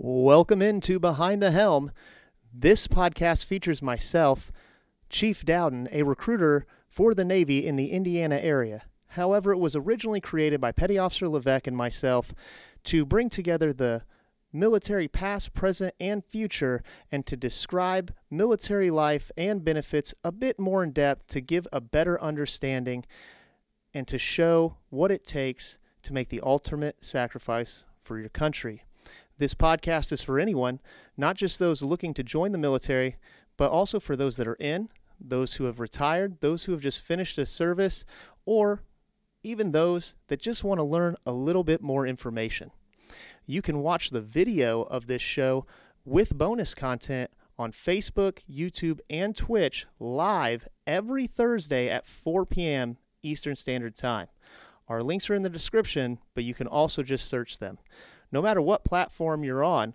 Welcome 0.00 0.62
into 0.62 1.00
Behind 1.00 1.42
the 1.42 1.50
Helm. 1.50 1.90
This 2.54 2.86
podcast 2.86 3.46
features 3.46 3.82
myself, 3.82 4.52
Chief 5.10 5.44
Dowden, 5.44 5.88
a 5.90 6.04
recruiter 6.04 6.66
for 6.88 7.14
the 7.14 7.24
Navy 7.24 7.66
in 7.66 7.74
the 7.74 7.90
Indiana 7.90 8.36
area. 8.36 8.84
However, 9.08 9.50
it 9.50 9.58
was 9.58 9.74
originally 9.74 10.20
created 10.20 10.60
by 10.60 10.70
Petty 10.70 10.98
Officer 10.98 11.28
Levesque 11.28 11.66
and 11.66 11.76
myself 11.76 12.32
to 12.84 13.04
bring 13.04 13.28
together 13.28 13.72
the 13.72 14.04
military 14.52 15.08
past, 15.08 15.52
present, 15.52 15.92
and 15.98 16.24
future 16.24 16.84
and 17.10 17.26
to 17.26 17.36
describe 17.36 18.14
military 18.30 18.92
life 18.92 19.32
and 19.36 19.64
benefits 19.64 20.14
a 20.22 20.30
bit 20.30 20.60
more 20.60 20.84
in 20.84 20.92
depth 20.92 21.26
to 21.26 21.40
give 21.40 21.66
a 21.72 21.80
better 21.80 22.22
understanding 22.22 23.04
and 23.92 24.06
to 24.06 24.16
show 24.16 24.76
what 24.90 25.10
it 25.10 25.26
takes 25.26 25.76
to 26.04 26.12
make 26.12 26.28
the 26.28 26.40
ultimate 26.42 27.04
sacrifice 27.04 27.82
for 28.04 28.20
your 28.20 28.28
country. 28.28 28.84
This 29.38 29.54
podcast 29.54 30.10
is 30.10 30.20
for 30.20 30.40
anyone, 30.40 30.80
not 31.16 31.36
just 31.36 31.60
those 31.60 31.80
looking 31.80 32.12
to 32.14 32.24
join 32.24 32.50
the 32.50 32.58
military, 32.58 33.16
but 33.56 33.70
also 33.70 34.00
for 34.00 34.16
those 34.16 34.36
that 34.36 34.48
are 34.48 34.54
in, 34.54 34.88
those 35.20 35.54
who 35.54 35.64
have 35.64 35.78
retired, 35.78 36.40
those 36.40 36.64
who 36.64 36.72
have 36.72 36.80
just 36.80 37.02
finished 37.02 37.38
a 37.38 37.46
service, 37.46 38.04
or 38.46 38.82
even 39.44 39.70
those 39.70 40.16
that 40.26 40.40
just 40.40 40.64
want 40.64 40.78
to 40.78 40.84
learn 40.84 41.16
a 41.24 41.30
little 41.30 41.62
bit 41.62 41.80
more 41.80 42.04
information. 42.04 42.72
You 43.46 43.62
can 43.62 43.78
watch 43.78 44.10
the 44.10 44.20
video 44.20 44.82
of 44.82 45.06
this 45.06 45.22
show 45.22 45.66
with 46.04 46.36
bonus 46.36 46.74
content 46.74 47.30
on 47.60 47.70
Facebook, 47.70 48.40
YouTube, 48.50 48.98
and 49.08 49.36
Twitch 49.36 49.86
live 50.00 50.66
every 50.84 51.28
Thursday 51.28 51.88
at 51.88 52.08
4 52.08 52.44
p.m. 52.44 52.96
Eastern 53.22 53.54
Standard 53.54 53.96
Time. 53.96 54.26
Our 54.88 55.02
links 55.02 55.30
are 55.30 55.34
in 55.34 55.42
the 55.42 55.48
description, 55.48 56.18
but 56.34 56.42
you 56.42 56.54
can 56.54 56.66
also 56.66 57.04
just 57.04 57.28
search 57.28 57.58
them. 57.58 57.78
No 58.30 58.42
matter 58.42 58.60
what 58.60 58.84
platform 58.84 59.44
you're 59.44 59.64
on, 59.64 59.94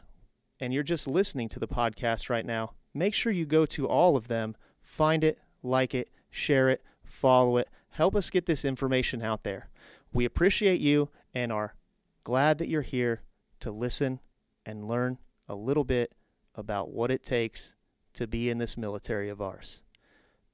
and 0.59 0.73
you're 0.73 0.83
just 0.83 1.07
listening 1.07 1.49
to 1.49 1.59
the 1.59 1.67
podcast 1.67 2.29
right 2.29 2.45
now, 2.45 2.71
make 2.93 3.13
sure 3.13 3.31
you 3.31 3.45
go 3.45 3.65
to 3.65 3.87
all 3.87 4.15
of 4.15 4.27
them, 4.27 4.55
find 4.81 5.23
it, 5.23 5.37
like 5.61 5.93
it, 5.93 6.09
share 6.29 6.69
it, 6.69 6.81
follow 7.03 7.57
it. 7.57 7.69
Help 7.89 8.15
us 8.15 8.29
get 8.29 8.45
this 8.45 8.65
information 8.65 9.21
out 9.21 9.43
there. 9.43 9.69
We 10.13 10.25
appreciate 10.25 10.81
you 10.81 11.09
and 11.33 11.51
are 11.51 11.75
glad 12.23 12.57
that 12.57 12.69
you're 12.69 12.81
here 12.81 13.21
to 13.59 13.71
listen 13.71 14.19
and 14.65 14.87
learn 14.87 15.17
a 15.47 15.55
little 15.55 15.83
bit 15.83 16.13
about 16.55 16.91
what 16.91 17.11
it 17.11 17.25
takes 17.25 17.75
to 18.13 18.27
be 18.27 18.49
in 18.49 18.57
this 18.57 18.77
military 18.77 19.29
of 19.29 19.41
ours. 19.41 19.81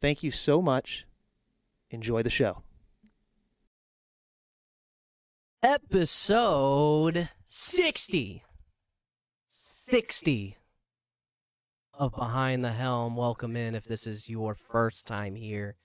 Thank 0.01 0.23
you 0.23 0.31
so 0.31 0.61
much. 0.61 1.05
Enjoy 1.91 2.23
the 2.23 2.29
show. 2.29 2.63
Episode 5.61 7.29
60. 7.45 8.43
60 9.49 10.57
of 11.93 12.15
Behind 12.15 12.63
the 12.63 12.71
Helm. 12.71 13.17
Welcome 13.17 13.57
in 13.57 13.75
if 13.75 13.83
this 13.83 14.07
is 14.07 14.29
your 14.29 14.55
first 14.55 15.05
time 15.05 15.35
here. 15.35 15.75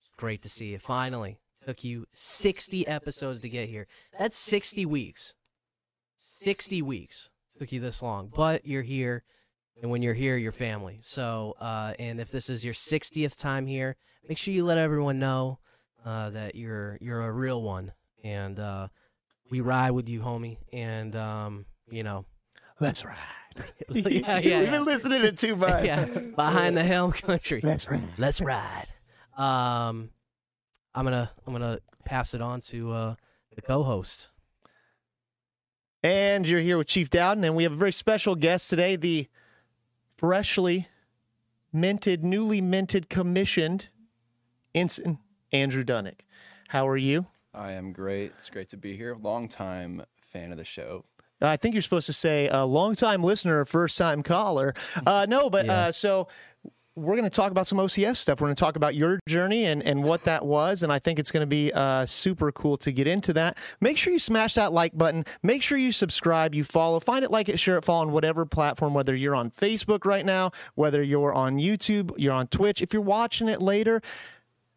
It's 0.00 0.10
great 0.18 0.42
to 0.42 0.50
see 0.50 0.66
you. 0.66 0.78
Finally, 0.78 1.38
took 1.64 1.82
you 1.82 2.06
60 2.12 2.86
episodes 2.86 3.40
to 3.40 3.48
get 3.48 3.70
here. 3.70 3.86
That's 4.18 4.36
60 4.36 4.84
weeks. 4.84 5.34
60 6.18 6.82
weeks 6.82 7.30
took 7.58 7.72
you 7.72 7.80
this 7.80 8.02
long, 8.02 8.30
but 8.34 8.66
you're 8.66 8.82
here. 8.82 9.24
And 9.80 9.90
when 9.90 10.02
you're 10.02 10.14
here, 10.14 10.36
you're 10.36 10.52
family. 10.52 10.98
So, 11.02 11.54
uh, 11.58 11.94
and 11.98 12.20
if 12.20 12.30
this 12.30 12.50
is 12.50 12.64
your 12.64 12.74
60th 12.74 13.36
time 13.36 13.66
here, 13.66 13.96
make 14.28 14.36
sure 14.36 14.52
you 14.52 14.64
let 14.64 14.78
everyone 14.78 15.18
know 15.18 15.58
uh, 16.04 16.30
that 16.30 16.54
you're 16.54 16.98
you're 17.00 17.22
a 17.22 17.32
real 17.32 17.62
one. 17.62 17.92
And 18.24 18.58
uh, 18.58 18.88
we 19.50 19.60
ride 19.60 19.92
with 19.92 20.08
you, 20.08 20.20
homie. 20.20 20.58
And 20.72 21.14
um, 21.16 21.66
you 21.90 22.02
know, 22.02 22.24
That's 22.80 23.04
ride. 23.04 23.16
yeah, 23.88 24.38
yeah, 24.38 24.60
We've 24.60 24.70
been 24.70 24.84
listening 24.84 25.22
to 25.22 25.32
too 25.32 25.56
much. 25.56 25.84
yeah, 25.86 26.04
behind 26.04 26.76
the 26.76 26.84
helm 26.84 27.12
country. 27.12 27.60
That's 27.62 27.90
right. 27.90 28.02
Let's 28.18 28.40
ride. 28.40 28.86
Um, 29.36 30.10
I'm 30.94 31.04
gonna 31.04 31.30
I'm 31.46 31.52
gonna 31.52 31.80
pass 32.04 32.34
it 32.34 32.40
on 32.40 32.60
to 32.62 32.92
uh, 32.92 33.14
the 33.54 33.62
co-host. 33.62 34.28
And 36.02 36.46
you're 36.46 36.60
here 36.60 36.78
with 36.78 36.86
Chief 36.86 37.10
Dowden, 37.10 37.42
and 37.42 37.56
we 37.56 37.64
have 37.64 37.72
a 37.72 37.76
very 37.76 37.92
special 37.92 38.36
guest 38.36 38.70
today, 38.70 38.94
the 38.96 39.28
freshly 40.16 40.86
minted, 41.72 42.22
newly 42.24 42.60
minted, 42.60 43.08
commissioned 43.08 43.88
ensign 44.74 45.18
Andrew 45.52 45.82
Dunnick. 45.82 46.20
How 46.68 46.86
are 46.86 46.96
you? 46.96 47.26
I 47.56 47.72
am 47.72 47.92
great. 47.92 48.32
It's 48.36 48.50
great 48.50 48.68
to 48.70 48.76
be 48.76 48.96
here. 48.96 49.16
Long 49.20 49.48
time 49.48 50.02
fan 50.20 50.52
of 50.52 50.58
the 50.58 50.64
show. 50.64 51.04
I 51.40 51.56
think 51.56 51.74
you're 51.74 51.82
supposed 51.82 52.06
to 52.06 52.14
say 52.14 52.48
a 52.48 52.64
long-time 52.64 53.22
listener, 53.22 53.64
first-time 53.66 54.22
caller. 54.22 54.72
Uh, 55.06 55.26
no, 55.28 55.50
but 55.50 55.66
Yeah. 55.66 55.72
uh, 55.88 55.92
so 55.92 56.28
we're 56.94 57.14
going 57.14 57.28
to 57.28 57.30
talk 57.30 57.50
about 57.50 57.66
some 57.66 57.76
OCS 57.78 58.16
stuff. 58.16 58.40
We're 58.40 58.46
going 58.46 58.56
to 58.56 58.60
talk 58.60 58.76
about 58.76 58.94
your 58.94 59.20
journey 59.28 59.66
and, 59.66 59.82
and 59.82 60.02
what 60.02 60.24
that 60.24 60.46
was, 60.46 60.82
and 60.82 60.90
I 60.90 60.98
think 60.98 61.18
it's 61.18 61.30
going 61.30 61.42
to 61.42 61.46
be 61.46 61.70
uh, 61.74 62.06
super 62.06 62.50
cool 62.52 62.78
to 62.78 62.90
get 62.90 63.06
into 63.06 63.34
that. 63.34 63.58
Make 63.82 63.98
sure 63.98 64.14
you 64.14 64.18
smash 64.18 64.54
that 64.54 64.72
like 64.72 64.96
button. 64.96 65.26
Make 65.42 65.62
sure 65.62 65.76
you 65.76 65.92
subscribe, 65.92 66.54
you 66.54 66.64
follow, 66.64 67.00
find 67.00 67.22
it, 67.22 67.30
like 67.30 67.50
it, 67.50 67.58
share 67.58 67.76
it, 67.76 67.84
follow 67.84 68.00
on 68.06 68.12
whatever 68.12 68.46
platform. 68.46 68.94
Whether 68.94 69.14
you're 69.14 69.34
on 69.36 69.50
Facebook 69.50 70.06
right 70.06 70.24
now, 70.24 70.52
whether 70.74 71.02
you're 71.02 71.34
on 71.34 71.56
YouTube, 71.58 72.12
you're 72.16 72.32
on 72.32 72.46
Twitch. 72.46 72.80
If 72.80 72.94
you're 72.94 73.02
watching 73.02 73.48
it 73.48 73.60
later. 73.60 74.00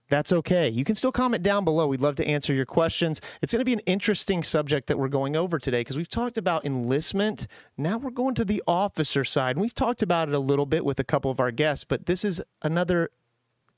That's 0.09 0.31
okay. 0.33 0.69
You 0.69 0.83
can 0.83 0.95
still 0.95 1.11
comment 1.11 1.43
down 1.43 1.63
below. 1.63 1.87
We'd 1.87 2.01
love 2.01 2.15
to 2.15 2.27
answer 2.27 2.53
your 2.53 2.65
questions. 2.65 3.21
It's 3.41 3.53
going 3.53 3.61
to 3.61 3.65
be 3.65 3.73
an 3.73 3.79
interesting 3.85 4.43
subject 4.43 4.87
that 4.87 4.97
we're 4.97 5.07
going 5.07 5.35
over 5.35 5.59
today 5.59 5.81
because 5.81 5.97
we've 5.97 6.09
talked 6.09 6.37
about 6.37 6.65
enlistment. 6.65 7.45
Now 7.77 7.97
we're 7.97 8.09
going 8.09 8.33
to 8.35 8.45
the 8.45 8.63
officer 8.67 9.23
side. 9.23 9.55
And 9.55 9.61
we've 9.61 9.73
talked 9.73 10.01
about 10.01 10.27
it 10.27 10.33
a 10.33 10.39
little 10.39 10.65
bit 10.65 10.83
with 10.83 10.99
a 10.99 11.03
couple 11.03 11.29
of 11.29 11.39
our 11.39 11.51
guests, 11.51 11.85
but 11.85 12.07
this 12.07 12.25
is 12.25 12.41
another 12.63 13.11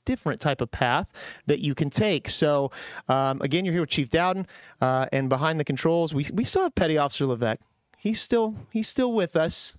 different 0.04 0.40
type 0.40 0.60
of 0.60 0.70
path 0.70 1.08
that 1.46 1.60
you 1.60 1.74
can 1.74 1.90
take. 1.90 2.28
So, 2.28 2.70
um, 3.08 3.40
again, 3.42 3.64
you're 3.64 3.72
here 3.72 3.82
with 3.82 3.90
Chief 3.90 4.08
Dowden, 4.08 4.46
uh, 4.80 5.06
and 5.12 5.28
behind 5.28 5.60
the 5.60 5.64
controls, 5.64 6.12
we 6.14 6.26
we 6.32 6.44
still 6.44 6.62
have 6.62 6.74
Petty 6.74 6.98
Officer 6.98 7.26
Levesque. 7.26 7.60
He's 7.98 8.20
still 8.20 8.56
he's 8.72 8.88
still 8.88 9.12
with 9.12 9.36
us 9.36 9.76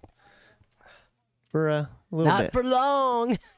for 1.49 1.69
a 1.69 1.89
Not 2.13 2.41
bit. 2.41 2.53
for 2.53 2.63
long. 2.63 3.37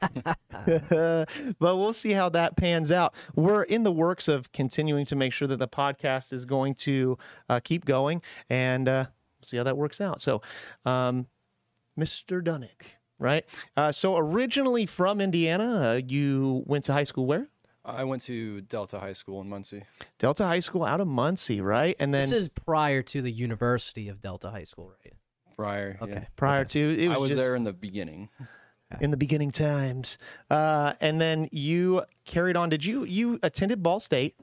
but 1.58 1.76
we'll 1.76 1.92
see 1.92 2.12
how 2.12 2.28
that 2.30 2.56
pans 2.56 2.90
out. 2.90 3.14
We're 3.34 3.62
in 3.62 3.82
the 3.82 3.92
works 3.92 4.28
of 4.28 4.52
continuing 4.52 5.04
to 5.06 5.16
make 5.16 5.32
sure 5.32 5.46
that 5.48 5.58
the 5.58 5.68
podcast 5.68 6.32
is 6.32 6.44
going 6.44 6.74
to 6.76 7.18
uh, 7.48 7.60
keep 7.62 7.84
going 7.84 8.22
and 8.48 8.88
uh, 8.88 9.06
see 9.44 9.56
how 9.56 9.64
that 9.64 9.76
works 9.76 10.00
out. 10.00 10.20
So, 10.20 10.40
um, 10.84 11.26
Mr. 11.98 12.42
Dunnick, 12.42 12.98
right? 13.18 13.44
Uh, 13.76 13.92
so, 13.92 14.16
originally 14.16 14.86
from 14.86 15.20
Indiana, 15.20 15.90
uh, 15.90 16.00
you 16.06 16.62
went 16.66 16.84
to 16.86 16.92
high 16.92 17.04
school 17.04 17.26
where? 17.26 17.48
I 17.84 18.02
went 18.02 18.22
to 18.22 18.62
Delta 18.62 18.98
High 18.98 19.12
School 19.12 19.40
in 19.40 19.48
Muncie. 19.48 19.84
Delta 20.18 20.44
High 20.44 20.58
School 20.58 20.84
out 20.84 21.00
of 21.00 21.06
Muncie, 21.06 21.60
right? 21.60 21.94
And 22.00 22.12
then 22.12 22.22
this 22.22 22.32
is 22.32 22.48
prior 22.48 23.00
to 23.02 23.22
the 23.22 23.30
University 23.30 24.08
of 24.08 24.20
Delta 24.20 24.50
High 24.50 24.64
School, 24.64 24.92
right? 25.04 25.14
Prior, 25.56 25.98
Okay. 26.02 26.12
yeah. 26.12 26.24
prior 26.36 26.64
to 26.66 26.78
it 26.78 27.08
was, 27.08 27.16
I 27.16 27.18
was 27.18 27.30
just 27.30 27.38
there 27.38 27.56
in 27.56 27.64
the 27.64 27.72
beginning. 27.72 28.28
in 29.00 29.10
the 29.10 29.16
beginning 29.16 29.50
times. 29.50 30.18
Uh, 30.50 30.92
and 31.00 31.20
then 31.20 31.48
you 31.50 32.02
carried 32.24 32.56
on. 32.56 32.68
Did 32.68 32.84
you 32.84 33.04
you 33.04 33.38
attended 33.42 33.82
Ball 33.82 34.00
State? 34.00 34.36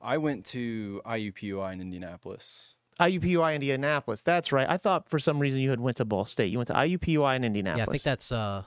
I 0.00 0.16
went 0.16 0.46
to 0.46 1.02
IUPUI 1.04 1.72
in 1.74 1.80
Indianapolis. 1.80 2.74
IUPUI 2.98 3.54
Indianapolis. 3.54 4.22
That's 4.22 4.52
right. 4.52 4.68
I 4.68 4.76
thought 4.76 5.08
for 5.08 5.18
some 5.18 5.38
reason 5.38 5.60
you 5.60 5.70
had 5.70 5.80
went 5.80 5.98
to 5.98 6.04
Ball 6.04 6.24
State. 6.24 6.50
You 6.50 6.58
went 6.58 6.68
to 6.68 6.74
IUPUI 6.74 7.36
in 7.36 7.44
Indianapolis. 7.44 7.78
Yeah, 7.78 7.90
I 7.90 7.92
think 7.92 8.02
that's 8.02 8.32
uh, 8.32 8.62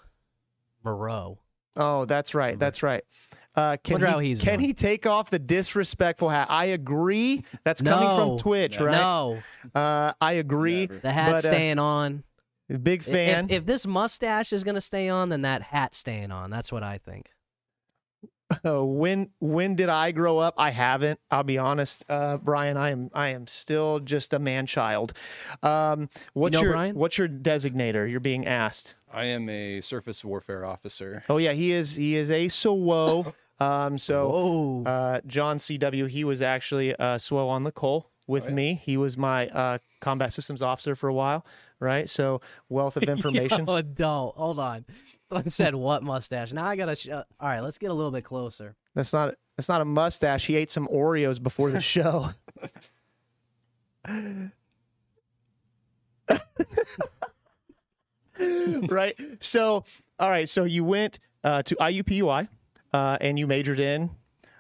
Moreau. 0.84 1.40
Oh, 1.76 2.06
that's 2.06 2.36
right. 2.36 2.58
That's 2.60 2.84
right. 2.84 3.04
Uh, 3.56 3.78
can 3.84 3.94
Wonder 3.96 4.06
he, 4.08 4.12
how 4.12 4.20
he's 4.20 4.42
can 4.42 4.58
doing. 4.60 4.68
he 4.70 4.74
take 4.74 5.06
off 5.06 5.30
the 5.30 5.38
disrespectful 5.40 6.30
hat? 6.30 6.48
I 6.50 6.66
agree. 6.66 7.44
That's 7.64 7.82
coming 7.82 8.08
from 8.18 8.38
Twitch, 8.40 8.80
right? 8.80 8.92
No, 8.92 9.44
Uh, 9.76 10.14
I 10.20 10.34
agree. 10.34 10.88
Never. 10.88 11.00
the 11.00 11.12
hat's 11.12 11.44
But, 11.44 11.50
uh, 11.52 11.54
staying 11.54 11.80
on. 11.80 12.24
Big 12.82 13.04
fan. 13.04 13.46
If, 13.46 13.52
if 13.60 13.66
this 13.66 13.86
mustache 13.86 14.52
is 14.54 14.64
gonna 14.64 14.82
stay 14.82 15.08
on, 15.10 15.30
then 15.30 15.44
that 15.44 15.62
hat's 15.62 15.98
staying 15.98 16.32
on. 16.32 16.50
That's 16.50 16.72
what 16.72 16.82
I 16.84 16.98
think. 16.98 17.30
Uh, 18.64 18.84
when 18.86 19.32
when 19.40 19.76
did 19.76 19.90
I 19.90 20.12
grow 20.12 20.38
up? 20.38 20.54
I 20.58 20.70
haven't. 20.70 21.20
I'll 21.32 21.44
be 21.44 21.58
honest, 21.58 22.06
uh, 22.08 22.38
Brian. 22.38 22.78
I 22.78 22.92
am 22.92 23.10
I 23.12 23.30
am 23.30 23.48
still 23.48 24.00
just 24.00 24.32
a 24.32 24.38
man 24.38 24.68
child. 24.68 25.14
Um, 25.64 26.10
what's 26.34 26.54
know 26.54 26.62
your 26.62 26.72
Brian? 26.74 26.96
what's 26.96 27.18
your 27.18 27.28
designator? 27.28 28.08
You're 28.10 28.20
being 28.20 28.46
asked. 28.46 28.94
I 29.12 29.26
am 29.26 29.50
a 29.50 29.82
surface 29.82 30.24
warfare 30.24 30.66
officer. 30.66 31.24
Oh 31.30 31.38
yeah, 31.38 31.54
he 31.54 31.72
is 31.72 31.96
he 31.96 32.16
is 32.16 32.30
a 32.30 32.48
SWO. 32.48 33.34
Um, 33.60 33.98
so 33.98 34.84
uh, 34.86 35.22
John 35.28 35.58
CW, 35.58 36.10
he 36.10 36.24
was 36.24 36.42
actually 36.42 36.94
uh, 36.96 37.18
SWO 37.18 37.48
on 37.50 37.64
the 37.64 37.72
Cole 37.72 38.10
with 38.28 38.46
Oh, 38.46 38.50
yeah. 38.50 38.54
me. 38.54 38.82
He 38.84 38.98
was 38.98 39.18
my 39.18 39.48
uh, 39.50 39.78
combat 40.02 40.34
systems 40.34 40.62
officer 40.62 40.96
for 40.96 41.08
a 41.08 41.14
while, 41.14 41.46
right? 41.80 42.10
So 42.10 42.42
wealth 42.70 42.98
of 42.98 43.04
information. 43.04 43.66
Yo, 43.68 43.76
adult. 43.76 44.36
Hold 44.36 44.60
on. 44.60 44.86
Someone 45.30 45.50
said 45.50 45.76
what 45.76 46.04
mustache? 46.04 46.52
Now 46.54 46.66
I 46.66 46.76
gotta. 46.76 46.96
Sh- 46.96 47.10
uh, 47.10 47.24
all 47.40 47.50
right, 47.50 47.62
let's 47.62 47.78
get 47.78 47.92
a 47.92 47.94
little 47.94 48.12
bit 48.12 48.24
closer. 48.24 48.76
That's 48.96 49.14
not 49.14 49.36
that's 49.58 49.70
not 49.70 49.82
a 49.82 49.86
mustache. 49.86 50.46
He 50.48 50.56
ate 50.56 50.72
some 50.72 50.88
Oreos 50.88 51.42
before 51.42 51.72
the 51.72 51.82
show. 51.82 52.30
right. 58.40 59.16
So, 59.40 59.86
all 60.20 60.30
right. 60.30 60.48
So 60.50 60.64
you 60.64 60.84
went 60.84 61.20
uh, 61.44 61.64
to 61.64 61.76
IUPUI 61.76 62.48
uh, 62.94 63.18
and 63.20 63.38
you 63.40 63.48
majored 63.48 63.80
in 63.80 64.12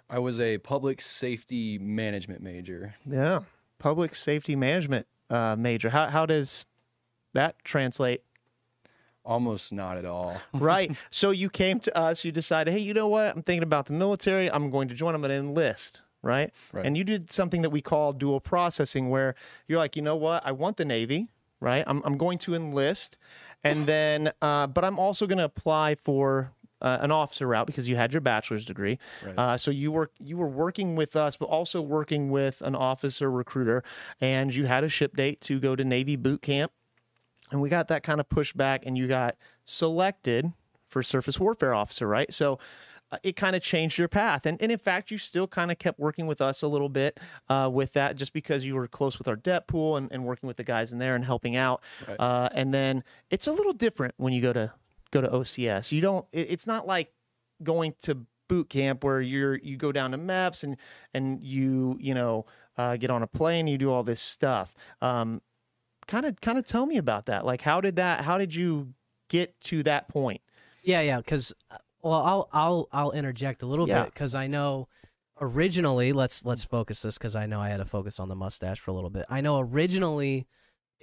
I 0.10 0.20
was 0.20 0.40
a 0.40 0.58
public 0.60 1.02
safety 1.02 1.78
management 1.78 2.42
major. 2.42 2.96
yeah 3.06 3.42
public 3.84 4.16
safety 4.16 4.56
management 4.56 5.06
uh, 5.30 5.56
major. 5.58 5.90
How 5.90 6.08
how 6.08 6.26
does 6.26 6.66
that 7.34 7.64
translate? 7.64 8.22
Almost 9.26 9.72
not 9.72 9.98
at 9.98 10.06
all. 10.06 10.38
right. 10.54 10.96
So 11.10 11.32
you 11.32 11.50
came 11.50 11.80
to 11.82 11.98
us. 11.98 12.26
You 12.26 12.32
decided, 12.32 12.74
hey, 12.74 12.80
you 12.80 12.94
know 12.94 13.08
what? 13.08 13.36
I'm 13.36 13.42
thinking 13.42 13.64
about 13.64 13.86
the 13.86 13.94
military. 13.94 14.52
I'm 14.52 14.70
going 14.70 14.88
to 14.90 14.96
join. 14.96 15.16
I'm 15.16 15.22
going 15.22 15.30
to 15.32 15.38
enlist. 15.38 16.02
Right? 16.22 16.54
Right. 16.72 16.86
And 16.86 16.98
you 16.98 17.04
did 17.04 17.32
something 17.32 17.62
that 17.64 17.70
we 17.70 17.82
call 17.82 18.14
dual 18.14 18.40
processing, 18.40 19.10
where 19.10 19.36
you're 19.68 19.78
like, 19.78 19.98
you 19.98 20.02
know 20.02 20.16
what? 20.16 20.46
I 20.46 20.54
want 20.54 20.78
the 20.78 20.86
Navy. 20.86 21.30
Right. 21.60 21.84
I'm 21.86 22.02
I'm 22.06 22.18
going 22.18 22.38
to 22.40 22.54
enlist, 22.54 23.18
and 23.64 23.86
then, 23.86 24.32
uh, 24.42 24.68
but 24.68 24.86
I'm 24.86 25.00
also 25.00 25.28
going 25.28 25.40
to 25.40 25.44
apply 25.46 25.96
for. 25.96 26.52
Uh, 26.84 26.98
an 27.02 27.12
officer 27.12 27.48
route 27.48 27.66
because 27.66 27.88
you 27.88 27.96
had 27.96 28.12
your 28.12 28.20
bachelor's 28.20 28.66
degree, 28.66 29.00
Right. 29.26 29.40
uh, 29.40 29.58
so 29.58 29.72
you 29.72 29.90
were 29.92 30.12
you 30.20 30.36
were 30.38 30.50
working 30.50 30.98
with 30.98 31.16
us, 31.16 31.38
but 31.38 31.46
also 31.46 31.82
working 31.82 32.30
with 32.30 32.62
an 32.62 32.76
officer 32.76 33.32
recruiter, 33.32 33.84
and 34.20 34.54
you 34.54 34.66
had 34.66 34.84
a 34.84 34.90
ship 34.90 35.16
date 35.16 35.40
to 35.42 35.60
go 35.62 35.76
to 35.78 35.84
Navy 35.86 36.18
boot 36.18 36.42
camp, 36.42 36.74
and 37.52 37.62
we 37.62 37.70
got 37.70 37.88
that 37.88 38.04
kind 38.04 38.20
of 38.20 38.28
pushed 38.28 38.58
back 38.58 38.86
and 38.86 38.98
you 38.98 39.08
got 39.08 39.38
selected 39.66 40.52
for 40.88 41.02
surface 41.02 41.40
warfare 41.40 41.74
officer 41.74 42.08
right? 42.08 42.32
So 42.34 42.60
uh, 43.12 43.18
it 43.24 43.36
kind 43.36 43.56
of 43.56 43.62
changed 43.62 43.98
your 43.98 44.08
path. 44.08 44.46
And, 44.46 44.62
and 44.62 44.72
in 44.72 44.78
fact 44.80 45.10
you 45.12 45.18
still 45.18 45.48
kind 45.48 45.72
of 45.72 45.78
kept 45.80 46.00
working 46.00 46.28
with 46.28 46.42
us 46.42 46.62
a 46.62 46.68
little 46.68 46.90
bit 46.90 47.20
uh, 47.50 47.70
with 47.72 47.94
that 47.94 48.16
just 48.16 48.34
because 48.34 48.66
you 48.66 48.76
were 48.76 48.88
close 48.88 49.18
with 49.20 49.28
our 49.28 49.36
DEP 49.36 49.68
pool 49.68 49.98
and, 49.98 50.12
and 50.12 50.26
working 50.26 50.48
with 50.48 50.58
the 50.58 50.64
guys 50.64 50.92
in 50.92 51.00
there 51.00 51.16
and 51.16 51.26
helping 51.26 51.56
out. 51.56 51.82
Right. 52.08 52.20
uh, 52.20 52.50
and 52.54 52.74
then 52.74 53.04
it's 53.30 53.48
a 53.48 53.52
little 53.52 53.74
different 53.74 54.14
when 54.18 54.34
you 54.34 54.42
go 54.42 54.54
to 54.54 54.72
go 55.14 55.22
to 55.22 55.28
ocs 55.30 55.92
you 55.92 56.02
don't 56.02 56.26
it, 56.32 56.48
it's 56.50 56.68
not 56.68 56.86
like 56.88 57.14
going 57.62 57.94
to 58.02 58.26
boot 58.50 58.70
camp 58.70 59.04
where 59.04 59.22
you're 59.22 59.56
you 59.60 59.78
go 59.78 59.92
down 59.92 60.12
to 60.12 60.18
MEPS 60.18 60.64
and 60.64 60.76
and 61.14 61.42
you 61.42 61.98
you 62.00 62.14
know 62.14 62.46
uh, 62.78 62.98
get 62.98 63.10
on 63.10 63.24
a 63.24 63.28
plane 63.28 63.68
you 63.68 63.78
do 63.78 63.90
all 63.90 64.04
this 64.04 64.20
stuff 64.22 64.74
um, 65.02 65.42
kind 66.08 66.26
of 66.26 66.42
kind 66.42 66.58
of 66.58 66.66
tell 66.66 66.86
me 66.86 66.98
about 66.98 67.28
that 67.28 67.46
like 67.46 67.62
how 67.62 67.80
did 67.80 67.96
that 67.96 68.26
how 68.26 68.38
did 68.38 68.54
you 68.54 68.94
get 69.30 69.60
to 69.62 69.82
that 69.84 70.08
point 70.10 70.42
Yeah, 70.84 71.02
yeah. 71.02 71.18
Because 71.18 71.54
well, 72.02 72.22
I'll 72.22 72.50
I'll 72.52 72.88
I'll 72.92 73.12
interject 73.12 73.64
a 73.64 73.66
little 73.66 73.88
Yeah. 73.88 74.04
bit 74.04 74.14
because 74.14 74.36
I 74.36 74.48
know 74.48 74.88
originally 75.40 76.14
let's 76.14 76.44
let's 76.46 76.64
focus 76.64 77.02
this 77.02 77.18
because 77.18 77.36
I 77.36 77.46
know 77.46 77.62
I 77.62 77.70
had 77.70 77.78
to 77.78 77.86
focus 77.86 78.20
on 78.20 78.28
the 78.30 78.36
mustache 78.36 78.80
for 78.80 78.92
a 78.92 78.94
little 78.94 79.10
bit. 79.10 79.26
I 79.30 79.42
know 79.42 79.60
originally 79.60 80.48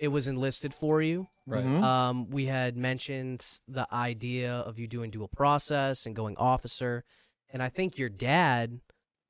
it 0.00 0.08
was 0.08 0.26
enlisted 0.26 0.72
for 0.74 1.02
you. 1.02 1.28
Right. 1.46 1.64
Mhm. 1.64 1.82
Um, 1.82 2.30
we 2.30 2.46
had 2.46 2.76
mentioned 2.76 3.60
the 3.68 3.86
idea 3.92 4.52
of 4.54 4.78
you 4.78 4.86
doing 4.88 5.10
dual 5.10 5.28
process 5.28 6.06
and 6.06 6.16
going 6.16 6.36
officer, 6.38 7.04
and 7.52 7.62
I 7.62 7.68
think 7.68 7.98
your 7.98 8.08
dad 8.08 8.80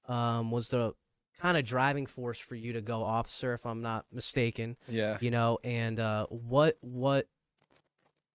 um, 0.09 0.51
was 0.51 0.69
the 0.69 0.93
kind 1.39 1.57
of 1.57 1.65
driving 1.65 2.07
force 2.07 2.39
for 2.39 2.55
you 2.55 2.73
to 2.75 2.81
go 2.83 3.03
officer, 3.03 3.53
if 3.55 3.65
I'm 3.67 3.81
not 3.83 4.07
mistaken 4.13 4.77
Yeah. 4.89 5.17
you 5.21 5.31
know 5.31 5.59
and 5.65 5.99
uh 5.99 6.27
what 6.27 6.75
what 6.83 7.27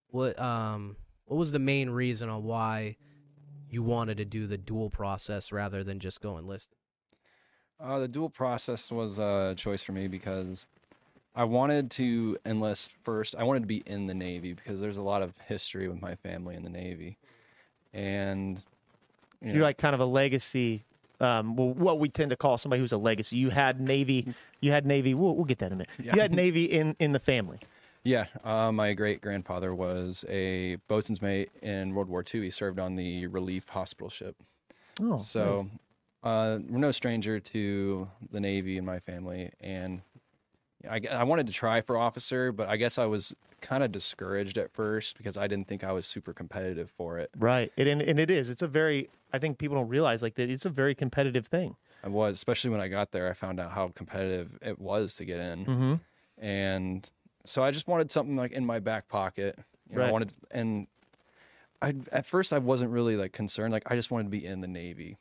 what 0.08 0.40
um 0.40 0.96
what 1.26 1.38
was 1.38 1.52
the 1.52 1.60
main 1.60 1.90
reason 1.90 2.30
on 2.30 2.44
why 2.44 2.98
you 3.70 3.84
wanted 3.84 4.18
to 4.18 4.26
do 4.26 4.48
the 4.48 4.58
dual 4.58 4.90
process 4.90 5.52
rather 5.52 5.84
than 5.84 6.00
just 6.00 6.22
go 6.22 6.38
enlisted 6.38 6.78
Uh, 7.80 8.00
the 8.00 8.08
dual 8.08 8.30
process 8.30 8.90
was 8.92 9.20
a 9.20 9.54
choice 9.58 9.84
for 9.84 9.92
me 9.92 10.08
because 10.08 10.66
I 11.36 11.44
wanted 11.44 11.92
to 11.92 12.38
enlist 12.46 12.92
first. 13.04 13.36
I 13.36 13.44
wanted 13.44 13.62
to 13.62 13.68
be 13.68 13.84
in 13.86 14.08
the 14.08 14.14
Navy 14.14 14.54
because 14.54 14.80
there's 14.80 14.98
a 14.98 15.04
lot 15.04 15.22
of 15.22 15.34
history 15.48 15.88
with 15.88 16.02
my 16.02 16.16
family 16.16 16.56
in 16.56 16.64
the 16.64 16.70
Navy, 16.70 17.18
and 17.94 18.62
you 19.42 19.50
know, 19.50 19.54
you're 19.56 19.64
like 19.64 19.78
kind 19.78 19.94
of 19.94 20.00
a 20.02 20.06
legacy 20.06 20.86
um, 21.20 21.56
well, 21.56 21.70
what 21.70 22.00
we 22.00 22.10
tend 22.10 22.30
to 22.32 22.36
call 22.36 22.58
somebody 22.58 22.82
who's 22.82 22.92
a 22.92 22.98
legacy 22.98 23.38
you 23.38 23.50
had 23.50 23.80
navy 23.80 24.34
you 24.60 24.72
had 24.72 24.86
navy 24.86 25.14
we'll, 25.14 25.34
we'll 25.34 25.46
get 25.46 25.60
that 25.60 25.68
in 25.68 25.74
a 25.74 25.76
minute 25.78 25.90
Yeah. 25.98 26.16
you 26.16 26.22
had 26.22 26.34
navy 26.34 26.66
in 26.66 26.96
in 27.00 27.14
the 27.14 27.20
family 27.20 27.60
yeah. 28.06 28.28
Uh, 28.44 28.72
my 28.72 28.94
great 28.94 29.20
grandfather 29.20 29.74
was 29.74 30.24
a 30.30 30.76
boatswain's 30.88 31.24
mate 31.24 31.50
in 31.64 31.96
World 31.96 32.08
War 32.08 32.24
II. 32.24 32.44
He 32.44 32.52
served 32.52 32.78
on 32.78 32.96
the 32.98 33.26
relief 33.26 33.70
hospital 33.70 34.10
ship. 34.10 34.36
oh 35.02 35.18
so 35.18 35.68
uh, 36.24 36.60
we're 36.70 36.78
no 36.78 36.92
stranger 36.92 37.40
to 37.40 38.08
the 38.32 38.40
Navy 38.40 38.78
and 38.78 38.86
my 38.86 39.00
family, 39.00 39.52
and 39.60 40.02
I, 40.90 41.02
I 41.12 41.24
wanted 41.24 41.48
to 41.48 41.54
try 41.54 41.82
for 41.82 41.98
officer, 41.98 42.52
but 42.52 42.70
I 42.70 42.78
guess 42.78 42.98
I 42.98 43.06
was 43.06 43.34
kind 43.62 43.84
of 43.84 43.92
discouraged 43.92 44.58
at 44.58 44.72
first 44.72 45.18
because 45.18 45.38
I 45.38 45.48
didn't 45.48 45.68
think 45.68 45.84
I 45.84 45.92
was 45.92 46.06
super 46.06 46.34
competitive 46.34 46.92
for 46.96 47.18
it. 47.18 47.32
right 47.38 47.72
it, 47.78 47.88
and, 47.88 48.02
and 48.02 48.20
it 48.20 48.30
is 48.30 48.50
it's 48.50 48.62
a 48.62 48.68
very 48.68 49.10
i 49.34 49.40
think 49.40 49.58
people 49.58 49.76
don't 49.76 49.88
realize 49.88 50.22
like 50.22 50.36
that 50.36 50.52
it's 50.52 50.66
a 50.66 50.70
very 50.70 50.94
competitive 50.94 51.48
thing 51.48 51.76
I 52.06 52.10
was, 52.10 52.36
especially 52.36 52.70
when 52.70 52.80
I 52.80 52.88
got 52.88 53.12
there. 53.12 53.28
I 53.28 53.34
found 53.34 53.60
out 53.60 53.72
how 53.72 53.88
competitive 53.88 54.60
it 54.62 54.80
was 54.80 55.16
to 55.16 55.26
get 55.26 55.40
in, 55.40 55.66
mm-hmm. 55.66 55.96
and 56.38 57.10
so 57.46 57.64
I 57.64 57.72
just 57.72 57.88
wanted 57.88 58.12
something 58.12 58.36
like 58.36 58.52
in 58.52 58.64
my 58.64 58.78
back 58.78 59.10
pocket. 59.10 59.58
You 59.90 59.98
know, 59.98 60.06
I 60.06 60.12
wanted, 60.12 60.32
and 60.52 60.86
I 61.82 61.96
at 62.12 62.28
first 62.28 62.54
I 62.54 62.60
wasn't 62.60 62.92
really 62.92 63.18
like 63.18 63.32
concerned. 63.32 63.74
Like 63.74 63.84
I 63.88 63.96
just 63.96 64.12
wanted 64.12 64.26
to 64.26 64.30
be 64.30 64.46
in 64.46 64.62
the 64.62 64.68
Navy, 64.68 65.18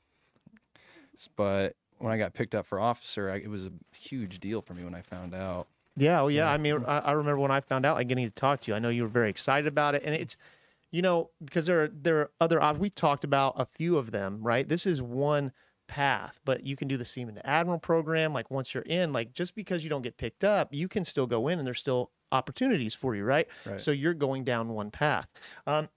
but 1.36 1.74
when 2.04 2.12
I 2.12 2.18
got 2.18 2.34
picked 2.34 2.54
up 2.54 2.66
for 2.66 2.78
officer, 2.78 3.30
I, 3.30 3.36
it 3.36 3.48
was 3.48 3.64
a 3.66 3.72
huge 3.96 4.38
deal 4.38 4.60
for 4.60 4.74
me 4.74 4.84
when 4.84 4.94
I 4.94 5.00
found 5.00 5.34
out. 5.34 5.68
Yeah, 5.96 6.20
oh 6.20 6.28
yeah. 6.28 6.44
Yeah. 6.44 6.52
I 6.52 6.58
mean, 6.58 6.84
I, 6.86 6.98
I 6.98 7.12
remember 7.12 7.40
when 7.40 7.50
I 7.50 7.60
found 7.60 7.86
out, 7.86 7.96
like 7.96 8.08
getting 8.08 8.26
to 8.26 8.30
talk 8.30 8.60
to 8.60 8.70
you. 8.70 8.74
I 8.74 8.78
know 8.78 8.90
you 8.90 9.02
were 9.04 9.08
very 9.08 9.30
excited 9.30 9.66
about 9.66 9.94
it, 9.94 10.02
and 10.04 10.14
it's, 10.14 10.36
you 10.92 11.00
know, 11.02 11.30
because 11.44 11.66
there 11.66 11.84
are 11.84 11.88
there 11.88 12.18
are 12.18 12.30
other. 12.40 12.60
op- 12.62 12.78
We 12.78 12.90
talked 12.90 13.24
about 13.24 13.54
a 13.56 13.64
few 13.64 13.96
of 13.96 14.10
them, 14.10 14.42
right? 14.42 14.68
This 14.68 14.84
is 14.86 15.00
one 15.00 15.52
path, 15.86 16.40
but 16.44 16.66
you 16.66 16.76
can 16.76 16.88
do 16.88 16.96
the 16.96 17.04
Seaman 17.04 17.36
to 17.36 17.46
Admiral 17.46 17.78
program. 17.78 18.32
Like 18.34 18.50
once 18.50 18.74
you're 18.74 18.82
in, 18.84 19.12
like 19.12 19.32
just 19.32 19.54
because 19.54 19.82
you 19.84 19.88
don't 19.90 20.02
get 20.02 20.16
picked 20.18 20.44
up, 20.44 20.74
you 20.74 20.88
can 20.88 21.04
still 21.04 21.26
go 21.26 21.48
in, 21.48 21.58
and 21.58 21.66
there's 21.66 21.80
still 21.80 22.10
opportunities 22.32 22.94
for 22.94 23.14
you, 23.14 23.24
right? 23.24 23.46
Right. 23.64 23.80
So 23.80 23.92
you're 23.92 24.14
going 24.14 24.44
down 24.44 24.68
one 24.70 24.90
path. 24.90 25.28
Um, 25.66 25.88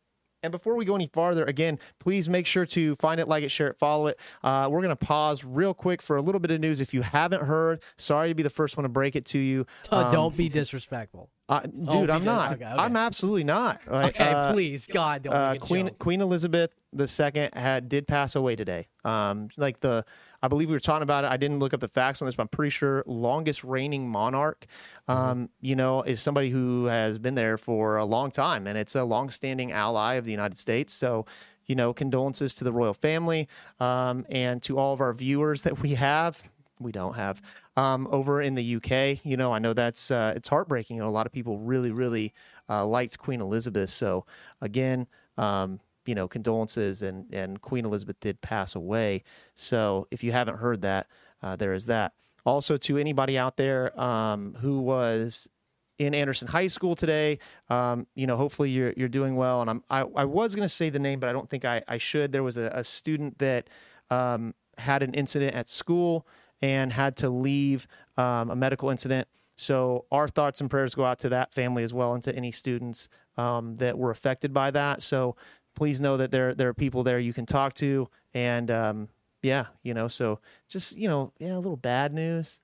and 0.43 0.51
before 0.51 0.75
we 0.75 0.85
go 0.85 0.95
any 0.95 1.07
farther, 1.07 1.43
again, 1.45 1.79
please 1.99 2.29
make 2.29 2.45
sure 2.45 2.65
to 2.67 2.95
find 2.95 3.19
it, 3.19 3.27
like 3.27 3.43
it, 3.43 3.49
share 3.49 3.67
it, 3.67 3.77
follow 3.79 4.07
it. 4.07 4.19
Uh, 4.43 4.67
we're 4.69 4.81
going 4.81 4.89
to 4.89 4.95
pause 4.95 5.43
real 5.43 5.73
quick 5.73 6.01
for 6.01 6.15
a 6.15 6.21
little 6.21 6.39
bit 6.39 6.51
of 6.51 6.59
news. 6.59 6.79
If 6.81 6.93
you 6.93 7.01
haven't 7.01 7.43
heard, 7.43 7.81
sorry 7.97 8.29
to 8.29 8.35
be 8.35 8.43
the 8.43 8.49
first 8.49 8.77
one 8.77 8.83
to 8.83 8.89
break 8.89 9.15
it 9.15 9.25
to 9.27 9.39
you. 9.39 9.65
Uh, 9.91 10.05
Um, 10.07 10.11
don't 10.11 10.37
be 10.37 10.49
disrespectful 10.49 11.29
uh, 11.49 11.61
dude, 11.61 12.09
I'm 12.09 12.25
not. 12.25 12.53
okay, 12.53 12.65
okay. 12.65 12.73
I'm 12.73 12.97
absolutely 12.97 13.45
not. 13.45 13.79
Right? 13.87 14.09
okay 14.13 14.31
Uh, 14.31 14.51
please 14.51 14.85
god 14.85 15.23
don't 15.23 15.33
uh, 15.33 15.55
Queen 15.59 15.87
joke. 15.87 15.99
Queen 15.99 16.21
Elizabeth 16.21 16.71
II 16.97 17.49
had 17.53 17.87
did 17.87 18.05
pass 18.07 18.35
away 18.35 18.55
today. 18.57 18.87
Um, 19.05 19.47
like 19.55 19.79
the, 19.79 20.03
I 20.41 20.47
believe 20.47 20.69
we 20.69 20.75
were 20.75 20.79
talking 20.79 21.03
about 21.03 21.23
it. 21.23 21.31
I 21.31 21.37
didn't 21.37 21.59
look 21.59 21.73
up 21.73 21.79
the 21.79 21.87
facts 21.87 22.21
on 22.21 22.27
this, 22.27 22.35
but 22.35 22.43
I'm 22.43 22.49
pretty 22.49 22.69
sure 22.69 23.03
longest 23.05 23.63
reigning 23.63 24.09
monarch. 24.09 24.65
Mm-hmm. 25.09 25.29
Um, 25.29 25.49
you 25.61 25.75
know, 25.75 26.01
is 26.03 26.21
somebody 26.21 26.49
who 26.49 26.85
has 26.85 27.17
been 27.19 27.35
there 27.35 27.57
for 27.57 27.97
a 27.97 28.05
long 28.05 28.31
time, 28.31 28.67
and 28.67 28.77
it's 28.77 28.95
a 28.95 29.03
long-standing 29.03 29.71
ally 29.71 30.15
of 30.15 30.25
the 30.25 30.31
United 30.31 30.57
States. 30.57 30.93
So. 30.93 31.25
You 31.69 31.75
know, 31.75 31.93
condolences 31.93 32.53
to 32.53 32.63
the 32.63 32.71
royal 32.71 32.93
family 32.93 33.49
um, 33.81 34.25
and 34.29 34.63
to 34.63 34.79
all 34.79 34.93
of 34.93 35.01
our 35.01 35.11
viewers 35.11 35.63
that 35.63 35.81
we 35.81 35.95
have 35.95 36.41
we 36.79 36.91
don't 36.91 37.15
have 37.15 37.41
um, 37.75 38.07
over 38.11 38.41
in 38.41 38.55
the 38.55 38.75
UK. 38.75 39.25
You 39.25 39.37
know, 39.37 39.53
I 39.53 39.59
know 39.59 39.73
that's 39.73 40.11
uh, 40.11 40.33
it's 40.35 40.47
heartbreaking. 40.47 40.97
You 40.97 41.03
know, 41.03 41.09
a 41.09 41.11
lot 41.11 41.25
of 41.25 41.31
people 41.31 41.57
really, 41.59 41.91
really 41.91 42.33
uh, 42.69 42.85
liked 42.85 43.17
Queen 43.17 43.41
Elizabeth. 43.41 43.89
So 43.89 44.25
again, 44.61 45.07
um, 45.37 45.79
you 46.07 46.15
know, 46.15 46.27
condolences 46.27 47.01
and 47.01 47.31
and 47.33 47.61
Queen 47.61 47.85
Elizabeth 47.85 48.19
did 48.19 48.41
pass 48.41 48.75
away. 48.75 49.23
So 49.55 50.07
if 50.11 50.23
you 50.23 50.31
haven't 50.31 50.57
heard 50.57 50.81
that, 50.81 51.07
uh, 51.41 51.55
there 51.55 51.73
is 51.73 51.85
that. 51.87 52.13
Also, 52.45 52.77
to 52.77 52.97
anybody 52.97 53.37
out 53.37 53.57
there 53.57 53.99
um, 53.99 54.55
who 54.61 54.79
was 54.79 55.49
in 55.99 56.13
Anderson 56.13 56.47
High 56.47 56.67
School 56.67 56.95
today. 56.95 57.39
Um, 57.69 58.07
you 58.15 58.27
know, 58.27 58.37
hopefully 58.37 58.69
you're 58.69 58.93
you're 58.95 59.07
doing 59.07 59.35
well. 59.35 59.61
And 59.61 59.69
I'm 59.69 59.83
I, 59.89 60.01
I 60.15 60.25
was 60.25 60.55
going 60.55 60.67
to 60.67 60.73
say 60.73 60.89
the 60.89 60.99
name, 60.99 61.19
but 61.19 61.29
I 61.29 61.33
don't 61.33 61.49
think 61.49 61.65
I, 61.65 61.81
I 61.87 61.97
should. 61.97 62.31
There 62.31 62.43
was 62.43 62.57
a, 62.57 62.71
a 62.73 62.83
student 62.83 63.39
that 63.39 63.69
um, 64.09 64.53
had 64.77 65.03
an 65.03 65.13
incident 65.13 65.55
at 65.55 65.69
school 65.69 66.27
and 66.61 66.93
had 66.93 67.15
to 67.17 67.29
leave 67.29 67.87
um, 68.17 68.49
a 68.49 68.55
medical 68.55 68.89
incident. 68.89 69.27
So 69.55 70.05
our 70.11 70.27
thoughts 70.27 70.61
and 70.61 70.69
prayers 70.69 70.93
go 70.93 71.03
out 71.03 71.19
to 71.19 71.29
that 71.29 71.51
family 71.51 71.83
as 71.83 71.93
well 71.93 72.13
and 72.13 72.23
to 72.23 72.35
any 72.35 72.51
students 72.51 73.09
um, 73.37 73.75
that 73.77 73.97
were 73.97 74.11
affected 74.11 74.53
by 74.53 74.69
that. 74.71 75.01
So 75.01 75.35
please 75.77 76.01
know 76.01 76.17
that 76.17 76.31
there 76.31 76.53
there 76.53 76.67
are 76.67 76.73
people 76.73 77.03
there 77.03 77.19
you 77.19 77.31
can 77.33 77.45
talk 77.45 77.73
to 77.75 78.09
and 78.33 78.69
um, 78.69 79.07
yeah, 79.41 79.67
you 79.83 79.93
know. 79.93 80.09
So 80.09 80.39
just 80.67 80.97
you 80.97 81.07
know, 81.07 81.31
yeah, 81.39 81.55
a 81.55 81.61
little 81.61 81.77
bad 81.77 82.13
news 82.13 82.59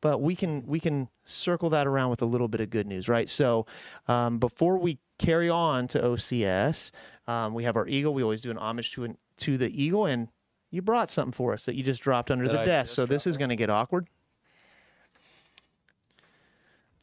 but 0.00 0.20
we 0.20 0.36
can 0.36 0.64
we 0.66 0.80
can 0.80 1.08
circle 1.24 1.70
that 1.70 1.86
around 1.86 2.10
with 2.10 2.22
a 2.22 2.26
little 2.26 2.48
bit 2.48 2.60
of 2.60 2.70
good 2.70 2.86
news, 2.86 3.08
right? 3.08 3.28
So 3.28 3.66
um, 4.06 4.38
before 4.38 4.78
we 4.78 4.98
carry 5.18 5.50
on 5.50 5.88
to 5.88 6.00
OCS, 6.00 6.90
um, 7.26 7.54
we 7.54 7.64
have 7.64 7.76
our 7.76 7.86
eagle. 7.88 8.14
We 8.14 8.22
always 8.22 8.40
do 8.40 8.50
an 8.50 8.58
homage 8.58 8.92
to 8.92 9.04
an, 9.04 9.18
to 9.38 9.58
the 9.58 9.70
eagle, 9.82 10.06
and 10.06 10.28
you 10.70 10.82
brought 10.82 11.10
something 11.10 11.32
for 11.32 11.52
us 11.52 11.64
that 11.66 11.74
you 11.74 11.82
just 11.82 12.02
dropped 12.02 12.30
under 12.30 12.46
That 12.46 12.52
the 12.52 12.60
I 12.60 12.64
desk. 12.66 12.94
So 12.94 13.06
this 13.06 13.26
is 13.26 13.36
going 13.36 13.50
to 13.50 13.56
get 13.56 13.70
awkward. 13.70 14.08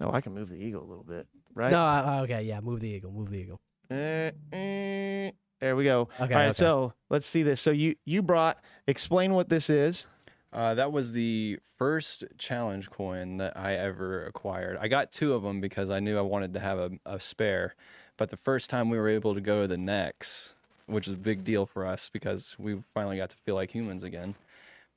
Oh, 0.01 0.12
I 0.12 0.22
can 0.22 0.34
move 0.34 0.50
the 0.50 0.55
eagle 0.55 0.81
a 0.84 0.88
little 0.88 1.05
bit, 1.05 1.27
right? 1.53 1.72
no 1.72 1.79
uh, 1.79 2.19
okay 2.24 2.43
yeah 2.43 2.60
move 2.60 2.81
the 2.81 2.89
eagle 2.89 3.12
move 3.12 3.29
the 3.29 3.38
eagle 3.38 3.62
Eh, 3.89 4.31
eh. 4.51 5.31
There 5.65 5.75
we 5.75 5.84
go. 5.84 6.10
Okay, 6.22 6.31
All 6.36 6.39
right, 6.41 6.45
okay. 6.50 6.51
so 6.51 6.93
let's 7.10 7.25
see 7.25 7.41
this. 7.41 7.60
So 7.60 7.72
you 7.72 7.95
you 8.05 8.22
brought 8.22 8.60
explain 8.86 9.34
what 9.34 9.50
this 9.50 9.67
is. 9.67 10.05
Uh, 10.53 10.75
that 10.75 10.91
was 10.91 11.13
the 11.13 11.57
first 11.79 12.24
challenge 12.38 12.91
coin 12.91 13.38
that 13.38 13.57
I 13.57 13.74
ever 13.74 14.27
acquired. 14.27 14.77
I 14.79 14.88
got 14.88 15.12
two 15.12 15.34
of 15.34 15.41
them 15.41 15.62
because 15.62 15.89
I 15.89 16.00
knew 16.00 16.19
I 16.19 16.22
wanted 16.22 16.53
to 16.53 16.60
have 16.60 16.77
a, 16.77 16.91
a 17.03 17.19
spare. 17.19 17.74
But 18.15 18.29
the 18.29 18.38
first 18.38 18.69
time 18.69 18.91
we 18.91 19.00
were 19.00 19.10
able 19.10 19.34
to 19.34 19.41
go 19.41 19.63
to 19.63 19.67
the 19.67 19.75
Nex, 19.75 20.53
which 20.86 21.07
is 21.07 21.13
a 21.15 21.17
big 21.17 21.43
deal 21.43 21.65
for 21.65 21.84
us 21.84 22.10
because 22.13 22.55
we 22.60 22.84
finally 22.93 23.17
got 23.17 23.31
to 23.31 23.38
feel 23.38 23.55
like 23.55 23.72
humans 23.72 24.03
again. 24.03 24.36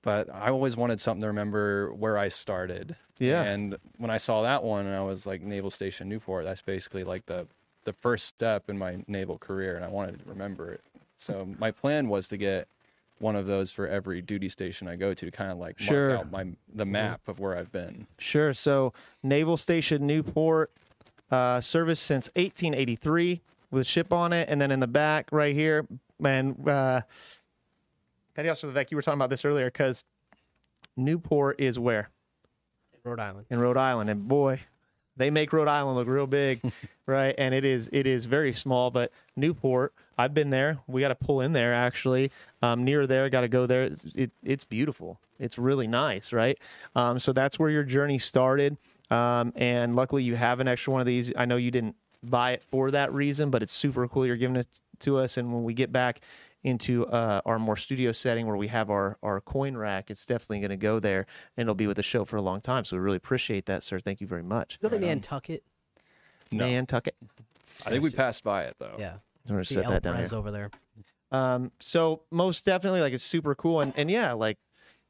But 0.03 0.29
I 0.31 0.51
always 0.51 0.77
wanted 0.77 1.01
something 1.01 1.23
to 1.23 1.29
remember 1.29 1.95
where 1.95 2.19
I 2.19 2.29
started. 2.29 2.95
Yeah. 3.19 3.43
And 3.43 3.79
when 3.97 4.11
I 4.11 4.19
saw 4.19 4.43
that 4.43 4.63
one, 4.63 4.85
and 4.85 4.95
I 4.95 5.01
was 5.01 5.27
like 5.27 5.41
Naval 5.41 5.71
Station 5.71 6.11
Newport. 6.11 6.45
That's 6.45 6.61
basically 6.61 7.05
like 7.05 7.25
the 7.25 7.47
the 7.89 7.93
first 7.95 8.27
step 8.27 8.69
in 8.69 8.77
my 8.79 9.03
naval 9.07 9.39
career, 9.39 9.75
and 9.75 9.83
I 9.85 9.89
wanted 9.89 10.19
to 10.23 10.29
remember 10.29 10.71
it. 10.71 10.83
So 11.17 11.49
my 11.59 11.71
plan 11.71 12.11
was 12.11 12.29
to 12.29 12.37
get 12.37 12.69
one 13.19 13.35
of 13.35 13.47
those 13.47 13.73
for 13.73 13.89
every 13.89 14.21
duty 14.21 14.51
station 14.51 14.87
I 14.87 14.97
go 14.97 15.15
to, 15.15 15.31
kind 15.31 15.51
of 15.51 15.57
like 15.57 15.81
mark 15.81 15.89
Sure. 15.89 16.17
out 16.19 16.31
my 16.31 16.49
the 16.73 16.85
map 16.85 17.27
of 17.27 17.41
where 17.41 17.57
I've 17.57 17.73
been. 17.73 18.07
Sure. 18.19 18.53
So 18.53 18.93
Naval 19.23 19.57
Station 19.57 20.07
Newport, 20.07 20.71
uh, 21.31 21.61
service 21.63 21.99
since 21.99 22.27
1883 22.37 23.41
with 23.71 23.87
ship 23.87 24.13
on 24.13 24.33
it, 24.35 24.49
and 24.51 24.61
then 24.61 24.71
in 24.71 24.81
the 24.81 24.87
back 24.87 25.31
right 25.33 25.55
here, 25.55 25.87
man. 26.21 26.57
Uh, 26.67 27.01
Petty 28.35 28.49
Officer 28.51 28.67
Levesque, 28.69 28.91
you 28.93 28.97
were 28.97 29.03
talking 29.03 29.19
about 29.19 29.31
this 29.31 29.45
earlier 29.45 29.67
because 29.67 30.05
Newport 30.97 31.59
is 31.61 31.79
where 31.79 32.11
Rhode 33.03 33.19
Island. 33.19 33.47
in 33.51 33.59
Rhode 33.59 33.77
Island, 33.77 34.11
and 34.11 34.29
boy, 34.29 34.61
they 35.19 35.31
make 35.31 35.53
Rhode 35.53 35.69
Island 35.69 35.97
look 35.97 36.09
real 36.09 36.27
big, 36.27 36.61
right? 37.07 37.35
And 37.37 37.55
it 37.55 37.65
is 37.65 37.91
it 37.93 38.07
is 38.07 38.27
very 38.27 38.53
small, 38.53 38.91
but 38.91 39.13
Newport, 39.37 39.93
I've 40.17 40.33
been 40.33 40.51
there. 40.51 40.79
We 40.87 41.01
got 41.01 41.09
to 41.09 41.15
pull 41.15 41.41
in 41.41 41.53
there 41.53 41.75
actually. 41.75 42.31
Um, 42.63 42.85
near 42.85 43.07
there, 43.07 43.29
got 43.29 43.43
to 43.43 43.49
go 43.49 43.67
there. 43.67 43.85
It's, 43.85 44.05
it, 44.15 44.31
it's 44.43 44.65
beautiful. 44.65 45.21
It's 45.39 45.59
really 45.59 45.87
nice, 45.87 46.33
right? 46.33 46.59
Um, 46.97 47.19
so 47.19 47.33
that's 47.33 47.59
where 47.59 47.71
your 47.71 47.85
journey 47.85 48.19
started. 48.19 48.77
Um, 49.11 49.53
and 49.57 49.95
luckily, 49.95 50.23
you 50.23 50.37
have 50.37 50.61
an 50.61 50.69
extra 50.69 50.93
one 50.93 51.01
of 51.01 51.07
these. 51.07 51.33
I 51.37 51.45
know 51.45 51.57
you 51.57 51.71
didn't 51.71 51.97
buy 52.23 52.53
it 52.53 52.63
for 52.63 52.91
that 52.91 53.13
reason, 53.13 53.51
but 53.51 53.63
it's 53.63 53.73
super 53.73 54.09
cool. 54.09 54.27
You're 54.27 54.37
giving 54.37 54.57
it 54.57 54.67
to 55.01 55.19
us, 55.19 55.37
and 55.37 55.53
when 55.53 55.65
we 55.65 55.75
get 55.75 55.93
back 55.93 56.21
into 56.65 57.07
uh, 57.07 57.41
our 57.47 57.59
more 57.59 57.77
studio 57.77 58.11
setting 58.13 58.47
where 58.47 58.57
we 58.57 58.69
have 58.69 58.91
our, 58.91 59.17
our 59.23 59.41
coin 59.41 59.77
rack, 59.77 60.11
it's 60.11 60.25
definitely 60.25 60.59
going 60.61 60.71
to 60.71 60.77
go 60.77 60.99
there 60.99 61.25
and 61.57 61.65
it'll 61.65 61.75
be 61.75 61.87
with 61.87 61.97
the 61.97 62.03
show 62.03 62.25
for 62.25 62.37
a 62.37 62.43
long 62.43 62.61
time. 62.61 62.85
So 62.85 62.97
we 62.97 63.01
really 63.03 63.17
appreciate 63.17 63.67
that, 63.67 63.83
sir. 63.83 64.01
Thank 64.01 64.21
you 64.21 64.27
very 64.27 64.43
much. 64.43 64.79
Go 64.81 64.89
to 64.89 64.97
Right. 64.97 65.05
Nantucket. 65.05 65.63
No, 66.51 66.67
Nantucket. 66.67 67.15
I 67.87 67.91
think 67.91 68.03
we 68.03 68.11
passed 68.11 68.43
by 68.43 68.65
it 68.65 68.75
though. 68.79 68.97
Yeah. 68.99 69.15
I'm 69.47 69.55
going 69.55 69.59
to 69.61 69.65
See 69.65 69.75
set 69.77 69.85
El 69.85 69.91
that 69.93 70.03
down 70.03 70.17
Prez 70.17 70.31
here. 70.31 70.39
over 70.39 70.51
there. 70.51 70.71
Um, 71.31 71.73
so 71.79 72.23
most 72.31 72.65
definitely, 72.65 73.01
like 73.01 73.13
it's 73.13 73.23
super 73.25 73.55
cool, 73.55 73.81
and 73.81 73.93
and 73.97 74.11
yeah, 74.11 74.33
like 74.33 74.57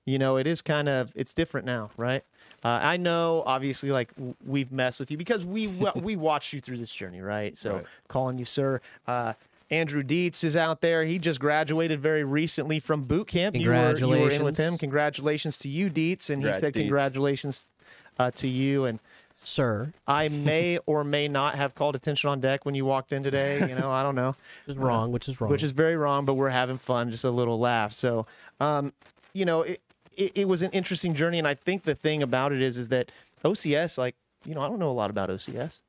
you 0.04 0.18
know, 0.18 0.36
it 0.36 0.46
is 0.46 0.60
kind 0.62 0.88
of 0.88 1.12
it's 1.14 1.32
different 1.32 1.64
now, 1.66 1.90
right? 1.96 2.24
Uh, 2.64 2.68
I 2.82 2.96
know, 2.96 3.42
obviously, 3.46 3.90
like 3.92 4.14
w- 4.16 4.34
we've 4.44 4.72
messed 4.72 4.98
with 4.98 5.10
you 5.12 5.16
because 5.16 5.44
we 5.44 5.68
wa- 5.68 5.92
we 5.94 6.16
watched 6.28 6.52
you 6.52 6.60
through 6.60 6.78
this 6.78 6.90
journey, 6.90 7.20
right? 7.20 7.56
So 7.56 7.74
Right. 7.76 7.86
calling 8.08 8.36
you 8.38 8.44
sir. 8.44 8.80
Uh, 9.06 9.34
Andrew 9.70 10.02
Dietz 10.02 10.44
is 10.44 10.56
out 10.56 10.80
there. 10.80 11.04
He 11.04 11.18
just 11.18 11.40
graduated 11.40 12.00
very 12.00 12.24
recently 12.24 12.78
from 12.80 13.04
boot 13.04 13.28
camp. 13.28 13.54
You 13.54 13.68
were, 13.68 13.96
you 13.96 14.08
were 14.08 14.30
in 14.30 14.44
with 14.44 14.56
him. 14.56 14.78
Congratulations 14.78 15.58
to 15.58 15.68
you, 15.68 15.90
Dietz, 15.90 16.30
and 16.30 16.42
he 16.42 16.52
said 16.52 16.72
Dietz. 16.72 16.76
congratulations 16.78 17.66
uh, 18.18 18.30
to 18.32 18.48
you. 18.48 18.86
And 18.86 18.98
Sir. 19.40 19.92
I 20.06 20.28
may 20.28 20.78
or 20.84 21.04
may 21.04 21.28
not 21.28 21.54
have 21.54 21.76
called 21.76 21.94
attention 21.94 22.28
on 22.28 22.40
deck 22.40 22.64
when 22.66 22.74
you 22.74 22.84
walked 22.84 23.12
in 23.12 23.22
today. 23.22 23.60
You 23.68 23.76
know, 23.76 23.88
I 23.88 24.02
don't 24.02 24.16
know 24.16 24.34
Which 24.66 24.74
is 24.74 24.76
wrong, 24.76 25.12
which 25.12 25.28
is 25.28 25.40
wrong. 25.40 25.50
which 25.50 25.62
is 25.62 25.70
very 25.70 25.96
wrong, 25.96 26.24
but 26.24 26.34
we're 26.34 26.48
having 26.48 26.76
fun, 26.76 27.12
just 27.12 27.22
a 27.22 27.30
little 27.30 27.58
laugh. 27.58 27.92
So, 27.92 28.26
um, 28.58 28.92
you 29.32 29.44
know, 29.44 29.62
it, 29.62 29.80
it, 30.16 30.32
it 30.34 30.48
was 30.48 30.62
an 30.62 30.72
interesting 30.72 31.14
journey, 31.14 31.38
and 31.38 31.46
I 31.46 31.54
think 31.54 31.84
the 31.84 31.94
thing 31.94 32.20
about 32.20 32.52
it 32.52 32.60
is, 32.60 32.76
is 32.76 32.88
that 32.88 33.12
OCS, 33.44 33.96
like, 33.96 34.16
you 34.44 34.56
know, 34.56 34.60
I 34.60 34.68
don't 34.68 34.80
know 34.80 34.90
a 34.90 34.92
lot 34.92 35.08
about 35.08 35.28
OCS. 35.28 35.82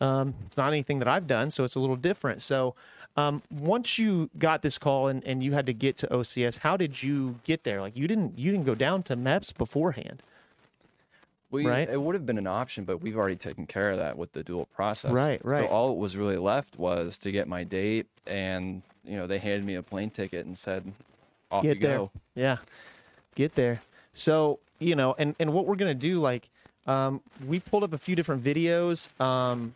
Um, 0.00 0.34
it's 0.46 0.56
not 0.56 0.68
anything 0.68 1.00
that 1.00 1.08
I've 1.08 1.26
done, 1.26 1.50
so 1.50 1.64
it's 1.64 1.74
a 1.74 1.80
little 1.80 1.96
different. 1.96 2.40
So, 2.40 2.76
um, 3.16 3.42
once 3.50 3.98
you 3.98 4.30
got 4.38 4.62
this 4.62 4.78
call 4.78 5.08
and, 5.08 5.22
and 5.24 5.42
you 5.42 5.52
had 5.52 5.66
to 5.66 5.74
get 5.74 5.96
to 5.98 6.06
OCS, 6.06 6.58
how 6.58 6.76
did 6.76 7.02
you 7.02 7.40
get 7.44 7.64
there? 7.64 7.80
Like, 7.80 7.96
you 7.96 8.08
didn't 8.08 8.38
you 8.38 8.50
didn't 8.50 8.66
go 8.66 8.74
down 8.74 9.02
to 9.04 9.16
MEPS 9.16 9.56
beforehand, 9.56 10.22
We, 11.50 11.66
Right. 11.66 11.88
It 11.88 12.00
would 12.00 12.14
have 12.14 12.24
been 12.24 12.38
an 12.38 12.46
option, 12.46 12.84
but 12.84 12.98
we've 13.02 13.16
already 13.16 13.36
taken 13.36 13.66
care 13.66 13.90
of 13.90 13.98
that 13.98 14.16
with 14.16 14.32
the 14.32 14.42
dual 14.42 14.66
process. 14.66 15.12
Right, 15.12 15.44
right. 15.44 15.68
So 15.68 15.74
all 15.74 15.92
it 15.92 15.98
was 15.98 16.16
really 16.16 16.38
left 16.38 16.78
was 16.78 17.18
to 17.18 17.30
get 17.30 17.48
my 17.48 17.64
date, 17.64 18.06
and 18.26 18.82
you 19.04 19.16
know 19.16 19.26
they 19.26 19.38
handed 19.38 19.64
me 19.64 19.74
a 19.74 19.82
plane 19.82 20.10
ticket 20.10 20.46
and 20.46 20.56
said, 20.56 20.90
"Off 21.50 21.62
get 21.62 21.76
you 21.76 21.82
there. 21.82 21.98
go." 21.98 22.10
Yeah, 22.34 22.58
get 23.34 23.54
there. 23.54 23.82
So 24.14 24.58
you 24.78 24.96
know, 24.96 25.14
and 25.18 25.34
and 25.38 25.52
what 25.52 25.66
we're 25.66 25.76
gonna 25.76 25.94
do, 25.94 26.18
like, 26.18 26.48
um, 26.86 27.20
we 27.46 27.60
pulled 27.60 27.84
up 27.84 27.92
a 27.92 27.98
few 27.98 28.16
different 28.16 28.42
videos, 28.42 29.08
um, 29.20 29.74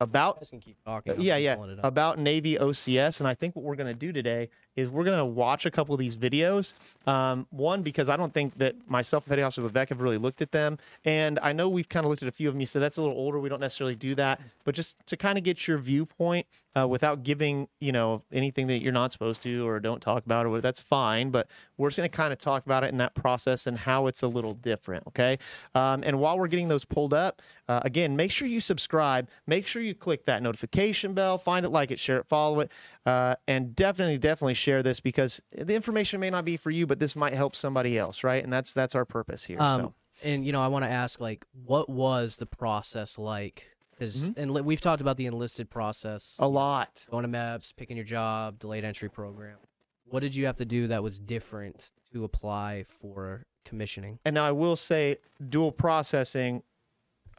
about 0.00 0.48
can 0.48 0.60
keep 0.60 0.82
talking. 0.84 1.12
Uh, 1.12 1.16
yeah, 1.18 1.36
yeah, 1.36 1.56
pulling 1.56 1.70
it 1.72 1.78
up. 1.78 1.84
about 1.84 2.18
Navy 2.18 2.56
OCS, 2.56 3.20
and 3.20 3.28
I 3.28 3.34
think 3.34 3.54
what 3.56 3.64
we're 3.64 3.76
gonna 3.76 3.94
do 3.94 4.12
today 4.12 4.48
is 4.76 4.88
we're 4.88 5.04
gonna 5.04 5.26
watch 5.26 5.66
a 5.66 5.70
couple 5.70 5.94
of 5.94 5.98
these 5.98 6.16
videos. 6.16 6.74
Um, 7.06 7.46
one 7.50 7.82
because 7.82 8.08
I 8.08 8.16
don't 8.16 8.32
think 8.32 8.58
that 8.58 8.76
myself 8.88 9.24
and 9.24 9.30
Petty 9.30 9.42
Officer 9.42 9.62
Levesque 9.62 9.88
have 9.88 10.00
really 10.00 10.18
looked 10.18 10.42
at 10.42 10.52
them, 10.52 10.78
and 11.04 11.38
I 11.42 11.52
know 11.52 11.68
we've 11.68 11.88
kind 11.88 12.04
of 12.04 12.10
looked 12.10 12.22
at 12.22 12.28
a 12.28 12.32
few 12.32 12.48
of 12.48 12.54
them. 12.54 12.60
You 12.60 12.66
said 12.66 12.82
that's 12.82 12.96
a 12.96 13.02
little 13.02 13.16
older. 13.16 13.40
We 13.40 13.48
don't 13.48 13.60
necessarily 13.60 13.94
do 13.94 14.14
that, 14.16 14.40
but 14.64 14.74
just 14.74 14.96
to 15.06 15.16
kind 15.16 15.38
of 15.38 15.44
get 15.44 15.66
your 15.66 15.78
viewpoint 15.78 16.46
uh, 16.78 16.86
without 16.86 17.22
giving 17.22 17.68
you 17.80 17.90
know 17.90 18.22
anything 18.32 18.66
that 18.68 18.80
you're 18.80 18.92
not 18.92 19.12
supposed 19.12 19.42
to 19.42 19.66
or 19.66 19.80
don't 19.80 20.00
talk 20.00 20.24
about 20.24 20.46
or 20.46 20.60
that's 20.60 20.80
fine. 20.80 21.30
But 21.30 21.48
we're 21.76 21.88
just 21.88 21.96
gonna 21.96 22.08
kind 22.08 22.32
of 22.32 22.38
talk 22.38 22.64
about 22.64 22.84
it 22.84 22.88
in 22.88 22.98
that 22.98 23.14
process 23.14 23.66
and 23.66 23.78
how 23.78 24.06
it's 24.06 24.22
a 24.22 24.28
little 24.28 24.54
different. 24.54 25.06
Okay, 25.08 25.38
um, 25.74 26.02
and 26.04 26.20
while 26.20 26.38
we're 26.38 26.48
getting 26.48 26.68
those 26.68 26.84
pulled 26.84 27.14
up, 27.14 27.42
uh, 27.68 27.80
again, 27.84 28.16
make 28.16 28.30
sure 28.30 28.46
you 28.46 28.60
subscribe. 28.60 29.28
Make 29.46 29.66
sure 29.66 29.82
you 29.82 29.94
click 29.94 30.24
that 30.24 30.42
notification 30.42 31.14
bell. 31.14 31.38
Find 31.38 31.64
it, 31.64 31.70
like 31.70 31.90
it, 31.90 31.98
share 31.98 32.18
it, 32.18 32.26
follow 32.26 32.60
it, 32.60 32.70
uh, 33.06 33.36
and 33.48 33.74
definitely, 33.74 34.18
definitely 34.18 34.54
share 34.60 34.82
this 34.82 35.00
because 35.00 35.40
the 35.56 35.74
information 35.74 36.20
may 36.20 36.30
not 36.30 36.44
be 36.44 36.56
for 36.56 36.70
you, 36.70 36.86
but 36.86 36.98
this 36.98 37.16
might 37.16 37.34
help 37.34 37.56
somebody 37.56 37.98
else, 37.98 38.22
right? 38.22 38.42
And 38.42 38.52
that's 38.52 38.72
that's 38.72 38.94
our 38.94 39.04
purpose 39.04 39.44
here. 39.44 39.60
Um, 39.60 39.80
so 39.80 39.94
and 40.22 40.44
you 40.44 40.52
know, 40.52 40.62
I 40.62 40.68
want 40.68 40.84
to 40.84 40.90
ask, 40.90 41.20
like, 41.20 41.46
what 41.64 41.88
was 41.88 42.36
the 42.36 42.46
process 42.46 43.18
like? 43.18 43.76
Because 43.92 44.30
and 44.36 44.52
we've 44.64 44.80
talked 44.80 45.02
about 45.02 45.16
the 45.18 45.26
enlisted 45.26 45.68
process, 45.68 46.36
a 46.38 46.48
lot. 46.48 47.06
going 47.10 47.22
to 47.22 47.28
MEPS, 47.28 47.76
picking 47.76 47.96
your 47.96 48.04
job, 48.04 48.58
delayed 48.58 48.84
entry 48.84 49.10
program. 49.10 49.58
What 50.06 50.20
did 50.20 50.34
you 50.34 50.46
have 50.46 50.56
to 50.56 50.64
do 50.64 50.86
that 50.88 51.02
was 51.02 51.18
different 51.18 51.92
to 52.12 52.24
apply 52.24 52.84
for 52.84 53.44
commissioning? 53.64 54.18
And 54.24 54.34
now 54.34 54.44
I 54.44 54.52
will 54.52 54.76
say, 54.76 55.18
dual 55.48 55.70
processing. 55.70 56.62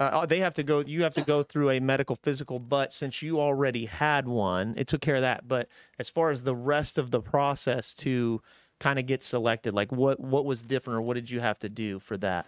Uh, 0.02 0.26
they 0.26 0.40
have 0.40 0.54
to 0.56 0.64
go. 0.64 0.80
You 0.80 1.04
have 1.04 1.14
to 1.14 1.22
go 1.24 1.44
through 1.44 1.70
a 1.70 1.80
medical 1.80 2.16
physical, 2.16 2.60
but 2.60 2.92
since 2.92 3.22
you 3.22 3.40
already 3.40 3.86
had 3.86 4.28
one, 4.28 4.74
it 4.78 4.88
took 4.88 5.02
care 5.02 5.16
of 5.16 5.22
that. 5.22 5.48
But 5.48 5.68
as 6.00 6.10
far 6.10 6.32
as 6.32 6.44
the 6.44 6.56
rest 6.56 6.98
of 6.98 7.12
the 7.12 7.22
process 7.22 7.94
to 7.96 8.42
kind 8.80 8.98
of 8.98 9.06
get 9.06 9.24
selected, 9.24 9.74
like 9.76 9.92
what 9.92 10.20
what 10.20 10.46
was 10.46 10.64
different, 10.64 10.98
or 10.98 11.02
what 11.02 11.14
did 11.14 11.30
you 11.30 11.40
have 11.40 11.60
to 11.60 11.70
do 11.70 12.00
for 12.00 12.18
that? 12.18 12.48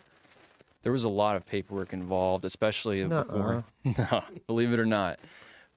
There 0.81 0.91
was 0.91 1.03
a 1.03 1.10
lot 1.10 1.36
of 1.36 1.45
paperwork 1.45 1.93
involved, 1.93 2.43
especially 2.43 3.07
before. 3.07 3.63
no, 3.86 4.24
believe 4.48 4.74
it 4.74 4.79
or 4.79 4.86
not. 4.86 5.19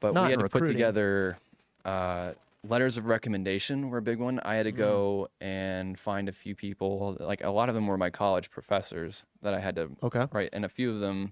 But 0.00 0.14
Not 0.14 0.24
we 0.24 0.30
had 0.30 0.40
to 0.40 0.48
put 0.48 0.66
together 0.66 1.38
uh, 1.84 2.32
letters 2.68 2.96
of 2.96 3.06
recommendation 3.06 3.90
were 3.90 3.98
a 3.98 4.02
big 4.02 4.18
one. 4.18 4.40
I 4.40 4.54
had 4.56 4.64
to 4.64 4.72
Mm. 4.72 4.76
go 4.78 5.28
and 5.40 5.98
find 5.98 6.28
a 6.28 6.32
few 6.32 6.54
people. 6.54 7.16
Like 7.20 7.44
a 7.44 7.50
lot 7.50 7.68
of 7.68 7.74
them 7.74 7.86
were 7.86 7.96
my 7.98 8.10
college 8.10 8.50
professors 8.50 9.24
that 9.42 9.54
I 9.54 9.60
had 9.60 9.76
to 9.76 9.90
Okay. 10.02 10.26
write, 10.32 10.50
and 10.52 10.64
a 10.64 10.68
few 10.68 10.90
of 10.92 11.00
them 11.00 11.18
were 11.26 11.30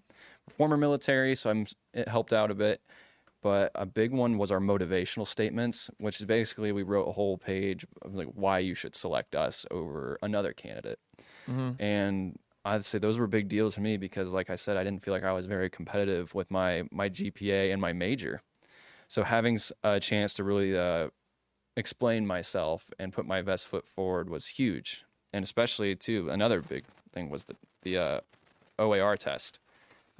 former 0.50 0.76
military, 0.76 1.34
so 1.34 1.50
I'm 1.50 1.66
it 1.92 2.08
helped 2.08 2.32
out 2.32 2.50
a 2.50 2.54
bit. 2.54 2.82
But 3.42 3.72
a 3.74 3.86
big 3.86 4.12
one 4.12 4.38
was 4.38 4.50
our 4.50 4.60
motivational 4.60 5.26
statements, 5.26 5.90
which 5.98 6.20
is 6.20 6.26
basically 6.26 6.72
we 6.72 6.82
wrote 6.82 7.08
a 7.08 7.12
whole 7.12 7.38
page 7.38 7.86
of 8.02 8.14
like 8.14 8.28
why 8.28 8.58
you 8.60 8.74
should 8.74 8.94
select 8.94 9.34
us 9.34 9.66
over 9.70 10.18
another 10.22 10.52
candidate. 10.54 10.98
Mhm. 11.46 11.78
And 11.78 12.38
I'd 12.64 12.84
say 12.84 12.98
those 12.98 13.18
were 13.18 13.26
big 13.26 13.48
deals 13.48 13.74
to 13.76 13.80
me 13.82 13.96
because, 13.98 14.32
like 14.32 14.50
I 14.50 14.54
said, 14.54 14.76
I 14.76 14.84
didn't 14.84 15.02
feel 15.04 15.12
like 15.14 15.24
I 15.24 15.32
was 15.32 15.46
very 15.46 15.68
competitive 15.70 16.34
with 16.34 16.50
my 16.50 16.84
my 16.90 17.08
GPA 17.08 17.70
and 17.72 17.80
my 17.80 17.92
major. 17.92 18.42
So 19.08 19.24
having 19.24 19.58
a 19.84 20.00
chance 20.00 20.34
to 20.34 20.44
really 20.44 20.76
uh, 20.78 21.10
explain 21.76 22.26
myself 22.26 22.90
and 22.98 23.12
put 23.12 23.26
my 23.26 23.42
best 23.42 23.66
foot 23.68 23.88
forward 23.88 24.30
was 24.30 24.46
huge. 24.48 25.04
And 25.32 25.44
especially 25.44 25.96
too, 25.96 26.30
another 26.30 26.62
big 26.62 26.86
thing 27.12 27.30
was 27.30 27.44
the 27.46 27.56
the 27.82 27.98
uh, 27.98 28.20
OAR 28.78 29.16
test. 29.16 29.60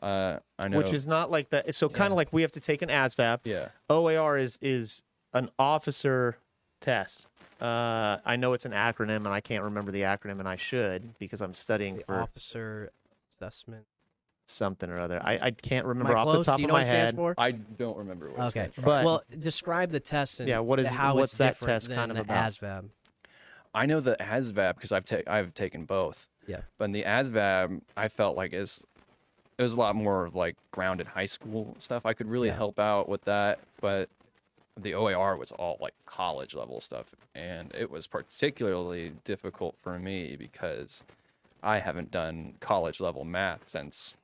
Uh, 0.03 0.39
I 0.59 0.69
know, 0.69 0.79
Which 0.79 0.93
is 0.93 1.07
not 1.07 1.31
like 1.31 1.51
that. 1.51 1.75
So 1.75 1.89
kind 1.89 2.07
of 2.09 2.13
Yeah. 2.13 2.17
like 2.17 2.33
we 2.33 2.43
have 2.43 2.53
to 2.53 2.61
take 2.61 2.83
an 2.83 2.89
ASVAB. 2.91 3.41
yeah, 3.45 3.69
OAR 3.89 4.37
is 4.37 4.59
is 4.61 5.05
an 5.33 5.51
officer 5.59 6.37
test. 6.81 7.27
Uh, 7.61 8.19
I 8.27 8.37
know 8.37 8.53
it's 8.53 8.65
an 8.67 8.73
acronym, 8.73 9.19
and 9.19 9.29
I 9.29 9.41
can't 9.41 9.63
remember 9.65 9.91
the 9.93 10.03
acronym, 10.03 10.41
and 10.41 10.49
I 10.49 10.57
should 10.57 11.17
because 11.19 11.41
I'm 11.41 11.55
studying 11.55 11.97
The 11.99 12.05
for. 12.05 12.21
officer 12.21 12.91
assessment. 13.31 13.87
something 14.47 14.91
or 14.91 14.99
other. 14.99 15.19
I, 15.25 15.39
I 15.41 15.51
can't 15.53 15.87
remember 15.87 16.13
Am 16.13 16.19
I 16.19 16.21
off 16.21 16.25
close? 16.27 16.45
the 16.47 16.53
top 16.53 16.57
Do 16.59 16.63
you 16.63 16.67
of 16.67 16.69
know 16.69 16.75
my 16.75 16.81
what 16.81 16.85
it 16.87 16.89
stands 16.91 17.11
head. 17.13 17.17
for? 17.17 17.35
I 17.39 17.53
don't 17.53 17.97
remember 17.97 18.29
what 18.31 18.39
it 18.39 18.43
Okay. 18.43 18.51
stands. 18.51 18.77
But 18.85 19.05
well, 19.07 19.23
describe 19.39 19.91
the 19.91 20.01
test 20.01 20.41
and 20.41 20.49
Yeah, 20.51 20.59
what 20.59 20.79
is- 20.79 20.91
how 20.91 21.15
what's 21.15 21.39
that 21.39 21.59
test 21.59 21.91
kind 21.91 22.11
of 22.11 22.19
about? 22.19 22.49
ASVAB. 22.53 22.91
I 23.75 23.87
know 23.87 24.01
the 24.01 24.17
ASVAB 24.21 24.75
because 24.75 24.93
I've 24.93 25.07
ta- 25.07 25.23
I've 25.27 25.55
taken 25.55 25.87
both. 25.87 26.29
Yeah. 26.47 26.61
But 26.77 26.85
in 26.87 26.93
the 26.93 27.05
ASVAB, 27.05 27.81
I 27.97 28.09
felt 28.09 28.37
like 28.37 28.53
is 28.53 28.83
it 29.59 29.63
was 29.63 29.75
a 29.75 29.79
lot 29.79 29.95
more 29.97 30.31
like 30.35 30.57
grounded 30.71 31.07
high 31.07 31.27
school 31.27 31.77
stuff. 31.79 32.05
I 32.07 32.13
could 32.13 32.29
really 32.29 32.49
Yeah. 32.49 32.57
help 32.57 32.79
out 32.79 33.09
with 33.09 33.25
that, 33.25 33.59
but 33.81 34.09
the 34.77 34.95
OAR 34.95 35.37
was 35.37 35.53
all 35.53 35.79
like 35.81 35.95
college 36.07 36.55
level 36.55 36.81
stuff, 36.81 37.15
and 37.35 37.73
it 37.75 37.91
was 37.91 38.07
particularly 38.09 39.13
difficult 39.23 39.77
for 39.83 39.99
me 40.01 40.35
because 40.37 41.05
I 41.63 41.79
haven't 41.79 42.11
done 42.11 42.55
college 42.61 43.01
level 43.01 43.25
math 43.25 43.69
since 43.69 44.15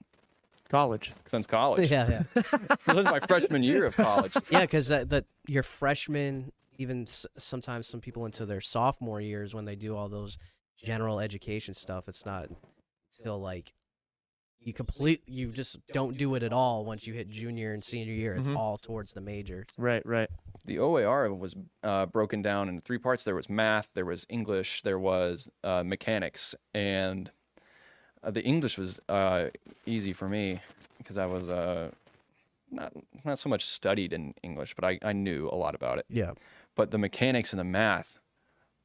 College. 0.69 1.13
since 1.27 1.47
college. 1.47 1.91
Yeah, 1.93 2.23
yeah, 2.37 2.43
since 2.85 3.05
my 3.11 3.21
freshman 3.27 3.63
year 3.63 3.85
of 3.87 3.97
college. 3.97 4.37
yeah. 4.51 4.61
Because 4.63 4.89
that, 4.89 5.09
that 5.11 5.25
your 5.49 5.63
freshman, 5.65 6.53
even 6.79 7.03
s- 7.03 7.27
sometimes 7.37 7.87
some 7.89 8.01
people 8.01 8.25
into 8.25 8.47
their 8.47 8.61
sophomore 8.61 9.21
years 9.21 9.53
when 9.55 9.65
they 9.65 9.75
do 9.77 9.97
all 9.97 10.09
those 10.09 10.39
general 10.81 11.19
education 11.21 11.75
stuff, 11.75 12.09
it's 12.09 12.25
not 12.25 12.49
until 13.19 13.41
like 13.41 13.73
you 14.63 14.73
complete 14.73 15.23
you 15.27 15.53
just 15.53 15.79
don't 15.93 16.17
do 16.19 16.35
it 16.35 16.43
at 16.43 16.53
all 16.53 16.85
once 16.85 17.07
you 17.07 17.15
hit 17.15 17.29
junior 17.31 17.73
and 17.73 17.83
senior 17.83 18.13
year. 18.13 18.35
It's 18.35 18.49
Mhm. 18.49 18.57
all 18.57 18.77
towards 18.79 19.13
the 19.15 19.21
majors. 19.21 19.67
Right, 19.79 20.05
right. 20.05 20.29
the 20.67 20.79
OAR 20.79 21.33
was 21.35 21.57
uh, 21.83 22.05
broken 22.07 22.43
down 22.43 22.69
into 22.69 22.83
three 22.83 22.99
parts. 22.99 23.25
There 23.25 23.35
was 23.35 23.49
math, 23.49 23.89
there 23.95 24.05
was 24.05 24.27
English, 24.29 24.83
there 24.83 24.99
was 24.99 25.51
uh, 25.65 25.83
mechanics, 25.83 26.55
and 26.75 27.31
uh, 28.23 28.31
the 28.31 28.43
English 28.45 28.77
was 28.77 29.01
uh, 29.09 29.47
easy 29.87 30.13
for 30.13 30.29
me 30.29 30.61
because 30.99 31.17
I 31.17 31.25
was 31.25 31.49
uh, 31.49 31.91
not 32.71 32.93
not 33.25 33.39
so 33.39 33.49
much 33.49 33.65
studied 33.65 34.13
in 34.13 34.35
English, 34.43 34.75
but 34.75 34.85
I, 34.85 34.99
I 35.03 35.15
knew 35.15 35.49
a 35.51 35.57
lot 35.57 35.75
about 35.75 35.99
it. 35.99 36.05
Yeah. 36.11 36.33
But 36.77 36.91
the 36.91 36.99
mechanics 36.99 37.53
and 37.55 37.59
the 37.59 37.65
math, 37.65 38.20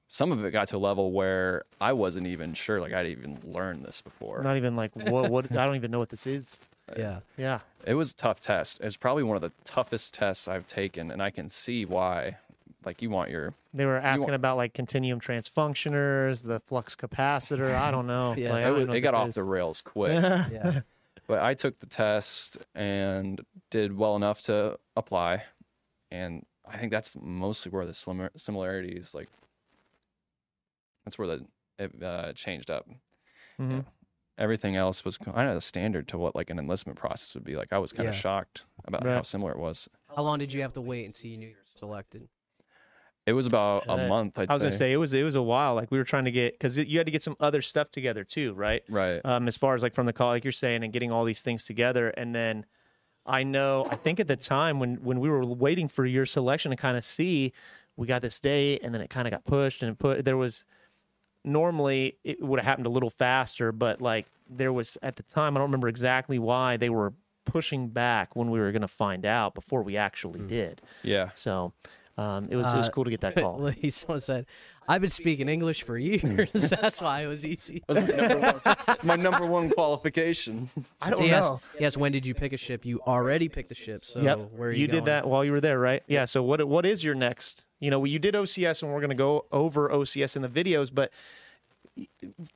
some 0.08 0.32
of 0.32 0.44
it 0.46 0.52
got 0.52 0.68
to 0.70 0.78
a 0.78 0.80
level 0.80 1.12
where 1.12 1.64
I 1.82 1.94
wasn't 1.94 2.28
even 2.28 2.54
sure 2.54 2.80
like 2.80 2.94
I'd 2.94 3.08
even 3.08 3.40
learned 3.44 3.84
this 3.86 4.02
before. 4.02 4.42
Not 4.44 4.58
even 4.58 4.76
like 4.76 4.96
what 4.96 5.30
what 5.32 5.52
I 5.52 5.66
don't 5.66 5.76
even 5.76 5.92
know 5.92 6.00
what 6.00 6.10
this 6.10 6.28
is. 6.28 6.60
Uh, 6.88 6.94
yeah. 7.00 7.20
Yeah. 7.36 7.60
It 7.88 7.96
was 7.96 8.12
a 8.12 8.16
tough 8.16 8.40
test. 8.40 8.80
It 8.80 8.86
was 8.86 8.96
probably 8.96 9.24
one 9.24 9.36
of 9.36 9.42
the 9.42 9.52
toughest 9.64 10.14
tests 10.14 10.48
I've 10.48 10.68
taken, 10.68 11.10
and 11.10 11.20
I 11.20 11.32
can 11.32 11.50
see 11.50 11.84
why. 11.84 12.38
Like 12.86 13.02
you 13.02 13.10
want 13.10 13.32
your 13.32 13.56
They 13.74 13.88
were 13.88 13.98
asking 13.98 14.26
want- 14.26 14.36
about 14.36 14.58
like 14.58 14.76
continuum 14.76 15.20
transfunctioners, 15.20 16.44
the 16.46 16.60
flux 16.68 16.96
capacitor. 16.96 17.74
I 17.76 17.90
don't 17.90 18.06
know. 18.06 18.36
Yeah. 18.38 18.52
Like, 18.54 18.66
I 18.66 18.68
it, 18.70 18.72
don't 18.76 18.86
know 18.88 18.94
it 18.94 19.02
got 19.02 19.16
off 19.16 19.30
is. 19.30 19.36
the 19.36 19.44
rails 19.44 19.82
quick. 19.86 20.12
Yeah. 20.14 20.82
but 21.26 21.40
I 21.40 21.56
took 21.56 21.80
the 21.80 21.88
test 21.88 22.60
and 22.76 23.44
did 23.72 23.98
well 23.98 24.16
enough 24.16 24.44
to 24.44 24.78
apply, 24.96 25.42
and 26.12 26.46
I 26.72 26.78
think 26.78 26.92
that's 26.92 27.16
mostly 27.20 27.72
where 27.72 27.88
the 27.88 28.30
similarities 28.36 29.16
like. 29.16 29.28
That's 31.06 31.18
where 31.18 31.28
the 31.28 31.46
it 31.78 32.04
uh, 32.04 32.34
changed 32.34 32.70
up. 32.72 32.88
Mhm. 33.60 33.86
Everything 34.38 34.76
else 34.76 35.06
was 35.06 35.18
kind 35.18 35.50
of 35.50 35.64
standard 35.64 36.08
to 36.10 36.18
what 36.18 36.36
like 36.36 36.50
an 36.50 36.60
enlistment 36.60 37.00
process 37.00 37.34
would 37.36 37.44
be 37.46 37.56
like. 37.56 37.72
I 37.72 37.78
was 37.78 37.94
kind 37.94 38.10
of 38.10 38.16
Yeah. 38.16 38.20
shocked 38.22 38.66
about 38.84 39.06
how 39.06 39.22
similar 39.22 39.52
it 39.54 39.60
was. 39.60 39.88
How 40.14 40.24
long 40.24 40.40
did 40.40 40.52
you 40.52 40.62
have 40.62 40.74
to 40.74 40.82
wait 40.82 41.06
until 41.06 41.32
you 41.32 41.38
knew 41.38 41.48
you 41.48 41.56
were 41.56 41.62
selected? 41.66 42.28
It 43.26 43.34
was 43.34 43.46
about 43.48 43.86
a 43.88 44.08
month. 44.08 44.38
I'd 44.38 44.50
I 44.50 44.54
was 44.54 44.60
say. 44.62 44.66
gonna 44.66 44.78
say 44.78 44.92
it 44.94 44.98
was 44.98 45.14
it 45.14 45.24
was 45.24 45.36
a 45.36 45.42
while. 45.42 45.74
Like 45.74 45.90
we 45.90 45.98
were 45.98 46.04
trying 46.04 46.26
to 46.26 46.32
get 46.32 46.54
because 46.54 46.78
you 46.78 46.98
had 46.98 47.08
to 47.08 47.12
get 47.12 47.24
some 47.24 47.36
other 47.40 47.62
stuff 47.62 47.90
together 47.92 48.24
too, 48.24 48.54
right? 48.54 48.84
right. 48.90 49.22
Um, 49.26 49.48
as 49.48 49.58
far 49.58 49.74
as 49.74 49.82
like 49.82 49.94
from 49.94 50.06
the 50.06 50.14
call, 50.14 50.28
like 50.30 50.44
you're 50.44 50.52
saying, 50.52 50.84
and 50.84 50.92
getting 50.94 51.12
all 51.12 51.24
these 51.24 51.42
things 51.42 51.66
together, 51.66 52.10
and 52.12 52.36
then 52.36 52.66
I 53.26 53.42
know 53.44 53.88
I 53.90 53.96
think 53.96 54.20
at 54.20 54.28
the 54.28 54.36
time 54.36 54.80
when 54.80 54.96
when 55.04 55.20
we 55.20 55.30
were 55.30 55.44
waiting 55.46 55.88
for 55.88 56.06
your 56.06 56.26
selection 56.28 56.70
to 56.72 56.78
kind 56.78 56.98
of 56.98 57.04
see, 57.06 57.52
we 57.96 58.06
got 58.06 58.22
this 58.22 58.40
date, 58.40 58.82
and 58.84 58.94
then 58.94 59.02
it 59.02 59.10
kind 59.10 59.28
of 59.28 59.32
got 59.32 59.44
pushed 59.46 59.82
and 59.82 59.98
put. 59.98 60.24
There 60.26 60.38
was 60.38 60.66
normally 61.46 62.18
it 62.24 62.42
would 62.42 62.60
have 62.60 62.66
happened 62.66 62.88
a 62.88 62.90
little 62.90 63.10
faster, 63.10 63.72
but 63.72 64.02
like 64.02 64.26
there 64.50 64.74
was 64.74 64.98
at 65.02 65.16
the 65.16 65.24
time 65.24 65.56
I 65.56 65.60
don't 65.60 65.68
remember 65.68 65.88
exactly 65.88 66.40
why 66.40 66.78
they 66.78 66.90
were 66.90 67.14
pushing 67.46 67.90
back 67.90 68.36
when 68.36 68.50
we 68.50 68.60
were 68.60 68.72
going 68.72 68.82
to 68.82 68.88
find 68.88 69.26
out 69.26 69.54
before 69.54 69.84
we 69.84 69.98
actually 69.98 70.40
mm. 70.40 70.48
did. 70.48 70.82
yeah. 71.04 71.30
So 71.36 71.74
um, 72.18 72.48
it 72.50 72.56
was 72.56 72.74
it 72.74 72.78
was 72.78 72.88
Uh, 72.88 72.92
cool 72.92 73.04
to 73.04 73.10
get 73.10 73.22
that 73.22 73.36
call. 73.42 73.72
Someone 73.90 74.20
said, 74.22 74.46
"I've 74.88 75.02
been 75.02 75.10
speaking 75.10 75.50
English 75.50 75.84
for 75.84 75.98
years. 75.98 76.50
That's 76.70 77.02
why 77.02 77.22
it 77.24 77.28
was 77.28 77.46
easy." 77.46 77.84
That 77.88 77.96
was 77.96 78.08
my 78.08 78.16
number 78.16 78.40
one, 78.40 78.98
my 79.04 79.16
number 79.16 79.46
one 79.46 79.70
qualification. 79.70 80.70
I 81.02 81.10
don't 81.10 81.20
So 81.20 81.26
yes, 81.26 81.50
know. 81.50 81.60
yes. 81.80 81.98
When 81.98 82.12
did 82.12 82.26
you 82.26 82.34
pick 82.34 82.54
a 82.54 82.58
ship? 82.58 82.86
You 82.86 83.00
already 83.06 83.50
picked 83.50 83.70
the 83.70 83.76
ship. 83.76 84.06
So 84.06 84.22
yep. 84.22 84.40
where 84.56 84.70
are 84.70 84.72
you, 84.72 84.88
did 84.88 84.92
going? 84.92 85.04
that 85.06 85.28
while 85.28 85.44
you 85.44 85.52
were 85.52 85.62
there, 85.62 85.80
right? 85.80 86.04
Yeah. 86.08 86.26
So 86.26 86.42
what 86.44 86.66
what 86.68 86.86
is 86.86 87.04
your 87.04 87.16
next? 87.16 87.66
You 87.80 87.92
know, 87.92 88.04
you 88.06 88.20
did 88.20 88.34
OCS, 88.36 88.82
and 88.82 88.92
we're 88.94 89.02
going 89.02 89.10
to 89.10 89.16
go 89.16 89.46
over 89.52 89.90
OCS 89.90 90.36
in 90.38 90.42
the 90.42 90.48
videos, 90.50 90.90
but 90.94 91.12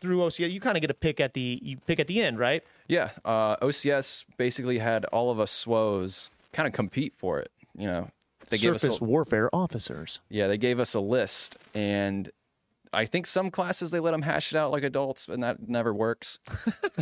through 0.02 0.20
OCS, 0.20 0.52
you 0.52 0.60
kind 0.60 0.76
of 0.78 0.82
get 0.82 0.90
a 0.92 0.94
pick 0.96 1.20
at 1.20 1.34
the 1.34 1.60
you 1.62 1.78
pick 1.86 2.00
at 2.00 2.08
the 2.08 2.22
end, 2.22 2.40
right? 2.40 2.64
Yeah, 2.88 3.10
uh, 3.24 3.56
OCS 3.58 4.26
basically 4.38 4.80
had 4.80 5.06
all 5.06 5.30
of 5.32 5.40
us 5.40 5.66
SWOs 5.66 6.30
kind 6.54 6.68
of 6.68 6.74
compete 6.74 7.14
for 7.16 7.40
it. 7.40 7.52
You 7.78 7.88
know, 7.88 8.10
they 8.50 8.58
gave 8.58 8.74
us 8.74 8.82
Surface 8.82 9.02
a, 9.02 9.04
warfare 9.04 9.50
officers. 9.54 10.20
yeah, 10.30 10.48
they 10.48 10.58
gave 10.58 10.80
us 10.80 10.94
a 10.94 11.00
list, 11.00 11.58
and 11.74 12.32
I 12.92 13.06
think 13.06 13.26
some 13.28 13.52
classes 13.52 13.92
they 13.92 14.00
let 14.00 14.12
them 14.12 14.24
hash 14.24 14.52
it 14.54 14.58
out 14.58 14.72
like 14.72 14.84
adults, 14.84 15.28
and 15.28 15.44
that 15.44 15.68
never 15.70 15.94
works. 15.94 16.40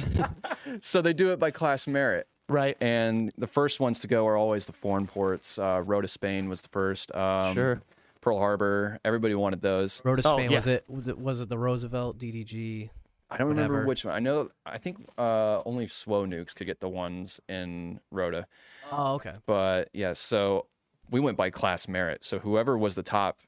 so 0.81 1.01
they 1.01 1.13
do 1.13 1.31
it 1.31 1.39
by 1.39 1.51
class 1.51 1.87
merit, 1.87 2.27
Right. 2.49 2.77
and 2.81 3.31
the 3.37 3.47
first 3.47 3.79
ones 3.79 3.99
to 3.99 4.07
go 4.07 4.27
are 4.27 4.37
always 4.37 4.65
the 4.65 4.73
foreign 4.73 5.07
ports. 5.07 5.57
Uh, 5.59 5.81
Rota, 5.85 6.07
Spain 6.07 6.49
was 6.49 6.61
the 6.61 6.69
first. 6.69 7.13
Um, 7.15 7.53
Sure. 7.55 7.81
Pearl 8.21 8.39
Harbor, 8.39 8.99
everybody 9.05 9.35
wanted 9.35 9.61
those. 9.61 10.03
Road 10.03 10.21
to 10.21 10.27
Oh, 10.27 10.37
Spain 10.37 10.51
yeah. 10.51 10.57
was 10.57 10.67
it? 10.67 10.83
Was 10.89 11.07
it 11.07 11.17
was 11.17 11.39
it 11.39 11.49
the 11.49 11.57
Roosevelt 11.57 12.17
DDG? 12.17 12.89
I 13.29 13.37
don't 13.37 13.47
remember 13.49 13.85
which 13.85 14.03
one. 14.05 14.13
I 14.15 14.19
know. 14.19 14.49
I 14.65 14.77
think 14.77 14.97
uh, 15.17 15.61
only 15.65 15.85
SWO 15.87 16.25
nukes 16.27 16.53
could 16.55 16.65
get 16.67 16.79
the 16.79 16.89
ones 16.89 17.39
in 17.47 17.99
Rota. 18.11 18.47
Oh, 18.91 19.15
okay. 19.15 19.33
But 19.45 19.89
yeah, 19.93 20.13
so 20.13 20.65
we 21.09 21.19
went 21.19 21.37
by 21.37 21.49
class 21.49 21.87
merit. 21.87 22.23
So 22.25 22.39
whoever 22.39 22.77
was 22.77 22.95
the 22.95 23.03
top 23.03 23.39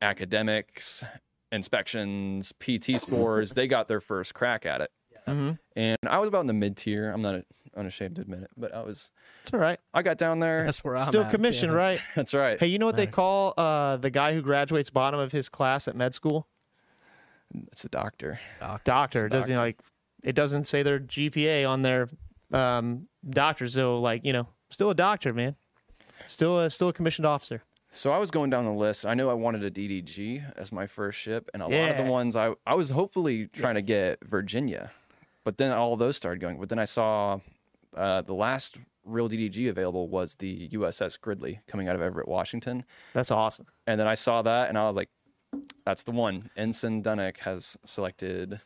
academics, 0.00 1.04
inspections, 1.52 2.52
PT 2.60 3.00
scores, 3.00 3.52
they 3.54 3.66
got 3.66 3.88
their 3.88 4.00
first 4.00 4.34
crack 4.34 4.66
at 4.66 4.80
it. 4.80 4.90
Mm-hmm. 5.26 5.52
And 5.74 5.98
I 6.06 6.18
was 6.18 6.28
about 6.28 6.42
in 6.42 6.46
the 6.46 6.52
mid 6.52 6.76
tier. 6.76 7.10
I'm 7.10 7.22
not 7.22 7.42
unashamed 7.76 8.14
to 8.16 8.22
admit 8.22 8.42
it, 8.42 8.50
but 8.56 8.72
I 8.72 8.82
was. 8.82 9.10
It's 9.42 9.52
all 9.52 9.58
right. 9.58 9.80
I 9.92 10.02
got 10.02 10.18
down 10.18 10.38
there. 10.38 10.64
That's 10.64 10.84
where 10.84 10.96
I'm 10.96 11.02
Still 11.02 11.24
at, 11.24 11.30
commissioned, 11.32 11.72
yeah. 11.72 11.78
right? 11.78 12.00
That's 12.14 12.32
right. 12.32 12.58
Hey, 12.60 12.68
you 12.68 12.78
know 12.78 12.86
what 12.86 12.96
they 12.96 13.06
Right. 13.06 13.12
call 13.12 13.54
uh, 13.56 13.96
the 13.96 14.10
guy 14.10 14.34
who 14.34 14.40
graduates 14.42 14.88
bottom 14.88 15.18
of 15.18 15.32
his 15.32 15.48
class 15.48 15.88
at 15.88 15.96
med 15.96 16.14
school? 16.14 16.46
It's 17.72 17.84
a 17.84 17.88
doctor. 17.88 18.38
Doctor. 18.84 19.26
It 19.26 19.30
doesn't 19.30 19.50
Doctor. 19.50 19.56
like 19.56 19.80
it 20.22 20.34
doesn't 20.34 20.64
say 20.66 20.82
their 20.82 20.98
GPA 21.00 21.68
on 21.68 21.82
their 21.82 22.08
um, 22.52 23.08
doctor. 23.28 23.66
So 23.68 24.00
like 24.00 24.24
you 24.24 24.32
know, 24.32 24.46
still 24.70 24.90
a 24.90 24.94
doctor, 24.94 25.32
man. 25.34 25.56
Still 26.26 26.58
a 26.60 26.70
still 26.70 26.88
a 26.88 26.92
commissioned 26.92 27.26
officer. 27.26 27.62
So 27.90 28.12
I 28.12 28.18
was 28.18 28.30
going 28.30 28.50
down 28.50 28.64
the 28.64 28.72
list. 28.72 29.06
I 29.06 29.14
knew 29.14 29.28
I 29.30 29.34
wanted 29.34 29.62
a 29.64 29.70
DDG 29.70 30.52
as 30.56 30.70
my 30.72 30.86
first 30.86 31.18
ship, 31.18 31.48
and 31.54 31.62
a 31.62 31.66
lot 31.68 31.90
of 31.90 31.96
the 31.96 32.10
ones 32.10 32.36
I 32.36 32.52
I 32.66 32.74
was 32.74 32.90
hopefully 32.90 33.46
trying 33.52 33.76
to 33.76 33.82
get 33.82 34.18
Virginia, 34.24 34.90
but 35.44 35.56
then 35.56 35.72
all 35.72 35.96
those 35.96 36.16
started 36.16 36.40
going. 36.40 36.58
But 36.58 36.68
then 36.68 36.78
I 36.78 36.84
saw 36.84 37.40
uh, 37.96 38.20
the 38.22 38.34
last 38.34 38.76
real 39.04 39.28
DDG 39.28 39.68
available 39.70 40.08
was 40.08 40.34
the 40.34 40.68
USS 40.70 41.18
Gridley 41.20 41.60
coming 41.68 41.88
out 41.88 41.94
of 41.94 42.02
Everett, 42.02 42.26
Washington, 42.28 42.84
That's 43.14 43.30
awesome. 43.30 43.66
and 43.86 43.98
then 44.00 44.08
I 44.08 44.14
saw 44.14 44.42
that, 44.42 44.68
and 44.68 44.76
I 44.76 44.86
was 44.88 44.96
like, 44.96 45.08
"That's 45.86 46.02
the 46.02 46.10
one." 46.12 46.50
Ensign 46.56 47.02
Dunnick 47.02 47.38
has 47.38 47.78
selected 47.84 48.60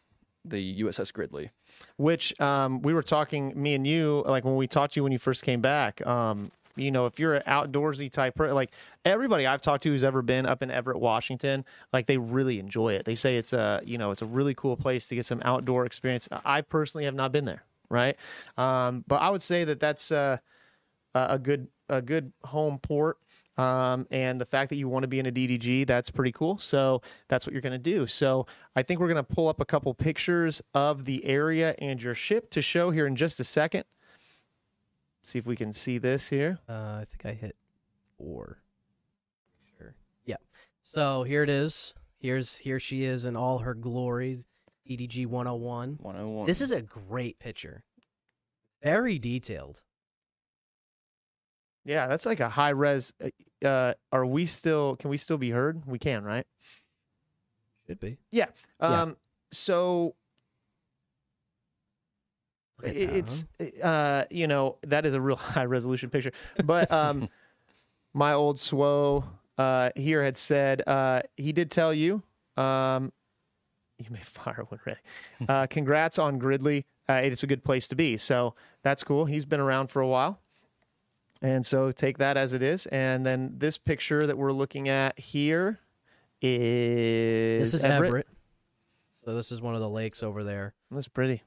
the 0.45 0.81
USS 0.83 1.13
Gridley. 1.13 1.51
which 1.99 2.39
um, 2.41 2.81
we 2.81 2.95
were 2.95 3.03
talking 3.03 3.53
me 3.55 3.75
and 3.75 3.87
you 3.87 4.25
like 4.27 4.43
when 4.45 4.57
we 4.57 4.67
talked 4.67 4.95
to 4.95 4.99
you 5.01 5.03
when 5.05 5.13
you 5.13 5.19
first 5.19 5.43
came 5.45 5.61
back 5.61 6.05
um, 6.07 6.51
you 6.77 6.91
know 6.91 7.07
if 7.07 7.19
you're 7.19 7.35
an 7.35 7.43
outdoorsy 7.47 8.11
type 8.11 8.39
like 8.39 8.71
everybody 9.05 9.47
i've 9.47 9.63
talked 9.63 9.83
to 9.83 9.91
who's 9.91 10.05
ever 10.05 10.23
been 10.23 10.47
up 10.47 10.63
in 10.63 10.71
everett 10.71 10.99
washington 10.99 11.65
like 11.93 12.07
they 12.07 12.17
really 12.17 12.59
enjoy 12.59 12.93
it 12.93 13.05
they 13.05 13.15
say 13.15 13.37
it's 13.37 13.53
a 13.53 13.81
you 13.85 13.99
know 13.99 14.11
it's 14.11 14.23
a 14.23 14.27
really 14.27 14.55
cool 14.55 14.77
place 14.77 15.09
to 15.09 15.15
get 15.15 15.27
some 15.27 15.41
outdoor 15.45 15.85
experience 15.85 16.29
i 16.45 16.61
personally 16.61 17.05
have 17.05 17.15
not 17.15 17.33
been 17.33 17.45
there 17.45 17.65
right 17.89 18.17
um, 18.57 19.05
but 19.07 19.21
i 19.21 19.29
would 19.31 19.43
say 19.43 19.65
that 19.65 19.81
that's 19.81 20.11
a 20.11 20.41
a 21.15 21.39
good 21.39 21.69
a 21.89 22.01
good 22.01 22.33
home 22.45 22.79
port 22.79 23.19
um, 23.61 24.07
and 24.11 24.41
the 24.41 24.47
fact 24.47 24.71
that 24.71 24.77
you 24.77 24.89
want 24.89 25.03
to 25.03 25.09
be 25.09 25.19
in 25.19 25.27
a 25.27 25.33
DDG, 25.33 25.87
that's 25.87 26.11
pretty 26.11 26.33
cool. 26.33 26.57
So 26.57 27.03
that's 27.29 27.47
what 27.47 27.53
you're 27.53 27.61
going 27.61 27.73
to 27.73 27.79
do. 27.79 28.07
So 28.07 28.47
I 28.75 28.83
think 28.83 29.01
we're 29.01 29.13
going 29.13 29.23
to 29.23 29.35
pull 29.35 29.49
up 29.49 29.61
a 29.61 29.67
couple 29.67 29.93
pictures 29.93 30.63
of 30.73 31.05
the 31.05 31.23
area 31.27 31.75
and 31.79 32.03
your 32.03 32.15
ship 32.15 32.49
to 32.51 32.63
show 32.63 32.91
here 32.91 33.07
in 33.07 33.17
just 33.17 33.39
a 33.39 33.45
second. 33.45 33.85
See 35.23 35.39
if 35.39 35.47
we 35.47 35.57
can 35.57 35.73
see 35.73 35.99
this 35.99 36.29
here. 36.29 36.59
Uh, 36.69 37.01
I 37.03 37.07
think 37.09 37.27
I 37.27 37.33
hit 37.39 37.57
four. 38.17 38.59
Sure. 39.79 39.95
Yeah. 40.25 40.37
So 40.83 41.23
here 41.25 41.43
it 41.43 41.51
is. 41.51 41.95
Here's 42.19 42.57
here 42.57 42.79
she 42.79 43.05
is 43.05 43.27
in 43.27 43.37
all 43.37 43.59
her 43.59 43.75
glory. 43.75 44.45
DDG 44.89 45.27
101. 45.27 45.99
101. 46.01 46.47
This 46.47 46.61
is 46.61 46.73
a 46.73 46.83
great 46.83 47.39
picture. 47.39 47.85
Very 48.83 49.19
detailed. 49.19 49.83
Yeah, 51.85 52.09
that's 52.09 52.27
like 52.27 52.41
a 52.41 52.49
high 52.49 52.71
res. 52.71 53.13
uh, 53.23 53.29
Uh, 53.67 53.95
are 54.11 54.25
we 54.27 54.47
still? 54.47 54.97
Can 54.97 55.11
we 55.11 55.17
still 55.19 55.37
be 55.39 55.51
heard? 55.51 55.85
We 55.87 55.99
can, 55.99 56.25
right? 56.25 56.47
Should 57.87 58.01
be. 58.01 58.17
Yeah. 58.31 58.47
Yeah. 58.81 59.03
Um. 59.03 59.17
So 59.53 60.05
Look 60.07 60.15
at 60.15 60.15
i- 60.15 60.17
that, 60.17 60.17
it's 62.83 63.45
uh 63.83 64.25
you 64.31 64.47
know 64.47 64.77
that 64.83 65.07
is 65.07 65.15
a 65.15 65.21
real 65.21 65.37
high 65.55 65.65
resolution 65.65 66.11
picture. 66.11 66.33
But 66.65 66.91
um 66.91 67.29
my 68.15 68.33
old 68.33 68.57
swo 68.57 69.25
uh 69.59 69.91
here 69.97 70.23
had 70.25 70.37
said 70.37 70.87
uh 70.87 71.23
he 71.37 71.53
did 71.53 71.71
tell 71.71 71.93
you 71.95 72.23
um 72.57 73.13
you 73.99 74.07
may 74.11 74.21
fire 74.25 74.65
when 74.69 74.81
ready 74.85 75.01
uh 75.49 75.67
congrats 75.67 76.19
on 76.19 76.39
gridley. 76.39 76.87
Uh, 77.09 77.15
it's 77.15 77.43
a 77.43 77.47
good 77.49 77.65
place 77.65 77.89
to 77.89 77.97
be. 77.97 78.17
So 78.17 78.55
that's 78.85 79.03
cool. 79.03 79.25
He's 79.25 79.45
been 79.45 79.59
around 79.59 79.89
for 79.89 80.01
a 80.01 80.07
while. 80.07 80.39
And 81.43 81.67
so 81.67 81.91
take 81.91 82.19
that 82.19 82.37
as 82.37 82.53
it 82.53 82.63
is. 82.63 82.87
And 82.87 83.27
then 83.27 83.55
this 83.59 83.79
picture 83.79 84.27
that 84.27 84.39
we're 84.39 84.53
looking 84.53 84.89
at 84.89 85.19
here 85.19 85.81
is 86.41 87.73
This 87.73 87.75
is 87.75 87.85
Everett. 87.85 88.29
So 89.25 89.35
this 89.35 89.51
is 89.51 89.61
one 89.61 89.75
of 89.75 89.81
the 89.81 89.89
lakes 89.89 90.23
over 90.23 90.45
there. 90.45 90.75
that's 90.91 91.09
pretty 91.09 91.43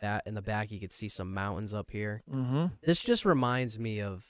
That 0.00 0.22
in 0.26 0.34
the 0.34 0.42
back, 0.42 0.70
you 0.70 0.78
could 0.80 0.92
see 0.92 1.08
some 1.08 1.34
mountains 1.34 1.74
up 1.74 1.90
here. 1.90 2.22
mm-hmm 2.32 2.66
This 2.82 3.02
just 3.02 3.24
reminds 3.24 3.78
me 3.78 4.00
of, 4.00 4.24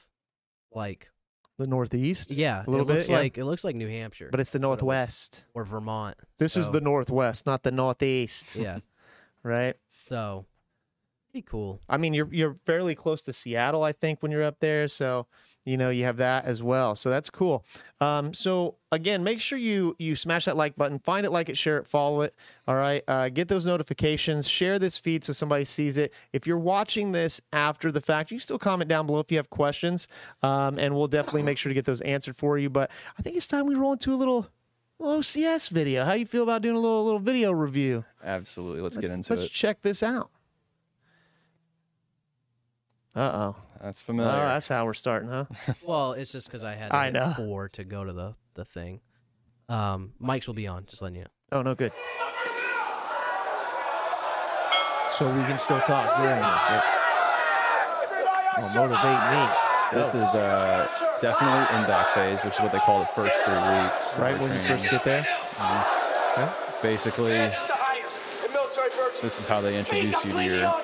like, 0.73 1.11
the 1.59 1.67
northeast 1.67 2.31
yeah, 2.31 2.63
A 2.65 2.71
little 2.71 2.89
it 2.89 2.93
looks 2.95 3.07
bit, 3.09 3.13
yeah. 3.13 3.19
like 3.19 3.37
it 3.39 3.45
looks 3.45 3.65
like 3.65 3.75
New 3.75 3.89
Hampshire, 3.89 4.29
but 4.31 4.39
it's 4.39 4.51
the 4.51 4.59
That's 4.61 4.67
what 4.69 4.79
it 4.79 4.83
northwest 4.83 5.45
or 5.55 5.65
Vermont. 5.65 6.17
This 6.39 6.57
is 6.57 6.71
the 6.71 6.81
northwest, 6.81 7.47
not 7.47 7.65
the 7.65 7.73
northeast. 7.73 8.55
yeah. 8.55 8.79
Right. 9.45 9.77
So, 10.07 10.47
pretty 11.31 11.47
cool. 11.49 11.81
I 11.89 11.97
mean, 11.97 12.13
you're 12.13 12.29
you're 12.33 12.57
fairly 12.67 12.95
close 12.97 13.23
to 13.23 13.33
Seattle, 13.33 13.85
I 13.85 13.93
think, 13.93 14.21
when 14.21 14.33
you're 14.33 14.43
up 14.43 14.59
there. 14.61 14.89
So, 14.89 15.27
you 15.69 15.77
know, 15.77 15.91
you 15.91 16.05
have 16.05 16.17
that 16.17 16.45
as 16.45 16.63
well. 16.63 16.95
So 16.95 17.11
that's 17.11 17.31
cool. 17.31 17.65
Um, 18.01 18.33
so 18.33 18.77
again, 18.91 19.23
make 19.23 19.41
sure 19.41 19.59
you 19.59 19.95
you 19.99 20.17
smash 20.17 20.47
that 20.47 20.57
like 20.57 20.77
button, 20.77 20.99
find 20.99 21.27
it, 21.27 21.31
like 21.31 21.49
it, 21.49 21.57
share 21.57 21.79
it, 21.79 21.87
follow 21.87 22.23
it. 22.23 22.35
All 22.67 22.77
right. 22.77 23.03
Uh, 23.07 23.29
get 23.29 23.49
those 23.49 23.67
notifications. 23.67 24.49
Share 24.49 24.79
this 24.79 24.99
feed 24.99 25.25
so 25.25 25.33
somebody 25.33 25.65
sees 25.65 25.97
it. 25.97 26.13
If 26.33 26.47
you're 26.47 26.59
watching 26.59 27.13
this 27.13 27.41
after 27.53 27.93
the 27.93 28.01
fact, 28.01 28.31
you 28.31 28.39
can 28.39 28.43
still 28.43 28.59
comment 28.59 28.89
down 28.89 29.07
below 29.07 29.21
if 29.21 29.31
you 29.31 29.37
have 29.37 29.51
questions, 29.51 30.09
um, 30.43 30.79
and 30.79 30.95
we'll 30.95 31.09
definitely 31.09 31.43
make 31.43 31.59
sure 31.59 31.71
to 31.71 31.75
get 31.75 31.85
those 31.85 32.01
answered 32.01 32.37
for 32.37 32.59
you. 32.59 32.71
But 32.71 32.91
I 33.19 33.23
think 33.23 33.37
it's 33.37 33.47
time 33.47 33.67
we 33.67 33.75
roll 33.75 33.93
into 33.93 34.13
a 34.13 34.17
little. 34.17 34.37
little 34.37 34.51
OCS 35.01 35.71
video. 35.71 36.05
How 36.05 36.15
you 36.15 36.27
feel 36.27 36.43
about 36.43 36.61
doing 36.63 36.75
a 36.75 36.81
little 36.81 37.05
little 37.05 37.21
video 37.21 37.53
review? 37.53 38.05
Absolutely. 38.25 38.81
Let's, 38.81 38.97
get 38.97 39.11
into 39.11 39.33
let's 39.33 39.45
it. 39.45 39.53
check 39.53 39.83
this 39.83 40.03
out. 40.03 40.31
Uh 43.19 43.53
oh. 43.55 43.57
That's 43.83 44.01
Oh, 44.03 44.07
familiar. 44.07 44.31
that's 44.45 44.69
how 44.69 44.85
we're 44.85 44.95
starting, 44.95 45.29
huh? 45.29 45.45
Well, 45.87 46.13
it's 46.13 46.31
just 46.33 46.47
because 46.49 46.63
I 46.65 46.75
had 46.75 46.93
I 46.93 47.07
hit 47.07 47.15
know. 47.15 47.33
four 47.37 47.69
to 47.71 47.85
go 47.85 48.05
to 48.05 48.13
the 48.13 48.35
the 48.55 48.65
thing. 48.65 49.01
Um, 49.69 50.13
mics 50.23 50.47
will 50.47 50.55
be 50.55 50.67
on. 50.67 50.87
Just 50.87 51.03
letting 51.03 51.17
you 51.17 51.23
know. 51.23 51.29
Oh 51.53 51.63
no, 51.63 51.75
good. 51.75 51.93
So 55.19 55.27
we 55.27 55.43
can 55.47 55.59
still 55.59 55.81
talk 55.81 56.17
during 56.19 56.37
this. 56.37 56.45
Right? 56.47 56.83
Oh, 58.59 58.69
motivate 58.75 59.21
me. 59.35 60.01
this 60.01 60.09
is 60.29 60.35
uh, 60.35 60.89
definitely 61.21 61.77
in 61.77 61.83
doc 61.89 62.15
phase, 62.15 62.45
which 62.45 62.55
is 62.55 62.61
what 62.61 62.71
they 62.71 62.79
call 62.79 63.01
the 63.01 63.07
first 63.17 63.43
three 63.45 63.55
weeks. 63.55 64.17
Right 64.19 64.37
the 64.37 64.43
when 64.45 64.53
you 64.53 64.59
first 64.61 64.89
get 64.89 65.05
there. 65.05 65.27
Okay. 66.33 66.53
Basically, 66.83 67.51
this 69.23 69.41
is 69.41 69.47
how 69.47 69.61
they 69.61 69.77
introduce 69.77 70.25
you 70.25 70.33
to 70.33 70.45
your 70.45 70.75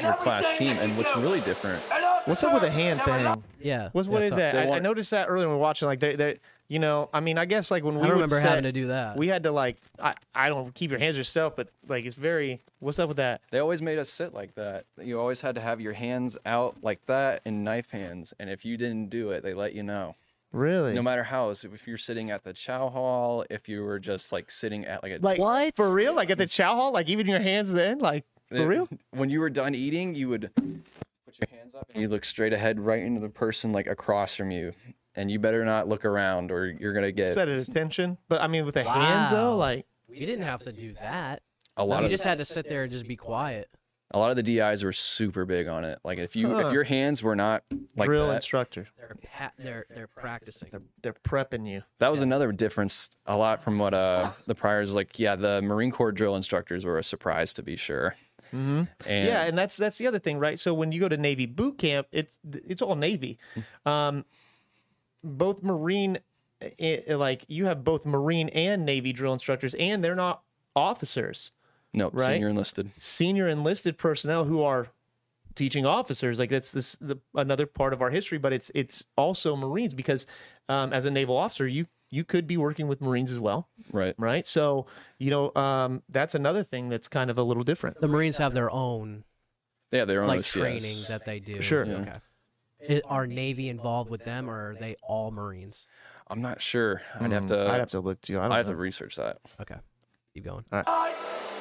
your 0.00 0.14
class 0.14 0.52
team. 0.56 0.76
And 0.78 0.96
what's 0.96 1.14
really 1.16 1.40
different, 1.40 1.82
What's 2.24 2.44
up 2.44 2.52
with 2.52 2.62
the 2.62 2.70
hand 2.70 3.02
thing? 3.02 3.42
Yeah. 3.60 3.88
What's 3.92 4.06
what 4.08 4.20
that's 4.20 4.26
is 4.26 4.32
up. 4.32 4.38
that? 4.38 4.52
They 4.52 4.70
I, 4.72 4.76
I 4.76 4.78
noticed 4.78 5.10
that 5.10 5.28
earlier 5.28 5.46
when 5.46 5.54
we 5.54 5.58
were 5.58 5.60
watching. 5.62 5.86
Like 5.86 5.98
they, 5.98 6.14
they, 6.14 6.38
you 6.68 6.78
know, 6.78 7.10
I 7.12 7.18
mean, 7.20 7.36
I 7.36 7.44
guess 7.46 7.70
like 7.70 7.82
when 7.82 7.96
we 7.96 8.02
I 8.02 8.04
would 8.06 8.12
remember 8.14 8.36
set- 8.40 8.48
having 8.48 8.64
to 8.64 8.72
do 8.72 8.86
that. 8.88 9.16
we 9.16 9.26
had 9.26 9.42
to 9.42 9.50
like, 9.50 9.76
I, 10.00 10.14
I 10.34 10.48
don't 10.48 10.72
keep 10.72 10.90
your 10.90 11.00
hands 11.00 11.16
yourself, 11.16 11.56
but 11.56 11.68
like 11.88 12.04
it's 12.04 12.14
very. 12.14 12.60
What's 12.78 12.98
up 12.98 13.08
with 13.08 13.16
that? 13.18 13.40
they 13.50 13.58
always 13.58 13.80
made 13.82 13.98
us 13.98 14.08
sit 14.08 14.34
like 14.34 14.54
that. 14.54 14.86
You 15.00 15.18
always 15.20 15.40
had 15.40 15.54
to 15.56 15.60
have 15.60 15.80
your 15.80 15.92
hands 15.94 16.36
out 16.46 16.76
like 16.82 17.04
that 17.06 17.40
in 17.44 17.64
knife 17.64 17.90
hands. 17.90 18.34
And 18.40 18.48
if 18.50 18.64
you 18.64 18.76
didn't 18.76 19.08
do 19.10 19.30
it, 19.30 19.42
they 19.42 19.54
let 19.54 19.72
you 19.74 19.82
know. 19.82 20.14
Really? 20.52 20.92
No 20.92 21.02
matter 21.02 21.24
how, 21.24 21.52
so 21.54 21.68
if 21.72 21.86
you're 21.86 21.96
sitting 21.96 22.30
at 22.30 22.44
the 22.44 22.52
chow 22.52 22.88
hall, 22.90 23.44
if 23.48 23.68
you 23.68 23.82
were 23.82 23.98
just 23.98 24.32
like 24.32 24.50
sitting 24.50 24.84
at 24.84 25.02
like 25.02 25.12
a 25.12 25.18
like 25.24 25.38
What? 25.38 25.74
for 25.74 25.92
real? 25.92 26.14
Like 26.14 26.28
at 26.30 26.38
the 26.38 26.46
chow 26.46 26.74
hall? 26.74 26.92
Like 26.92 27.08
even 27.08 27.26
your 27.26 27.40
hands 27.40 27.72
then? 27.72 27.98
Like 28.00 28.24
for 28.56 28.66
real? 28.66 28.88
When 29.10 29.30
you 29.30 29.40
were 29.40 29.50
done 29.50 29.74
eating, 29.74 30.14
you 30.14 30.28
would 30.28 30.50
put 30.54 31.38
your 31.38 31.48
hands 31.58 31.74
up 31.74 31.90
and 31.92 32.00
you 32.02 32.08
look 32.08 32.24
straight 32.24 32.52
ahead 32.52 32.80
right 32.80 33.02
into 33.02 33.20
the 33.20 33.28
person 33.28 33.72
like 33.72 33.86
across 33.86 34.34
from 34.34 34.50
you. 34.50 34.72
And 35.14 35.30
you 35.30 35.38
better 35.38 35.62
not 35.64 35.88
look 35.88 36.04
around 36.06 36.50
or 36.50 36.66
you're 36.66 36.94
gonna 36.94 37.12
get 37.12 37.34
Set 37.34 37.48
at 37.48 37.58
attention. 37.68 38.16
But 38.28 38.40
I 38.40 38.46
mean, 38.46 38.64
with 38.64 38.74
the 38.74 38.84
hands 38.84 39.30
though, 39.30 39.56
like 39.56 39.84
we 40.08 40.18
didn't 40.20 40.44
have 40.44 40.62
to 40.64 40.72
do 40.72 40.94
that. 40.94 41.42
a 41.76 41.84
lot 41.84 42.00
We 42.00 42.06
of 42.06 42.10
just 42.10 42.24
had 42.24 42.38
to 42.38 42.44
sit 42.46 42.66
there 42.68 42.82
and 42.84 42.90
just 42.92 43.06
be 43.06 43.16
quiet. 43.16 43.68
a 44.14 44.18
lot 44.18 44.30
of 44.30 44.36
the 44.36 44.42
DIs 44.42 44.84
were 44.84 44.92
super 44.92 45.44
big 45.44 45.68
on 45.68 45.84
it. 45.84 45.98
Like 46.02 46.18
if 46.18 46.34
you 46.34 46.48
Huh. 46.54 46.66
if 46.68 46.72
your 46.72 46.84
hands 46.84 47.22
were 47.22 47.36
not 47.36 47.62
like 47.94 48.06
drill 48.06 48.28
that, 48.28 48.36
instructor. 48.36 48.86
They're 48.98 49.16
pa- 49.22 49.52
they're 49.58 49.84
they're 49.94 50.06
practicing. 50.06 50.68
They're 50.70 50.82
they're 51.02 51.12
prepping 51.14 51.68
you. 51.70 51.82
that 51.98 52.08
was 52.10 52.20
another 52.20 52.50
difference 52.52 53.10
a 53.26 53.36
lot 53.36 53.62
from 53.62 53.78
what 53.78 53.92
uh 53.92 54.30
the 54.46 54.54
priors 54.54 54.94
like 54.94 55.18
yeah, 55.18 55.36
the 55.36 55.60
Marine 55.60 55.90
Corps 55.90 56.12
drill 56.12 56.36
instructors 56.36 56.86
were 56.86 56.96
a 56.98 57.02
surprise 57.04 57.52
to 57.54 57.62
be 57.62 57.76
sure. 57.76 58.16
Mm-hmm. 58.52 58.82
And 59.06 59.26
yeah, 59.26 59.44
and 59.44 59.56
that's 59.56 59.76
that's 59.76 59.98
the 59.98 60.06
other 60.06 60.18
thing, 60.18 60.38
right? 60.38 60.58
So 60.58 60.74
when 60.74 60.92
you 60.92 61.00
go 61.00 61.08
to 61.08 61.16
Navy 61.16 61.46
boot 61.46 61.78
camp, 61.78 62.06
it's 62.12 62.38
it's 62.52 62.82
all 62.82 62.96
Navy. 62.96 63.38
Um, 63.86 64.24
both 65.24 65.62
Marine, 65.62 66.18
eh, 66.60 67.00
eh, 67.06 67.16
like 67.16 67.44
you 67.48 67.66
have 67.66 67.84
both 67.84 68.04
Marine 68.04 68.48
and 68.50 68.84
Navy 68.84 69.12
drill 69.12 69.32
instructors, 69.32 69.74
and 69.74 70.02
they're 70.04 70.14
not 70.14 70.42
officers. 70.76 71.52
no, 71.92 72.10
right? 72.10 72.34
senior 72.34 72.48
enlisted. 72.48 72.90
Senior 72.98 73.48
enlisted 73.48 73.98
personnel 73.98 74.44
who 74.44 74.62
are 74.62 74.88
teaching 75.54 75.86
officers. 75.86 76.38
Like 76.38 76.50
that's 76.50 76.72
this 76.72 76.96
the, 76.96 77.18
another 77.34 77.66
part 77.66 77.92
of 77.92 78.02
our 78.02 78.10
history, 78.10 78.38
but 78.38 78.52
it's 78.52 78.70
it's 78.74 79.04
also 79.16 79.56
Marines 79.56 79.94
because 79.94 80.26
um, 80.68 80.92
as 80.92 81.04
a 81.04 81.10
naval 81.10 81.36
officer, 81.36 81.66
you 81.66 81.86
you 82.12 82.22
could 82.24 82.46
be 82.46 82.56
working 82.58 82.86
with 82.86 83.00
Marines 83.00 83.32
as 83.32 83.38
well, 83.40 83.66
Right. 83.90 84.14
right? 84.18 84.46
So 84.46 84.86
you 85.18 85.30
know 85.30 85.52
um, 85.56 86.02
that's 86.08 86.34
another 86.36 86.62
thing 86.62 86.88
that's 86.90 87.08
kind 87.08 87.30
of 87.30 87.38
a 87.38 87.42
little 87.42 87.64
different. 87.64 88.00
The 88.00 88.06
Marines 88.06 88.36
have 88.36 88.52
their 88.54 88.70
own 88.70 89.24
Yeah, 89.90 90.04
their 90.04 90.22
own 90.22 90.28
like 90.28 90.40
OCS. 90.40 90.52
training 90.60 90.96
that 91.08 91.24
they 91.24 91.40
do. 91.40 91.60
Sure. 91.60 91.84
Yeah. 91.84 91.94
Okay. 91.94 92.20
I- 92.88 93.02
Are 93.08 93.26
Navy 93.26 93.68
involved 93.68 94.10
with 94.10 94.24
them, 94.24 94.48
or 94.50 94.70
are 94.70 94.74
they 94.78 94.94
all 95.02 95.30
Marines? 95.30 95.86
I'm 96.28 96.42
not 96.42 96.60
sure. 96.60 97.02
I'd 97.20 97.32
have 97.32 97.46
to 97.46 97.54
Mm, 97.54 97.70
I'd 97.70 97.80
have 97.80 97.90
to 97.90 98.00
look 98.00 98.20
too. 98.20 98.38
I 98.38 98.42
don't 98.42 98.52
I'd 98.52 98.56
have 98.58 98.66
to 98.66 98.76
research 98.76 99.16
that. 99.16 99.38
Okay, 99.60 99.76
keep 100.34 100.44
going. 100.44 100.64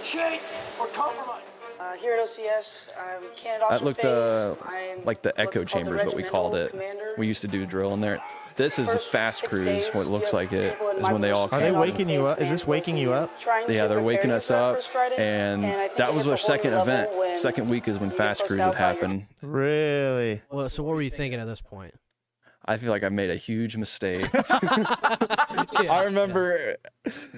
change 0.03 0.41
or 0.79 0.87
compromise. 0.87 1.41
Uh, 1.79 1.93
here 1.93 2.13
at 2.13 2.19
OCS, 2.19 2.87
I'm 2.97 3.21
Candidate 3.35 3.69
That 3.69 3.81
Officer 3.81 3.85
looked 3.85 4.05
uh, 4.05 4.55
I'm 4.65 5.03
like 5.05 5.21
the 5.23 5.39
echo 5.39 5.51
called 5.51 5.65
the 5.65 5.69
chamber 5.69 5.97
is 5.97 6.05
what 6.05 6.15
we 6.15 6.23
called 6.23 6.55
it. 6.55 6.71
commander. 6.71 7.15
We 7.17 7.27
used 7.27 7.41
to 7.41 7.47
do 7.47 7.65
drill 7.65 7.93
in 7.93 8.01
there. 8.01 8.19
This 8.55 8.79
is 8.79 8.93
a 8.93 8.99
fast 8.99 9.43
cruise. 9.43 9.87
What 9.89 10.07
it 10.07 10.09
looks 10.09 10.33
like 10.33 10.51
have 10.51 10.59
it 10.61 10.73
people 10.73 10.89
in 10.91 10.97
is 10.99 11.09
when 11.09 11.21
they 11.21 11.31
all 11.31 11.47
my 11.51 11.57
Are 11.57 11.59
they 11.61 11.71
came. 11.71 11.79
waking 11.79 12.09
you 12.09 12.25
up? 12.27 12.41
Is 12.41 12.49
this 12.49 12.67
waking 12.67 12.97
you 12.97 13.13
up? 13.13 13.31
Yeah, 13.67 13.87
they're 13.87 14.01
waking 14.01 14.31
us 14.31 14.51
up, 14.51 14.79
and 15.17 15.63
that 15.63 16.13
was 16.13 16.25
hits 16.25 16.31
our 16.31 16.37
second 16.37 16.73
event. 16.73 17.09
Second 17.37 17.69
week 17.69 17.87
is 17.87 17.97
when 17.99 18.11
fast 18.11 18.45
cruise 18.45 18.59
would 18.63 18.75
happen. 18.75 19.27
Really? 19.41 20.41
Well, 20.51 20.69
so 20.69 20.83
what 20.83 20.95
were 20.95 21.01
you 21.01 21.09
thinking 21.09 21.39
at 21.39 21.47
this 21.47 21.61
point? 21.61 21.93
I 22.63 22.77
feel 22.77 22.91
like 22.91 23.03
I 23.03 23.09
made 23.09 23.31
a 23.31 23.35
huge 23.35 23.75
mistake. 23.77 24.27
Yeah, 25.81 25.93
I 25.93 26.03
remember 26.05 26.75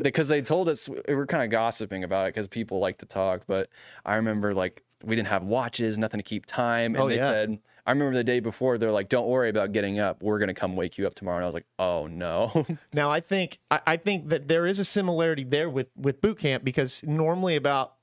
because 0.02 0.28
they 0.28 0.42
told 0.42 0.68
us 0.70 0.90
we 1.08 1.16
were 1.16 1.26
kind 1.26 1.44
of 1.44 1.50
gossiping 1.50 2.04
about 2.04 2.28
it 2.28 2.34
because 2.34 2.48
people 2.48 2.80
like 2.80 2.98
to 2.98 3.06
talk. 3.06 3.44
But 3.48 3.70
I 4.06 4.16
remember 4.16 4.54
like 4.54 4.84
we 5.04 5.16
didn't 5.16 5.30
have 5.30 5.44
watches, 5.44 5.98
nothing 5.98 6.20
to 6.20 6.24
keep 6.24 6.46
time, 6.46 6.96
oh, 6.96 6.96
and 6.96 7.04
Oh, 7.04 7.08
they 7.10 7.16
yeah. 7.18 7.30
said. 7.30 7.60
I 7.86 7.92
remember 7.92 8.14
the 8.16 8.24
day 8.24 8.40
before 8.40 8.78
they're 8.78 8.92
like, 8.92 9.10
"Don't 9.10 9.28
worry 9.28 9.50
about 9.50 9.72
getting 9.72 10.00
up. 10.00 10.24
We're 10.24 10.40
gonna 10.40 10.54
come 10.54 10.76
wake 10.76 10.98
you 10.98 11.06
up 11.06 11.16
tomorrow." 11.16 11.38
And 11.38 11.44
I 11.44 11.48
was 11.48 11.54
like, 11.54 11.66
"Oh 11.78 12.08
no." 12.08 12.66
Now 12.94 13.12
I 13.12 13.20
think 13.20 13.60
I, 13.70 13.82
I 13.86 13.98
think 13.98 14.30
that 14.30 14.48
there 14.48 14.66
is 14.66 14.80
a 14.80 14.86
similarity 14.86 15.44
there 15.44 15.70
with 15.70 15.90
with 15.96 16.22
boot 16.22 16.40
camp 16.40 16.64
because 16.64 17.04
normally 17.04 17.56
about 17.56 17.96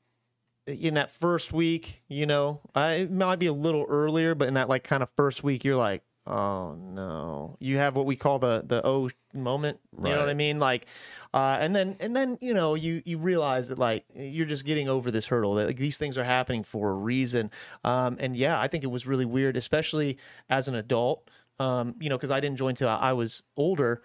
eh, 0.66 0.76
in 0.80 0.94
that 0.94 1.10
first 1.10 1.52
week, 1.52 2.02
you 2.08 2.26
know, 2.26 2.60
I, 2.74 2.92
it 2.92 3.10
might 3.10 3.38
be 3.38 3.46
a 3.46 3.52
little 3.52 3.86
earlier, 3.88 4.34
but 4.34 4.48
in 4.48 4.54
that 4.54 4.68
like 4.68 4.84
kind 4.84 5.02
of 5.02 5.10
first 5.16 5.42
week, 5.42 5.64
you're 5.64 5.76
like, 5.76 6.02
oh 6.26 6.74
no, 6.74 7.56
you 7.60 7.78
have 7.78 7.96
what 7.96 8.06
we 8.06 8.16
call 8.16 8.38
the 8.38 8.62
the 8.66 8.84
oh 8.84 9.10
moment. 9.32 9.80
You 9.96 10.10
know 10.10 10.20
what 10.20 10.28
I 10.28 10.34
mean? 10.34 10.58
Like, 10.58 10.86
uh, 11.32 11.58
and 11.60 11.74
then 11.74 11.96
and 12.00 12.14
then 12.14 12.38
you 12.40 12.54
know 12.54 12.74
you 12.74 13.02
you 13.04 13.18
realize 13.18 13.68
that 13.68 13.78
like 13.78 14.04
you're 14.14 14.46
just 14.46 14.64
getting 14.64 14.88
over 14.88 15.10
this 15.10 15.26
hurdle 15.26 15.54
that 15.54 15.66
like, 15.66 15.76
these 15.76 15.98
things 15.98 16.16
are 16.18 16.24
happening 16.24 16.64
for 16.64 16.90
a 16.90 16.94
reason. 16.94 17.50
Um, 17.84 18.16
and 18.20 18.36
yeah, 18.36 18.60
I 18.60 18.68
think 18.68 18.84
it 18.84 18.88
was 18.88 19.06
really 19.06 19.24
weird, 19.24 19.56
especially 19.56 20.18
as 20.48 20.68
an 20.68 20.74
adult. 20.74 21.28
Um, 21.58 21.94
you 22.00 22.08
know, 22.08 22.16
because 22.16 22.30
I 22.30 22.40
didn't 22.40 22.56
join 22.56 22.74
till 22.74 22.88
I 22.88 23.12
was 23.12 23.42
older 23.56 24.02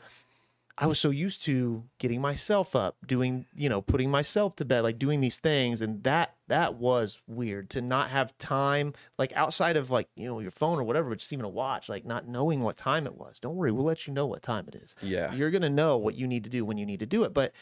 I 0.77 0.88
was 0.88 0.99
so 0.99 1.09
used 1.09 1.41
to 1.43 1.85
getting 1.99 2.19
myself 2.19 2.75
up, 2.75 2.97
doing, 3.07 3.45
you 3.55 3.69
know, 3.69 3.81
putting 3.81 4.11
myself 4.11 4.57
to 4.57 4.65
bed, 4.65 4.81
like 4.81 4.99
doing 4.99 5.21
these 5.21 5.38
things. 5.38 5.81
And 5.81 6.03
that, 6.03 6.35
that 6.49 6.75
was 6.75 7.21
weird 7.27 7.69
to 7.71 7.81
not 7.81 8.09
have 8.09 8.38
time, 8.39 8.93
like 9.17 9.31
outside 9.33 9.77
of 9.77 9.89
like, 9.89 10.09
you 10.15 10.27
know, 10.27 10.39
your 10.41 10.51
phone 10.51 10.77
or 10.77 10.83
whatever, 10.83 11.09
but 11.09 11.19
just 11.19 11.31
even 11.31 11.45
a 11.45 11.49
watch, 11.49 11.88
like 11.88 12.05
not 12.05 12.27
knowing 12.27 12.59
what 12.59 12.75
time 12.75 13.07
it 13.07 13.15
was. 13.15 13.39
Don't 13.39 13.55
worry, 13.55 13.71
we'll 13.71 13.85
let 13.85 14.05
you 14.05 14.13
know 14.13 14.25
what 14.25 14.41
time 14.41 14.65
it 14.67 14.75
is. 14.75 14.95
Yeah. 15.01 15.33
You're 15.33 15.51
going 15.51 15.61
to 15.61 15.69
know 15.69 15.95
what 15.95 16.15
you 16.15 16.27
need 16.27 16.43
to 16.43 16.49
do 16.49 16.65
when 16.65 16.77
you 16.77 16.85
need 16.85 16.99
to 16.99 17.05
do 17.05 17.23
it. 17.23 17.33
But 17.33 17.53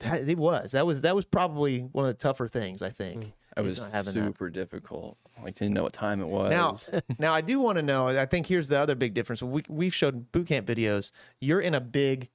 that, 0.00 0.28
it 0.28 0.38
was, 0.38 0.72
that 0.72 0.86
was, 0.86 1.02
that 1.02 1.14
was 1.14 1.24
probably 1.24 1.82
one 1.82 2.04
of 2.04 2.08
the 2.08 2.20
tougher 2.20 2.48
things, 2.48 2.82
I 2.82 2.90
think. 2.90 3.22
Hmm. 3.22 3.30
It 3.56 3.62
was 3.62 3.78
having 3.92 4.14
that. 4.14 4.24
super 4.24 4.50
difficult. 4.50 5.16
Like 5.42 5.54
didn't 5.56 5.74
know 5.74 5.82
what 5.82 5.92
time 5.92 6.20
it 6.20 6.26
was. 6.28 6.50
Now, 6.50 7.00
now 7.18 7.34
I 7.34 7.40
do 7.40 7.60
want 7.60 7.76
to 7.76 7.82
know. 7.82 8.08
I 8.08 8.26
think 8.26 8.46
here's 8.46 8.68
the 8.68 8.78
other 8.78 8.94
big 8.94 9.14
difference. 9.14 9.42
We 9.42 9.62
we've 9.68 9.94
showed 9.94 10.32
boot 10.32 10.46
camp 10.48 10.66
videos. 10.66 11.10
You're 11.40 11.60
in 11.60 11.74
a 11.74 11.80
big, 11.80 12.28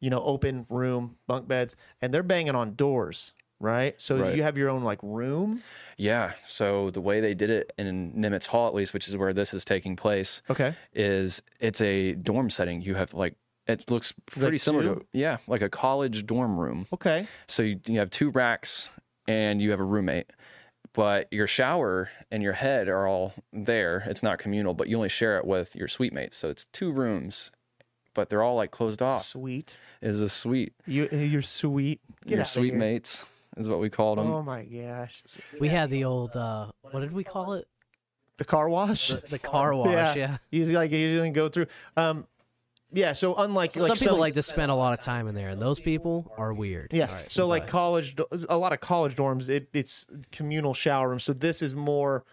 you 0.00 0.10
know, 0.10 0.22
open 0.22 0.66
room, 0.68 1.16
bunk 1.26 1.48
beds, 1.48 1.76
and 2.02 2.12
they're 2.12 2.22
banging 2.22 2.54
on 2.54 2.74
doors, 2.74 3.32
right? 3.60 3.94
So 3.98 4.18
Right. 4.18 4.36
you 4.36 4.42
have 4.42 4.56
your 4.58 4.68
own 4.70 4.82
like 4.84 4.98
room. 5.02 5.62
yeah. 5.96 6.32
So 6.46 6.90
the 6.90 7.00
way 7.00 7.20
they 7.20 7.34
did 7.34 7.50
it 7.50 7.72
in 7.78 8.12
Nimitz 8.14 8.46
Hall, 8.48 8.66
at 8.68 8.74
least, 8.74 8.92
which 8.94 9.06
is 9.08 9.16
where 9.16 9.32
this 9.32 9.54
is 9.54 9.64
taking 9.64 9.96
place, 9.96 10.42
Okay. 10.50 10.74
is 10.92 11.42
it's 11.60 11.80
a 11.80 12.12
dorm 12.14 12.50
setting. 12.50 12.80
You 12.82 12.94
have 12.96 13.14
like 13.14 13.34
it 13.66 13.90
looks 13.90 14.12
pretty 14.26 14.58
similar 14.58 14.82
two? 14.94 15.00
to 15.00 15.06
yeah, 15.12 15.38
like 15.46 15.60
a 15.62 15.68
college 15.68 16.24
dorm 16.26 16.58
room. 16.58 16.86
Okay. 16.92 17.26
So 17.48 17.62
you, 17.62 17.80
you 17.86 17.98
have 17.98 18.10
two 18.10 18.30
racks 18.30 18.88
and 19.28 19.60
you 19.60 19.70
have 19.72 19.80
a 19.80 19.84
roommate, 19.84 20.30
but 20.96 21.30
your 21.30 21.46
shower 21.46 22.10
and 22.30 22.42
your 22.42 22.54
head 22.54 22.88
are 22.88 23.06
all 23.06 23.34
there. 23.52 24.02
It's 24.06 24.22
not 24.22 24.38
communal, 24.38 24.72
but 24.72 24.88
you 24.88 24.96
only 24.96 25.10
share 25.10 25.36
it 25.38 25.44
with 25.44 25.76
your 25.76 25.88
suite 25.88 26.14
mates. 26.14 26.38
So 26.38 26.48
it's 26.48 26.64
two 26.64 26.90
rooms, 26.90 27.52
but 28.14 28.30
they're 28.30 28.42
all 28.42 28.56
like 28.56 28.70
closed 28.70 29.02
off. 29.02 29.22
Sweet. 29.22 29.76
is 30.00 30.20
a 30.22 30.30
suite. 30.30 30.72
You 30.86 31.08
you're 31.12 31.42
sweet. 31.42 32.00
Get 32.24 32.30
your 32.30 32.40
outta 32.40 32.50
suite 32.50 32.74
mates 32.74 33.26
is 33.58 33.68
what 33.68 33.78
we 33.78 33.90
called 33.90 34.18
them. 34.18 34.32
Oh 34.32 34.42
my 34.42 34.64
gosh. 34.64 35.22
We 35.60 35.68
had 35.68 35.90
the 35.90 36.04
old 36.04 36.34
uh, 36.34 36.68
what 36.80 37.00
did 37.00 37.12
we 37.12 37.24
call 37.24 37.52
it? 37.52 37.68
The 38.38 38.44
car 38.44 38.68
wash. 38.68 39.08
The, 39.08 39.22
the 39.28 39.38
car 39.38 39.74
wash. 39.74 40.16
Yeah. 40.16 40.38
Usually 40.50 40.76
like 40.76 40.90
usually 40.92 41.30
go 41.30 41.50
through. 41.50 41.66
Um. 41.96 42.26
Yeah. 42.96 43.12
So 43.12 43.34
unlike 43.36 43.76
like 43.76 43.86
Some 43.86 43.96
people 43.98 44.18
like 44.18 44.34
to 44.34 44.42
spend 44.42 44.72
a 44.72 44.74
lot 44.74 44.92
of 44.98 45.04
time 45.04 45.28
in 45.28 45.34
there, 45.34 45.50
and 45.50 45.60
those 45.62 45.78
people 45.78 46.32
are 46.36 46.52
weird. 46.52 46.92
Yeah. 46.92 47.06
All 47.06 47.14
right, 47.14 47.30
so 47.30 47.46
like 47.46 47.66
college, 47.68 48.16
a 48.48 48.56
lot 48.56 48.72
of 48.72 48.80
college 48.80 49.14
dorms, 49.14 49.48
it, 49.48 49.68
it's 49.72 50.08
communal 50.32 50.74
shower 50.74 51.08
rooms. 51.10 51.22
So 51.24 51.32
this 51.32 51.60
is 51.62 51.74
more, 51.74 52.24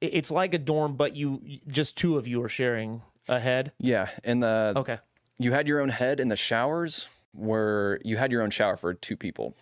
it's 0.00 0.30
like 0.30 0.52
a 0.54 0.58
dorm, 0.58 0.96
but 0.96 1.16
you 1.16 1.40
just 1.68 1.96
two 1.96 2.16
of 2.18 2.28
you 2.28 2.42
are 2.44 2.48
sharing 2.48 3.02
a 3.28 3.40
head. 3.40 3.72
Yeah, 3.80 4.10
and 4.22 4.42
the 4.42 4.74
Okay. 4.76 4.98
you 5.38 5.52
had 5.52 5.66
your 5.66 5.80
own 5.80 5.88
head, 5.88 6.20
and 6.20 6.30
the 6.30 6.36
showers 6.36 7.08
were 7.34 7.98
you 8.04 8.16
had 8.18 8.30
your 8.30 8.42
own 8.42 8.50
shower 8.50 8.76
for 8.76 8.92
two 8.94 9.16
people, 9.16 9.54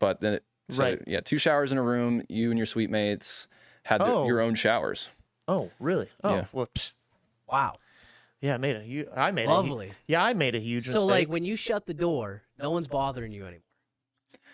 but 0.00 0.20
then 0.20 0.34
it, 0.34 0.44
so, 0.70 0.84
Right. 0.84 1.02
yeah, 1.06 1.20
two 1.20 1.38
showers 1.38 1.70
in 1.72 1.78
a 1.78 1.82
room. 1.82 2.22
You 2.28 2.50
and 2.50 2.58
your 2.58 2.66
suite 2.66 2.90
mates 2.90 3.46
had 3.84 4.00
the, 4.00 4.06
Oh. 4.06 4.26
your 4.26 4.40
own 4.40 4.54
showers. 4.54 5.08
Oh, 5.48 5.70
really? 5.78 6.08
Oh, 6.24 6.34
Yeah. 6.34 6.44
whoops. 6.52 6.94
wow. 7.46 7.74
Yeah, 8.42 8.54
I 8.54 8.58
made 8.58 8.76
a 8.76 8.82
huge. 8.82 9.06
I 9.16 9.30
made 9.30 9.46
a 9.46 9.50
Lovely. 9.50 9.92
yeah, 10.08 10.22
I 10.22 10.34
made 10.34 10.54
a 10.54 10.58
huge. 10.58 10.86
So 10.88 11.06
like 11.06 11.28
when 11.28 11.44
you 11.44 11.56
shut 11.56 11.86
the 11.86 11.94
door, 11.94 12.42
no 12.60 12.70
one's 12.72 12.88
bothering 12.88 13.32
you 13.32 13.46
anymore. 13.46 13.62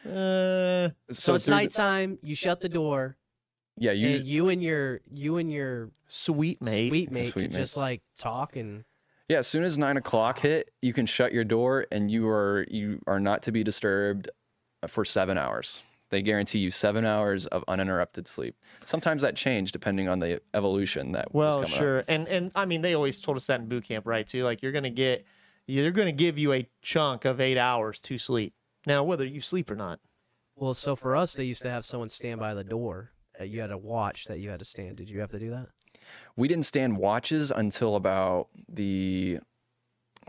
uh, 0.06 0.90
So, 1.12 1.34
it's 1.34 1.44
through 1.46 1.54
the- 1.54 1.60
nighttime. 1.60 2.18
You 2.22 2.34
shut 2.34 2.60
the 2.60 2.68
door, 2.68 3.16
yeah, 3.76 3.92
you 3.92 4.16
and 4.16 4.26
you 4.26 4.48
and 4.50 4.62
your 4.62 5.00
you 5.10 5.38
and 5.38 5.50
your 5.50 5.90
sweet 6.06 6.60
mate. 6.62 6.88
sweet 6.90 7.10
mate 7.10 7.32
Sweet 7.32 7.42
could 7.44 7.52
just 7.52 7.76
like 7.76 8.02
talk 8.18 8.56
and 8.56 8.84
Yeah, 9.28 9.38
as 9.38 9.46
soon 9.46 9.64
as 9.64 9.76
nine 9.76 9.96
o'clock 9.96 10.38
hit, 10.40 10.70
you 10.82 10.92
can 10.92 11.06
shut 11.06 11.32
your 11.32 11.44
door 11.44 11.86
and 11.90 12.10
you 12.10 12.28
are 12.28 12.66
you 12.70 13.00
are 13.06 13.20
not 13.20 13.42
to 13.44 13.52
be 13.52 13.64
disturbed 13.64 14.28
for 14.86 15.04
seven 15.04 15.36
hours. 15.38 15.82
They 16.10 16.22
guarantee 16.22 16.58
you 16.60 16.70
seven 16.70 17.04
hours 17.04 17.46
of 17.46 17.64
uninterrupted 17.68 18.26
sleep. 18.26 18.56
Sometimes 18.84 19.22
that 19.22 19.36
changed 19.36 19.72
depending 19.72 20.08
on 20.08 20.20
the 20.20 20.40
evolution 20.54 21.12
that 21.12 21.34
Well, 21.34 21.60
was 21.60 21.66
coming 21.70 21.74
up. 21.74 21.78
sure, 21.78 22.04
and 22.08 22.26
and 22.28 22.50
I 22.54 22.64
mean 22.64 22.80
they 22.82 22.94
always 22.94 23.18
told 23.20 23.36
us 23.36 23.46
that 23.46 23.60
in 23.60 23.68
boot 23.68 23.84
camp, 23.84 24.06
right? 24.06 24.26
Too 24.26 24.42
like 24.44 24.62
you're 24.62 24.72
gonna 24.72 24.88
get, 24.90 25.24
they're 25.66 25.90
gonna 25.90 26.12
give 26.12 26.38
you 26.38 26.52
a 26.54 26.66
chunk 26.82 27.24
of 27.24 27.40
eight 27.40 27.58
hours 27.58 28.00
to 28.02 28.16
sleep. 28.18 28.54
Now, 28.86 29.04
whether 29.04 29.24
you 29.26 29.40
sleep 29.40 29.70
or 29.70 29.76
not. 29.76 30.00
well. 30.56 30.72
So 30.74 30.96
for 30.96 31.14
us, 31.14 31.34
they 31.34 31.44
used 31.44 31.62
to 31.62 31.70
have 31.70 31.84
someone 31.84 32.08
stand 32.08 32.40
by 32.40 32.54
the 32.54 32.64
door 32.64 33.10
that 33.38 33.48
you 33.50 33.60
had 33.60 33.66
to 33.68 33.78
watch 33.78 34.24
that 34.26 34.40
you 34.40 34.48
had 34.50 34.58
to 34.60 34.64
stand. 34.64 34.96
Did 34.96 35.10
you 35.10 35.20
have 35.20 35.30
to 35.30 35.38
do 35.38 35.50
that? 35.50 35.68
We 36.36 36.48
didn't 36.48 36.64
stand 36.64 36.96
watches 36.96 37.50
until 37.50 37.94
about 37.96 38.48
the 38.68 39.40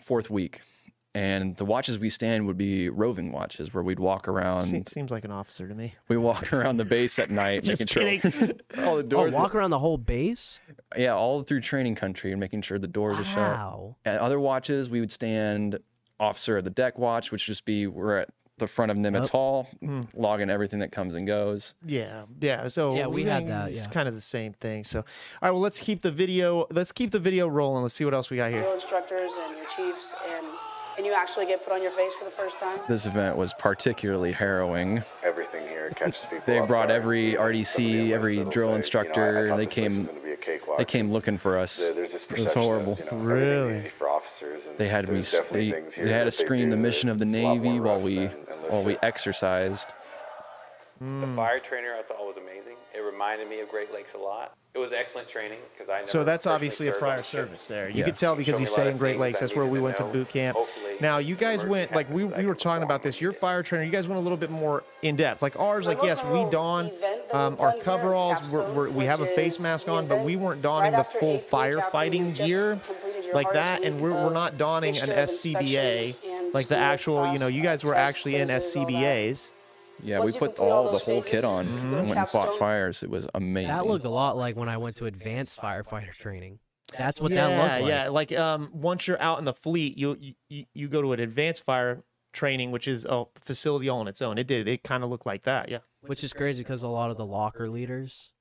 fourth 0.01 0.29
week. 0.29 0.61
And 1.15 1.57
the 1.57 1.65
watches 1.65 1.97
we 1.97 2.09
stand 2.09 2.45
would 2.45 2.57
be 2.57 2.87
roving 2.87 3.31
watches 3.31 3.73
where 3.73 3.83
we'd 3.83 3.99
walk 3.99 4.27
around. 4.27 4.61
Se- 4.63 4.83
seems 4.87 5.09
like 5.09 5.25
an 5.25 5.31
officer 5.31 5.67
to 5.67 5.73
me. 5.73 5.95
We 6.07 6.17
walk 6.17 6.53
around 6.53 6.77
the 6.77 6.85
base 6.85 7.17
at 7.17 7.31
night, 7.31 7.63
making 7.67 7.87
Just 7.87 7.93
sure 7.93 8.03
kidding. 8.03 8.59
all 8.85 8.97
the 8.97 8.99
Oh, 8.99 9.01
doors. 9.01 9.33
walk 9.33 9.55
around 9.55 9.71
the 9.71 9.79
whole 9.79 9.97
base. 9.97 10.59
yeah, 10.95 11.15
all 11.15 11.41
through 11.41 11.61
training 11.61 11.95
country 11.95 12.31
and 12.31 12.39
making 12.39 12.61
sure 12.61 12.77
the 12.77 12.87
doors 12.87 13.17
are 13.19 13.23
shut. 13.23 13.37
Wow. 13.57 13.95
At 14.05 14.19
other 14.19 14.39
watches, 14.39 14.87
we 14.89 14.99
would 14.99 15.11
stand 15.11 15.79
officer 16.19 16.57
of 16.57 16.63
the 16.63 16.69
deck 16.69 16.99
watch, 16.99 17.31
which 17.31 17.47
would 17.47 17.53
just 17.53 17.65
be 17.65 17.87
we're 17.87 18.17
at 18.17 18.29
the 18.59 18.67
front 18.67 18.91
of 18.91 18.97
Nimitz 18.97 19.29
Hall, 19.29 19.67
Hmm. 19.79 20.01
logging 20.13 20.49
everything 20.49 20.79
that 20.81 20.91
comes 20.91 21.15
and 21.15 21.25
goes. 21.25 21.73
Yeah, 21.85 22.23
yeah. 22.41 22.67
So 22.67 22.93
Yeah, 22.93 23.07
we 23.07 23.23
had 23.23 23.47
that, 23.47 23.69
It's 23.69 23.85
yeah. 23.85 23.91
kind 23.91 24.07
of 24.07 24.13
the 24.15 24.21
same 24.21 24.51
thing. 24.53 24.83
So, 24.83 24.99
all 24.99 25.05
right. 25.41 25.51
Well, 25.51 25.61
let's 25.61 25.79
keep 25.79 26.01
the 26.01 26.11
video. 26.11 26.67
Let's 26.69 26.91
keep 26.91 27.11
the 27.11 27.19
video 27.19 27.47
rolling. 27.47 27.83
Let's 27.83 27.95
see 27.95 28.03
what 28.05 28.13
else 28.13 28.29
we 28.29 28.35
got 28.37 28.51
here. 28.51 28.61
Drill 28.61 28.73
instructors 28.73 29.31
and 29.47 29.55
your 29.57 29.65
chiefs, 29.67 30.11
and 30.29 30.45
and 30.99 31.05
you 31.05 31.13
actually 31.13 31.45
get 31.45 31.63
put 31.63 31.71
on 31.71 31.81
your 31.81 31.91
face 31.93 32.13
for 32.13 32.25
the 32.25 32.31
first 32.31 32.59
time. 32.59 32.77
This 32.89 33.05
event 33.05 33.37
was 33.37 33.53
particularly 33.53 34.33
harrowing. 34.33 35.01
everything 35.23 35.65
here 35.65 35.89
catches 35.95 36.25
people. 36.25 36.41
They 36.45 36.57
brought 36.59 36.89
guard. 36.89 36.91
every 36.91 37.35
RDC, 37.35 38.11
every 38.11 38.35
drill 38.35 38.51
say, 38.51 38.57
you 38.59 38.65
know, 38.65 38.69
I- 38.69 38.73
I 38.73 38.75
instructor. 38.75 39.33
They 39.33 39.65
this 39.65 39.73
place 39.73 39.87
was 39.89 39.95
came, 39.95 40.05
gonna 40.07 40.19
be 40.19 40.31
a 40.33 40.35
cakewalk. 40.37 40.77
they 40.77 40.85
came 40.85 41.11
looking 41.11 41.37
for 41.37 41.57
us. 41.57 41.77
There- 41.77 41.93
There's 41.93 42.11
this 42.11 42.23
It 42.25 42.27
perception 42.29 42.45
was 42.45 42.53
horrible. 42.67 42.93
Of, 42.93 42.99
you 42.99 43.05
know, 43.05 43.17
Really? 43.17 43.77
easy 43.77 43.89
for 43.89 44.09
officers. 44.09 44.65
And 44.65 44.77
They 44.77 44.89
had 44.89 45.07
me. 45.07 45.21
They, 45.21 45.71
they 45.71 46.11
had 46.11 46.21
that 46.21 46.23
to 46.25 46.31
scream 46.31 46.69
the 46.69 46.75
mission 46.75 47.07
of 47.07 47.17
the 47.17 47.23
that's 47.25 47.35
a 47.37 47.43
lot 47.43 47.57
Navy 47.59 47.79
while 47.79 47.99
we 48.01 48.15
than 48.17 48.31
while 48.67 48.83
we 48.83 48.97
exercised. 49.01 49.93
Hmm. 50.99 51.21
The 51.21 51.27
fire 51.35 51.59
trainer 51.61 51.95
I 51.97 52.01
thought 52.03 52.25
was 52.27 52.35
amazing. 52.35 52.75
It 52.95 52.99
reminded 52.99 53.49
me 53.49 53.59
of 53.61 53.69
Great 53.69 53.93
Lakes 53.93 54.13
a 54.13 54.17
lot. 54.17 54.53
It 54.73 54.77
was 54.79 54.93
excellent 54.93 55.27
training 55.27 55.57
because 55.73 55.89
I 55.89 55.99
never 55.99 56.07
So 56.07 56.23
that's 56.23 56.45
obviously 56.45 56.87
a 56.87 56.91
prior 56.91 57.23
service 57.23 57.65
there. 57.65 57.89
You 57.89 57.99
Yeah. 57.99 58.05
could 58.05 58.15
tell 58.15 58.35
because 58.35 58.53
Showed 58.53 58.59
me 58.59 58.65
he's 58.65 58.69
a 58.69 58.71
lot 58.73 58.79
of 58.79 58.85
saying 58.91 58.97
Great 58.97 59.17
Lakes. 59.17 59.39
That's 59.39 59.55
where 59.55 59.65
we 59.65 59.79
to 59.79 59.83
went 59.83 59.97
to 59.97 60.03
boot 60.03 60.29
camp. 60.29 60.57
Hopefully, 60.57 60.95
Now, 60.99 61.17
you 61.17 61.35
guys 61.35 61.65
went 61.65 61.91
like 61.93 62.09
we 62.11 62.23
we 62.25 62.45
were 62.45 62.55
talking 62.55 62.83
about 62.83 63.01
this. 63.01 63.15
and 63.15 63.21
Your 63.21 63.33
fire 63.33 63.63
trainer, 63.63 63.83
you 63.83 63.91
guys 63.91 64.07
went 64.07 64.19
a 64.19 64.21
little 64.21 64.37
bit 64.37 64.51
more 64.51 64.83
in 65.01 65.15
depth. 65.15 65.41
Like 65.41 65.57
ours, 65.59 65.87
like 65.87 65.99
yes, 66.03 66.23
we 66.23 66.29
memorable 66.29 66.49
don 66.51 66.85
um, 66.85 66.91
our 67.33 67.57
done 67.57 67.71
here 67.71 67.77
is 67.79 67.83
coveralls. 67.83 68.43
We're, 68.51 68.71
we're, 68.71 68.89
we 68.89 69.05
have 69.05 69.21
a 69.21 69.25
face 69.25 69.59
mask 69.59 69.87
on, 69.87 70.07
but 70.07 70.23
we 70.23 70.35
weren't 70.35 70.61
donning 70.61 70.93
right 70.93 71.11
the 71.11 71.19
full 71.19 71.33
eighth 71.35 71.51
week 71.51 71.77
after 71.77 71.81
firefighting 71.97 72.35
gear 72.35 72.79
like 73.33 73.51
that, 73.53 73.83
and 73.83 73.99
we're, 74.01 74.11
we're 74.11 74.33
not 74.33 74.57
donning 74.57 74.97
an 74.97 75.09
SCBA, 75.09 76.53
like 76.53 76.67
the 76.67 76.77
actual. 76.77 77.31
You 77.33 77.39
know, 77.39 77.47
you 77.47 77.61
guys 77.63 77.83
were 77.83 77.95
actually 77.95 78.35
in 78.35 78.47
tests, 78.49 78.75
all. 78.75 78.85
SCBAs. 78.85 79.51
Yeah, 80.03 80.19
Once 80.19 80.33
we 80.33 80.39
put 80.39 80.59
all 80.59 80.71
all 80.71 80.91
the 80.91 80.99
whole 80.99 81.21
phases, 81.21 81.31
kit 81.31 81.43
on 81.45 81.67
you 81.67 81.73
Mm-hmm. 81.73 81.93
and 81.95 82.07
went 82.09 82.19
and 82.19 82.29
fought 82.29 82.57
fires. 82.57 83.03
It 83.03 83.09
was 83.09 83.27
amazing. 83.35 83.69
That 83.69 83.85
looked 83.87 84.05
a 84.05 84.09
lot 84.09 84.37
like 84.37 84.55
when 84.55 84.69
I 84.69 84.77
went 84.77 84.95
to 84.97 85.05
advanced 85.05 85.59
firefighter 85.59 86.13
training. 86.13 86.59
That's 86.97 87.21
what 87.21 87.31
yeah, 87.31 87.47
that 87.47 87.57
looked 87.57 87.81
like. 87.83 87.89
yeah. 87.89 88.07
Like 88.09 88.31
um, 88.33 88.69
once 88.73 89.07
you're 89.07 89.21
out 89.21 89.39
in 89.39 89.45
the 89.45 89.53
fleet, 89.53 89.97
you 89.97 90.17
you 90.49 90.65
you 90.73 90.87
go 90.87 91.01
to 91.01 91.13
an 91.13 91.19
advanced 91.19 91.63
fire 91.63 92.03
training, 92.33 92.71
which 92.71 92.87
is 92.87 93.05
a 93.05 93.25
facility 93.35 93.89
all 93.89 93.99
on 93.99 94.07
its 94.07 94.21
own. 94.21 94.37
It 94.37 94.47
did. 94.47 94.67
It 94.67 94.83
kind 94.83 95.03
of 95.03 95.09
looked 95.09 95.25
like 95.25 95.43
that. 95.43 95.69
Yeah. 95.69 95.79
Which 96.01 96.23
is 96.23 96.33
crazy 96.33 96.63
because 96.63 96.81
a 96.83 96.87
lot 96.87 97.11
of 97.11 97.17
the 97.17 97.25
locker 97.25 97.69
leaders, 97.69 98.31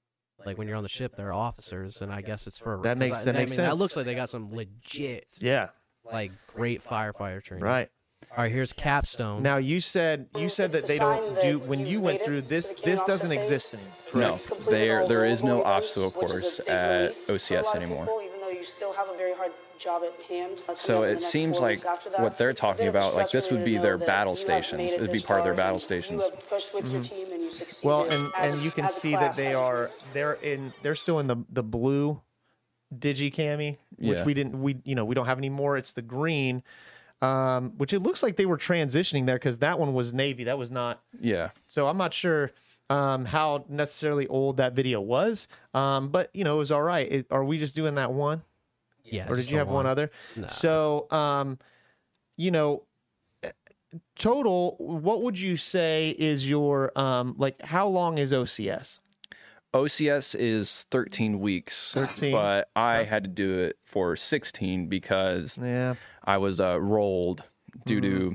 like 0.47 0.57
when 0.59 0.69
you're 0.69 0.77
on 0.77 0.83
the 0.83 0.89
ship, 0.89 1.17
they're 1.17 1.33
officers, 1.33 2.01
and 2.01 2.13
I 2.13 2.21
guess 2.23 2.47
it's 2.47 2.59
for 2.59 2.79
That 2.83 2.95
'cause 2.95 2.99
makes- 3.01 3.19
I, 3.23 3.25
that 3.25 3.37
I 3.37 3.39
makes 3.41 3.51
mean, 3.51 3.57
sense. 3.57 3.69
That 3.69 3.77
looks 3.83 3.97
like 3.97 4.07
they 4.07 4.15
got 4.15 4.31
some 4.31 4.55
legit, 4.55 5.27
Yeah. 5.41 5.71
like 6.05 6.31
great 6.47 6.83
firefighter 6.85 7.43
training. 7.43 7.65
Right. 7.65 7.91
All 8.37 8.45
right, 8.45 8.53
here's 8.53 8.73
capstone. 8.73 9.43
Now 9.43 9.57
you 9.57 9.81
said 9.81 10.29
you 10.37 10.49
said 10.49 10.73
that 10.73 10.87
they 10.87 10.99
don't 10.99 11.41
do 11.41 11.59
when 11.59 11.87
you've 11.87 12.03
went 12.03 12.23
through 12.23 12.43
this. 12.43 12.75
This 12.85 13.03
doesn't 13.05 13.33
exist 13.33 13.75
anymore. 13.75 13.93
No, 14.15 14.21
Correct. 14.31 14.47
Completed 14.47 14.73
there 14.73 15.03
all 15.03 15.09
there 15.09 15.21
the 15.21 15.31
is 15.31 15.43
no 15.45 15.63
obstacle 15.65 16.09
events, 16.09 16.33
which 16.35 16.43
is 16.43 16.61
a 16.61 16.63
course 16.65 16.69
at 16.69 17.01
relief 17.01 17.17
for 17.27 17.33
a 17.33 17.35
OCS 17.63 17.75
anymore. 17.75 18.05
people, 18.05 18.23
even 18.25 18.41
though 18.41 18.49
you 18.49 18.65
still 18.65 18.93
have 18.93 19.09
a 19.09 19.17
very 19.17 19.35
hard 19.35 19.51
job 19.81 20.03
at 20.05 20.23
hand. 20.23 20.59
uh, 20.69 20.75
So 20.75 20.95
coming 20.95 21.05
up 21.05 21.11
in 21.11 21.17
it 21.17 21.21
seems 21.23 21.61
like 21.61 21.71
weeks 21.79 21.85
after 21.85 22.11
that. 22.11 22.21
what 22.21 22.39
they're 22.39 22.53
talking 22.53 22.85
bit 22.87 22.89
of 22.89 22.95
a 22.95 22.99
about, 22.99 23.15
like, 23.15 23.31
this 23.31 23.51
would 23.51 23.65
be 23.65 23.77
their 23.79 23.97
battle 23.99 24.37
stations. 24.37 24.93
it 24.93 24.97
It 24.97 25.01
would 25.01 25.13
be 25.13 25.21
part 25.21 25.39
of 25.41 25.45
their 25.45 25.55
battle 25.55 25.79
stations. 25.79 26.25
You 26.25 26.31
have 26.31 26.49
pushed 26.49 26.75
with 26.75 26.87
your 26.91 27.03
team 27.03 27.29
and 27.33 27.43
you 27.43 27.53
succeeded. 27.53 27.85
Well, 27.87 28.05
and 28.05 28.29
and 28.39 28.61
you 28.63 28.71
can 28.71 28.89
see 28.89 29.13
that 29.13 29.37
they 29.37 29.55
are 29.55 29.91
they're 30.13 30.35
in 30.35 30.73
they're 30.83 30.95
still 30.95 31.19
in 31.19 31.27
the 31.29 31.37
the 31.51 31.63
blue 31.63 32.21
digi 32.95 33.33
cami, 33.35 33.79
which 33.99 34.19
Yeah. 34.19 34.25
we 34.25 34.35
didn't 34.35 34.61
we 34.63 34.77
you 34.85 34.95
know 34.95 35.05
we 35.05 35.15
don't 35.15 35.27
have 35.27 35.39
anymore. 35.39 35.77
It's 35.77 35.93
the 35.93 36.03
green. 36.03 36.63
Um, 37.21 37.73
which 37.79 37.93
it 37.93 37.99
looks 37.99 38.23
like 38.23 38.37
they 38.37 38.47
were 38.47 38.57
transitioning 38.57 39.27
there 39.27 39.35
because 39.37 39.59
that 39.59 39.81
one 39.81 39.93
was 39.93 40.15
navy. 40.15 40.45
That 40.45 40.57
was 40.57 40.71
not 40.71 41.03
Yeah. 41.21 41.51
So 41.67 41.89
I'm 41.89 41.97
not 41.97 42.15
sure 42.15 42.53
um, 42.91 43.25
how 43.25 43.65
necessarily 43.69 44.27
old 44.29 44.59
that 44.59 44.75
video 44.75 45.01
was, 45.01 45.49
um, 45.75 46.09
but 46.09 46.31
you 46.33 46.45
know 46.45 46.55
it 46.57 46.59
was 46.59 46.73
all 46.73 46.83
right. 46.83 47.11
It, 47.11 47.27
are 47.31 47.45
we 47.45 47.59
just 47.59 47.75
doing 47.75 47.97
that 47.97 48.13
one, 48.13 48.43
yeah. 49.05 49.29
or 49.29 49.37
did 49.37 49.47
you 49.49 49.57
the 49.57 49.59
have 49.59 49.69
one 49.69 49.87
other? 49.87 50.11
No. 50.37 50.47
So, 50.49 51.11
um, 51.11 51.59
you 52.37 52.51
know, 52.51 52.85
total, 54.17 54.77
what 54.79 55.23
would 55.23 55.39
you 55.39 55.57
say 55.57 56.15
is 56.19 56.49
your 56.49 56.97
um 56.99 57.35
like 57.37 57.61
how 57.63 57.89
long 57.89 58.19
is 58.19 58.33
OCS? 58.33 58.99
OCS 59.75 60.35
is 60.35 60.87
13 60.91 61.41
weeks, 61.41 61.93
13. 61.95 62.33
but 62.33 62.69
I 62.75 63.05
had 63.05 63.25
to 63.25 63.29
do 63.29 63.59
it 63.59 63.77
for 63.85 64.17
16 64.17 64.87
because 64.89 65.59
Yeah. 65.61 65.95
I 66.25 66.39
was 66.39 66.61
uh, 66.61 66.81
rolled 66.81 67.43
due 67.85 68.01
to 68.01 68.09
Mm-hmm. 68.09 68.33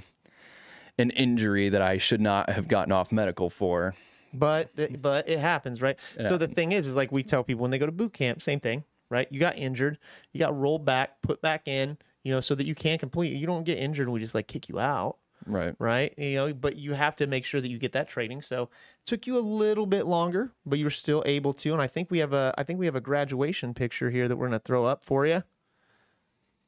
an 0.99 1.09
injury 1.11 1.69
that 1.69 1.81
I 1.81 1.97
should 1.97 2.21
not 2.21 2.49
have 2.51 2.67
gotten 2.67 2.91
off 2.91 3.11
medical 3.11 3.49
for. 3.49 3.95
But 4.33 4.69
but 5.01 5.27
it 5.27 5.39
happens, 5.39 5.81
right? 5.81 5.97
So 6.19 6.31
Yeah. 6.31 6.37
the 6.37 6.47
thing 6.47 6.71
is, 6.71 6.87
is 6.87 6.93
like 6.93 7.11
we 7.11 7.23
tell 7.23 7.43
people 7.43 7.61
when 7.61 7.71
they 7.71 7.77
go 7.79 7.85
to 7.87 7.91
boot 7.91 8.13
camp, 8.13 8.41
same 8.41 8.59
thing, 8.59 8.83
right? 9.09 9.27
You 9.31 9.39
got 9.39 9.57
injured, 9.57 9.97
you 10.31 10.39
got 10.39 10.57
rolled 10.57 10.85
back, 10.85 11.21
put 11.21 11.41
back 11.41 11.67
in, 11.67 11.97
you 12.23 12.31
know, 12.31 12.41
so 12.41 12.55
that 12.55 12.65
you 12.65 12.73
can 12.75 12.97
complete. 12.99 13.33
You 13.33 13.45
don't 13.47 13.63
get 13.63 13.77
injured, 13.79 14.07
and 14.07 14.13
we 14.13 14.19
just 14.19 14.33
like 14.35 14.47
kick 14.47 14.69
you 14.69 14.79
out, 14.79 15.17
Right. 15.45 15.75
right? 15.79 16.13
You 16.17 16.35
know, 16.35 16.53
but 16.53 16.77
you 16.77 16.93
have 16.93 17.15
to 17.17 17.27
make 17.27 17.45
sure 17.45 17.59
that 17.61 17.69
you 17.69 17.77
get 17.77 17.91
that 17.93 18.07
training. 18.07 18.41
So 18.43 18.63
it 18.63 19.05
took 19.05 19.27
you 19.27 19.37
a 19.37 19.41
little 19.41 19.85
bit 19.85 20.05
longer, 20.05 20.51
but 20.65 20.79
you 20.79 20.85
were 20.85 20.89
still 20.91 21.21
able 21.25 21.53
to. 21.55 21.73
And 21.73 21.81
I 21.81 21.87
think 21.87 22.09
we 22.11 22.19
have 22.19 22.33
a 22.33 22.53
I 22.57 22.63
think 22.63 22.79
we 22.79 22.85
have 22.85 22.95
a 22.95 23.01
graduation 23.01 23.73
picture 23.73 24.09
here 24.09 24.27
that 24.27 24.37
we're 24.37 24.47
gonna 24.47 24.59
throw 24.59 24.85
up 24.85 25.03
for 25.03 25.25
you. 25.27 25.43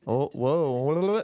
Oh, 0.08 0.28
whoa! 0.34 1.24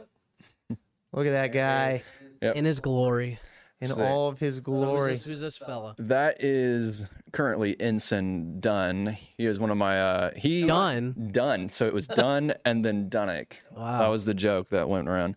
Look 1.12 1.26
at 1.26 1.30
that 1.30 1.52
guy 1.52 2.02
Yep. 2.40 2.56
In 2.56 2.64
his 2.64 2.80
glory. 2.80 3.38
in 3.80 3.86
So- 3.88 4.02
all 4.04 4.28
of 4.28 4.40
his 4.40 4.56
Who's 4.56 4.64
glory. 4.64 5.12
this, 5.12 5.22
who's 5.24 5.40
this 5.40 5.58
fella? 5.58 5.94
That 5.98 6.42
is 6.42 7.04
currently 7.32 7.80
Ensign 7.80 8.58
Dunn. 8.58 9.16
He 9.38 9.46
is 9.46 9.60
one 9.60 9.70
of 9.70 9.76
my 9.76 10.00
uh 10.00 10.30
he 10.36 10.66
Dunn? 10.66 11.30
Dunn. 11.32 11.68
So 11.70 11.86
it 11.86 11.94
was 11.94 12.08
Dunn 12.08 12.54
and 12.64 12.84
then 12.84 13.08
Dunnick. 13.08 13.58
Wow. 13.76 14.00
That 14.00 14.08
was 14.08 14.24
the 14.24 14.34
joke 14.34 14.70
that 14.70 14.88
went 14.88 15.08
around. 15.08 15.36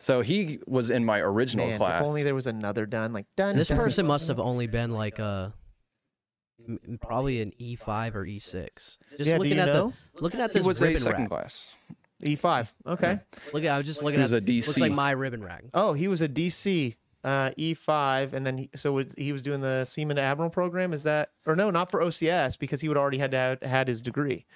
So 0.00 0.20
he 0.20 0.60
was 0.66 0.90
in 0.90 1.04
my 1.04 1.18
original 1.20 1.66
Man, 1.68 1.78
class. 1.78 2.02
if 2.02 2.08
only 2.08 2.22
there 2.22 2.34
was 2.34 2.46
another 2.46 2.86
done 2.86 3.12
like 3.12 3.26
done. 3.36 3.56
This 3.56 3.68
done. 3.68 3.76
person 3.78 4.06
must 4.06 4.28
have 4.28 4.38
only 4.40 4.66
been 4.66 4.92
like 4.92 5.18
a 5.18 5.52
probably 7.00 7.40
an 7.40 7.52
E5 7.60 8.14
or 8.14 8.24
E6. 8.24 8.66
Just 8.74 8.98
Yeah, 9.18 9.32
do 9.34 9.38
looking 9.38 9.56
you 9.56 9.60
at 9.60 9.66
know? 9.66 9.92
the 10.14 10.22
looking 10.22 10.40
at 10.40 10.50
he 10.50 10.58
this 10.58 10.66
was 10.66 10.82
a 10.82 10.94
second 10.96 11.22
rack. 11.22 11.28
class. 11.28 11.68
E5. 12.22 12.66
E 12.66 12.90
Okay. 12.90 13.20
Look 13.52 13.64
at 13.64 13.70
I 13.72 13.76
was 13.76 13.86
just 13.86 14.02
looking 14.02 14.18
He 14.18 14.24
at 14.24 14.30
was 14.30 14.32
a 14.32 14.40
Looks 14.52 14.78
like 14.80 14.92
my 14.92 15.12
ribbon 15.12 15.42
rack. 15.42 15.64
Oh, 15.74 15.92
he 15.92 16.08
was 16.08 16.20
a 16.20 16.28
DC 16.28 16.96
uh, 17.24 17.50
E5, 17.58 18.32
and 18.32 18.46
then 18.46 18.58
he, 18.58 18.70
so 18.74 18.92
was, 18.92 19.06
he 19.16 19.32
was 19.32 19.42
doing 19.42 19.60
the 19.60 19.84
Seaman 19.84 20.18
Admiral 20.18 20.50
program. 20.50 20.92
Is 20.92 21.02
that 21.04 21.30
or 21.46 21.54
no? 21.56 21.70
Not 21.70 21.90
for 21.90 22.00
OCS 22.00 22.58
because 22.58 22.80
he 22.80 22.88
would 22.88 22.96
already 22.96 23.18
had 23.18 23.30
to 23.32 23.36
have, 23.36 23.62
had 23.62 23.88
his 23.88 24.02
degree. 24.02 24.46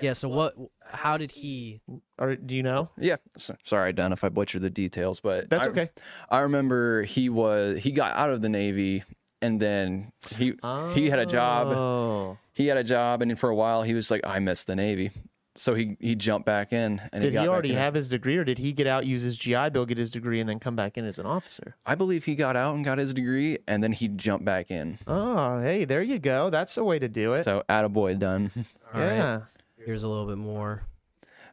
Yeah. 0.00 0.12
So 0.14 0.28
what? 0.28 0.54
How 0.86 1.16
did 1.16 1.30
he? 1.32 1.80
Or 2.18 2.36
do 2.36 2.54
you 2.54 2.62
know? 2.62 2.90
Yeah. 2.98 3.16
So, 3.36 3.56
sorry, 3.64 3.92
Dunn, 3.92 4.12
if 4.12 4.24
I 4.24 4.28
butchered 4.28 4.62
the 4.62 4.70
details, 4.70 5.20
but 5.20 5.48
That's 5.50 5.66
I- 5.66 5.70
okay. 5.70 5.90
I 6.30 6.40
remember 6.40 7.02
he 7.04 7.28
was 7.28 7.78
he 7.78 7.92
got 7.92 8.16
out 8.16 8.30
of 8.30 8.42
the 8.42 8.48
Navy 8.48 9.04
and 9.42 9.60
then 9.60 10.12
he 10.36 10.54
he 10.94 11.08
had 11.10 11.18
a 11.18 11.26
job. 11.26 11.68
Oh, 11.68 12.38
He 12.52 12.66
had 12.66 12.76
a 12.76 12.84
job 12.84 13.22
and 13.22 13.38
for 13.38 13.48
a 13.50 13.54
while 13.54 13.82
he 13.82 13.94
was 13.94 14.10
like, 14.10 14.20
I 14.24 14.38
miss 14.38 14.64
the 14.64 14.76
Navy. 14.76 15.10
So 15.56 15.74
he 15.74 15.96
he 16.00 16.14
jumped 16.14 16.46
back 16.46 16.72
in 16.72 17.00
and 17.12 17.22
did 17.22 17.32
got 17.32 17.42
he 17.42 17.48
already 17.48 17.70
in 17.70 17.76
have 17.76 17.94
his 17.94 18.08
degree, 18.08 18.36
or 18.36 18.44
did 18.44 18.58
he 18.58 18.72
get 18.72 18.86
out, 18.86 19.04
use 19.04 19.22
his 19.22 19.36
GI 19.36 19.70
Bill, 19.70 19.84
get 19.84 19.98
his 19.98 20.10
degree, 20.10 20.38
and 20.40 20.48
then 20.48 20.60
come 20.60 20.76
back 20.76 20.96
in 20.96 21.04
as 21.04 21.18
an 21.18 21.26
officer? 21.26 21.74
I 21.84 21.96
believe 21.96 22.24
he 22.24 22.34
got 22.36 22.54
out 22.56 22.74
and 22.76 22.84
got 22.84 22.98
his 22.98 23.12
degree 23.12 23.58
and 23.66 23.82
then 23.82 23.92
he 23.92 24.08
jumped 24.08 24.44
back 24.44 24.70
in. 24.70 24.98
Oh, 25.06 25.60
hey, 25.60 25.84
there 25.84 26.02
you 26.02 26.18
go. 26.20 26.50
That's 26.50 26.74
the 26.76 26.84
way 26.84 26.98
to 27.00 27.08
do 27.08 27.32
it. 27.34 27.44
So 27.44 27.62
attaboy 27.68 28.18
Dunn. 28.18 28.50
All 28.94 29.00
right, 29.00 29.16
yeah. 29.16 29.40
Here's 29.84 30.02
a 30.04 30.08
little 30.08 30.26
bit 30.26 30.38
more. 30.38 30.82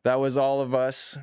that 0.04 0.20
was 0.20 0.38
all 0.38 0.62
of 0.62 0.74
us. 0.74 1.18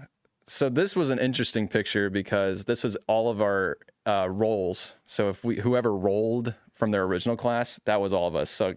So 0.47 0.69
this 0.69 0.95
was 0.95 1.11
an 1.11 1.19
interesting 1.19 1.69
picture 1.69 2.11
because 2.11 2.65
this 2.67 2.85
was 2.85 2.97
all 3.07 3.31
of 3.31 3.41
our 3.41 3.79
uh, 4.07 4.29
roles. 4.31 4.95
So 5.07 5.29
if 5.31 5.43
we 5.45 5.57
whoever 5.57 5.95
rolled 5.97 6.55
from 6.73 6.91
their 6.91 7.05
original 7.05 7.37
class, 7.37 7.81
that 7.87 8.01
was 8.01 8.13
all 8.13 8.27
of 8.29 8.37
us. 8.37 8.51
So 8.51 8.75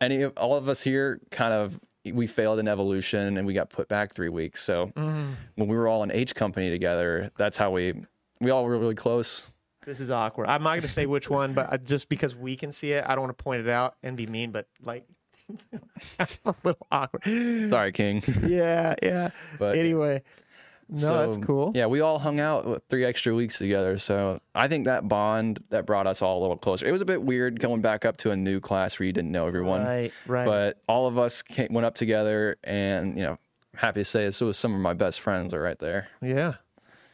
any 0.00 0.22
of 0.22 0.32
all 0.36 0.56
of 0.56 0.68
us 0.68 0.82
here 0.82 1.20
kind 1.30 1.54
of 1.54 1.80
we 2.12 2.26
failed 2.26 2.58
in 2.58 2.68
evolution 2.68 3.36
and 3.38 3.46
we 3.46 3.54
got 3.54 3.70
put 3.70 3.88
back 3.88 4.12
three 4.14 4.28
weeks. 4.28 4.62
So 4.62 4.90
when 4.94 5.68
we 5.68 5.76
were 5.76 5.88
all 5.88 6.02
in 6.02 6.10
H 6.12 6.34
company 6.34 6.68
together, 6.70 7.30
that's 7.38 7.56
how 7.56 7.70
we 7.70 7.94
we 8.40 8.50
all 8.50 8.64
were 8.64 8.78
really 8.78 8.94
close. 8.94 9.50
This 9.86 10.00
is 10.00 10.10
awkward. 10.10 10.48
I'm 10.48 10.62
not 10.62 10.70
going 10.70 10.82
to 10.82 10.88
say 10.88 11.06
which 11.06 11.30
one, 11.30 11.54
but 11.54 11.72
I- 11.72 11.76
just 11.78 12.08
because 12.10 12.36
we 12.36 12.56
can 12.56 12.72
see 12.72 12.92
it, 12.92 13.04
I 13.06 13.14
don't 13.14 13.22
want 13.24 13.36
to 13.38 13.42
point 13.42 13.66
it 13.66 13.70
out 13.70 13.94
and 14.02 14.16
be 14.18 14.26
mean, 14.26 14.50
but 14.50 14.66
like 14.82 15.06
a 16.18 16.54
little 16.64 16.86
awkward. 16.90 17.68
Sorry, 17.68 17.92
King. 17.92 18.22
Yeah, 18.46 18.94
yeah. 19.02 19.30
But- 19.58 19.76
anyway, 19.76 20.22
no, 20.90 20.96
So, 20.98 21.34
that's 21.34 21.44
cool. 21.46 21.72
Yeah, 21.74 21.86
we 21.86 22.00
all 22.00 22.18
hung 22.18 22.40
out 22.40 22.82
three 22.88 23.04
extra 23.04 23.34
weeks 23.34 23.58
together. 23.58 23.98
So 23.98 24.40
I 24.54 24.68
think 24.68 24.86
that 24.86 25.06
bond 25.08 25.62
that 25.70 25.84
brought 25.86 26.06
us 26.06 26.22
all 26.22 26.38
a 26.38 26.42
little 26.42 26.56
closer. 26.56 26.86
It 26.86 26.92
was 26.92 27.02
a 27.02 27.06
bit 27.06 27.22
weird 27.22 27.60
going 27.60 27.82
back 27.82 28.04
up 28.04 28.16
to 28.18 28.30
a 28.30 28.36
new 28.36 28.58
class 28.60 28.98
where 28.98 29.06
you 29.06 29.12
didn't 29.12 29.30
know 29.32 29.46
everyone. 29.46 29.84
Right, 29.84 30.12
right. 30.26 30.46
But 30.46 30.82
all 30.88 31.06
of 31.06 31.18
us 31.18 31.42
came, 31.42 31.68
went 31.70 31.84
up 31.84 31.94
together, 31.94 32.56
and 32.64 33.16
you 33.18 33.22
know, 33.24 33.38
happy 33.74 34.00
to 34.00 34.04
say 34.04 34.24
was 34.44 34.56
some 34.56 34.74
of 34.74 34.80
my 34.80 34.94
best 34.94 35.20
friends 35.20 35.52
are 35.52 35.60
right 35.60 35.78
there. 35.78 36.08
yeah. 36.22 36.54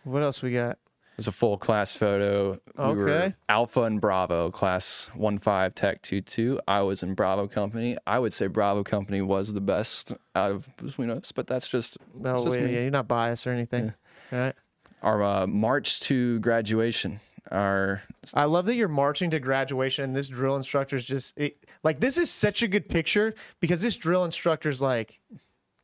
What 0.05 0.23
else 0.23 0.43
we 0.43 0.53
got? 0.53 0.79
It 1.15 1.19
was 1.19 1.29
a 1.29 1.33
full 1.33 1.57
class 1.59 1.95
photo. 1.97 2.59
We 2.77 2.85
were 2.97 3.09
Okay. 3.09 3.35
Alpha 3.49 3.83
and 3.83 4.01
Bravo, 4.01 4.51
class 4.51 5.11
one 5.15 5.39
five 5.39 5.77
Tech 5.77 6.03
two 6.03 6.21
two. 6.21 6.59
I 6.67 6.83
was 6.83 7.05
in 7.05 7.15
Bravo 7.15 7.47
Company. 7.47 7.97
I 8.05 8.19
would 8.19 8.35
say 8.35 8.49
Bravo 8.49 8.83
Company 8.83 9.23
was 9.23 9.53
the 9.53 9.61
best 9.61 10.13
out 10.35 10.51
of 10.51 10.77
between 10.77 11.11
us, 11.11 11.31
but 11.31 11.47
that's 11.47 11.69
just 11.69 11.99
No, 12.15 12.33
that's 12.33 12.43
just 12.43 12.59
yeah, 12.59 12.81
you're 12.81 12.91
not 12.91 13.07
biased 13.07 13.47
or 13.47 13.53
anything. 13.53 13.95
All 14.33 14.39
right. 14.41 14.55
our 15.03 15.23
uh, 15.23 15.47
March 15.47 16.01
to 16.01 16.41
graduation. 16.41 17.21
Our 17.53 18.03
I 18.33 18.45
love 18.47 18.67
that 18.67 18.75
you're 18.75 18.89
marching 18.89 19.31
to 19.31 19.39
graduation 19.39 20.03
and 20.03 20.17
this 20.17 20.29
drill 20.29 20.57
instructor's 20.57 21.05
just 21.05 21.39
it, 21.39 21.59
like 21.85 22.01
this 22.01 22.19
is 22.19 22.29
such 22.29 22.61
a 22.63 22.67
good 22.67 22.89
picture 22.89 23.35
because 23.61 23.83
this 23.83 23.95
drill 23.97 24.25
instructor's 24.25 24.83
like, 24.83 25.21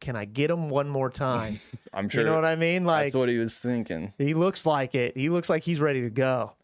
can 0.01 0.17
I 0.17 0.25
get 0.25 0.51
him 0.51 0.69
one 0.71 0.89
more 0.89 1.11
time? 1.11 1.61
I'm 1.93 2.09
sure 2.09 2.23
you 2.23 2.27
know 2.29 2.35
what 2.35 2.45
I 2.45 2.57
mean? 2.57 2.85
Like 2.85 3.07
that's 3.07 3.15
what 3.15 3.29
he 3.29 3.39
was 3.39 3.59
thinking. 3.59 4.13
He 4.19 4.35
looks 4.35 4.65
like 4.67 4.95
it. 4.95 5.17
He 5.17 5.29
looks 5.29 5.49
like 5.51 5.63
he's 5.65 5.81
ready 5.81 6.01
to 6.03 6.11
go. 6.11 6.55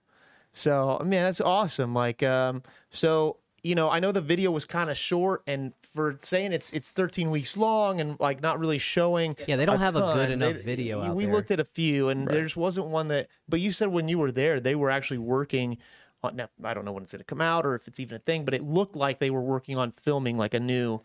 So, 0.53 0.97
I 0.99 1.03
mean, 1.03 1.23
that's 1.23 1.41
awesome. 1.41 1.93
Like, 1.95 2.23
um, 2.23 2.63
so 2.91 3.37
you 3.63 3.75
know, 3.75 3.91
I 3.91 3.99
know 4.01 4.13
the 4.13 4.21
video 4.21 4.51
was 4.53 4.65
kind 4.65 4.91
of 4.91 4.97
short, 4.97 5.43
and 5.47 5.73
for 5.93 6.19
saying 6.23 6.53
it's 6.53 6.71
it's 6.71 6.93
13 6.93 7.31
weeks 7.31 7.57
long 7.57 8.01
and 8.01 8.19
like 8.21 8.41
not 8.41 8.59
really 8.61 8.79
showing. 8.79 9.37
Yeah, 9.47 9.57
they 9.57 9.67
don't 9.67 9.81
have 9.81 9.97
a 9.97 10.01
good 10.15 10.31
enough 10.31 10.55
they- 10.55 10.63
video 10.63 11.03
out 11.03 11.17
We 11.17 11.25
there. 11.25 11.35
looked 11.35 11.51
at 11.51 11.61
a 11.61 11.65
few, 11.65 12.09
and 12.09 12.27
there 12.29 12.43
just 12.43 12.57
wasn't 12.57 12.87
one 12.87 13.09
that. 13.09 13.29
But 13.49 13.61
you 13.61 13.73
said 13.73 13.89
when 13.89 14.09
you 14.09 14.19
were 14.19 14.31
there, 14.33 14.61
they 14.61 14.75
were 14.75 14.91
actually 14.91 15.19
working. 15.19 15.79
on 16.23 16.37
Now, 16.37 16.49
I 16.65 16.75
don't 16.75 16.85
know 16.85 16.93
when 16.93 17.03
it's 17.03 17.13
going 17.13 17.19
to 17.21 17.25
come 17.25 17.41
out 17.41 17.67
or 17.67 17.75
if 17.75 17.87
it's 17.89 17.99
even 18.01 18.17
a 18.17 18.21
thing, 18.21 18.45
but 18.45 18.55
it 18.55 18.63
looked 18.63 18.97
like 18.97 19.19
they 19.19 19.31
were 19.31 19.43
working 19.43 19.77
on 19.77 19.91
filming 19.91 20.39
like 20.39 20.55
a 20.55 20.61
new, 20.61 21.01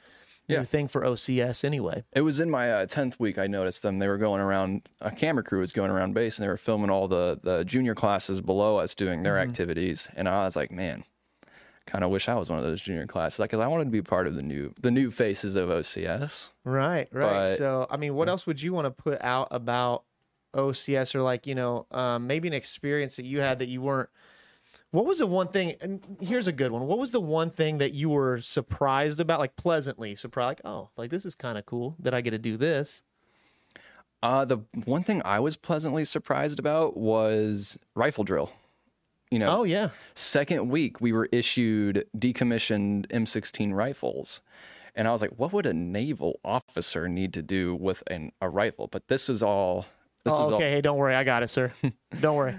Yeah. 0.52 0.60
new 0.60 0.66
thing 0.66 0.88
for 0.88 1.02
OCS 1.02 1.64
anyway. 1.64 2.04
It 2.14 2.22
was 2.22 2.40
in 2.40 2.50
my 2.50 2.72
uh, 2.72 2.86
tenth 2.86 3.20
week. 3.20 3.38
I 3.38 3.48
noticed 3.48 3.82
them. 3.84 4.00
They 4.00 4.08
were 4.08 4.18
going 4.18 4.42
around. 4.42 4.90
A 5.02 5.12
camera 5.12 5.44
crew 5.44 5.60
was 5.60 5.72
going 5.72 5.90
around 5.92 6.14
base, 6.14 6.38
and 6.38 6.44
they 6.44 6.50
were 6.50 6.58
filming 6.58 6.90
all 6.90 7.08
the 7.08 7.40
the 7.42 7.64
junior 7.64 7.96
classes 7.96 8.42
below 8.42 8.78
us 8.78 8.94
doing 8.96 9.24
their 9.24 9.36
Mm-hmm. 9.36 9.50
activities. 9.50 10.08
And 10.16 10.28
I 10.30 10.44
was 10.44 10.56
like, 10.56 10.72
man, 10.72 11.04
kind 11.86 12.04
of 12.04 12.10
wish 12.12 12.30
I 12.30 12.36
was 12.36 12.50
one 12.50 12.60
of 12.60 12.66
those 12.66 12.82
junior 12.82 13.08
classes, 13.08 13.40
because 13.40 13.60
I 13.60 13.68
wanted 13.68 13.86
to 13.86 13.90
be 13.92 14.02
part 14.02 14.28
of 14.28 14.36
the 14.36 14.44
new 14.44 14.74
the 14.80 14.92
new 14.92 15.10
faces 15.12 15.56
of 15.56 15.70
OCS. 15.70 16.52
Right, 16.64 17.08
right. 17.12 17.50
But- 17.50 17.58
so, 17.58 17.88
I 17.90 17.98
mean, 17.98 18.14
what 18.16 18.30
else 18.30 18.46
would 18.46 18.62
you 18.62 18.74
want 18.74 18.86
to 18.86 18.92
put 18.92 19.22
out 19.22 19.48
about 19.52 20.04
OCS 20.54 21.16
or 21.16 21.22
like, 21.22 21.48
you 21.48 21.56
know, 21.56 21.88
um, 21.92 22.28
maybe 22.28 22.48
an 22.48 22.54
experience 22.54 23.16
that 23.16 23.26
you 23.26 23.40
had 23.40 23.60
that 23.60 23.68
you 23.70 23.82
weren't? 23.82 24.10
What 24.92 25.06
was 25.06 25.20
the 25.20 25.28
one 25.28 25.48
thing? 25.48 25.76
And 25.80 26.18
here's 26.20 26.48
a 26.48 26.52
good 26.52 26.72
one. 26.72 26.86
What 26.86 27.00
was 27.00 27.12
the 27.12 27.22
one 27.22 27.50
thing 27.50 27.78
that 27.78 27.94
you 27.94 28.10
were 28.10 28.42
surprised 28.42 29.20
about, 29.20 29.40
like 29.40 29.56
pleasantly 29.56 30.16
surprised? 30.16 30.60
Like, 30.64 30.74
oh, 30.74 30.90
like 30.98 31.10
this 31.10 31.26
is 31.26 31.34
kind 31.34 31.58
of 31.58 31.66
cool 31.66 31.96
that 32.00 32.14
I 32.14 32.22
get 32.22 32.32
to 32.32 32.38
do 32.38 32.58
this. 32.58 33.02
Uh, 34.22 34.46
the 34.46 34.58
one 34.86 35.04
thing 35.04 35.22
I 35.26 35.40
was 35.40 35.56
pleasantly 35.56 36.06
surprised 36.06 36.60
about 36.60 36.98
was 36.98 37.78
rifle 37.96 38.24
drill. 38.24 38.52
You 39.32 39.40
know, 39.40 39.60
Oh 39.60 39.64
yeah, 39.64 39.90
second 40.14 40.68
week 40.68 41.00
we 41.00 41.14
were 41.14 41.30
issued 41.32 42.06
decommissioned 42.18 43.08
M16 43.08 43.74
rifles. 43.74 44.42
And 44.94 45.08
I 45.08 45.12
was 45.12 45.22
like, 45.22 45.32
what 45.38 45.54
would 45.54 45.66
a 45.66 45.74
naval 45.74 46.42
officer 46.44 47.08
need 47.08 47.34
to 47.36 47.42
do 47.42 47.74
with 47.74 48.04
an, 48.08 48.34
a 48.42 48.50
rifle? 48.50 48.88
But 48.88 49.08
this 49.08 49.30
is 49.30 49.42
all 49.42 49.86
this 50.26 50.34
oh, 50.34 50.48
is 50.48 50.54
okay. 50.54 50.54
all 50.54 50.60
Hey, 50.60 50.82
don't 50.82 50.98
worry, 50.98 51.16
I 51.16 51.24
got 51.24 51.44
it, 51.44 51.50
sir. 51.50 51.72
don't 52.20 52.36
worry. 52.36 52.56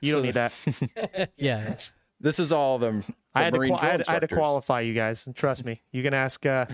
You 0.00 0.14
don't 0.14 0.22
need 0.22 0.34
that. 0.34 0.52
Yeah. 1.36 1.76
this 2.20 2.38
is 2.38 2.52
all 2.52 2.78
the, 2.78 2.90
the 2.92 3.04
I 3.34 3.42
had, 3.44 3.52
to 3.54 3.58
Marine 3.58 3.70
qua- 3.76 3.78
I, 3.78 3.80
drill 3.80 3.90
had, 3.90 4.08
I 4.08 4.12
had 4.12 4.18
to 4.20 4.24
instructors. 4.24 4.36
qualify 4.38 4.80
you 4.80 4.94
guys. 4.94 5.26
And 5.26 5.34
trust 5.36 5.64
me, 5.64 5.82
you 5.92 6.02
can 6.02 6.14
ask. 6.14 6.44
Uh, 6.44 6.66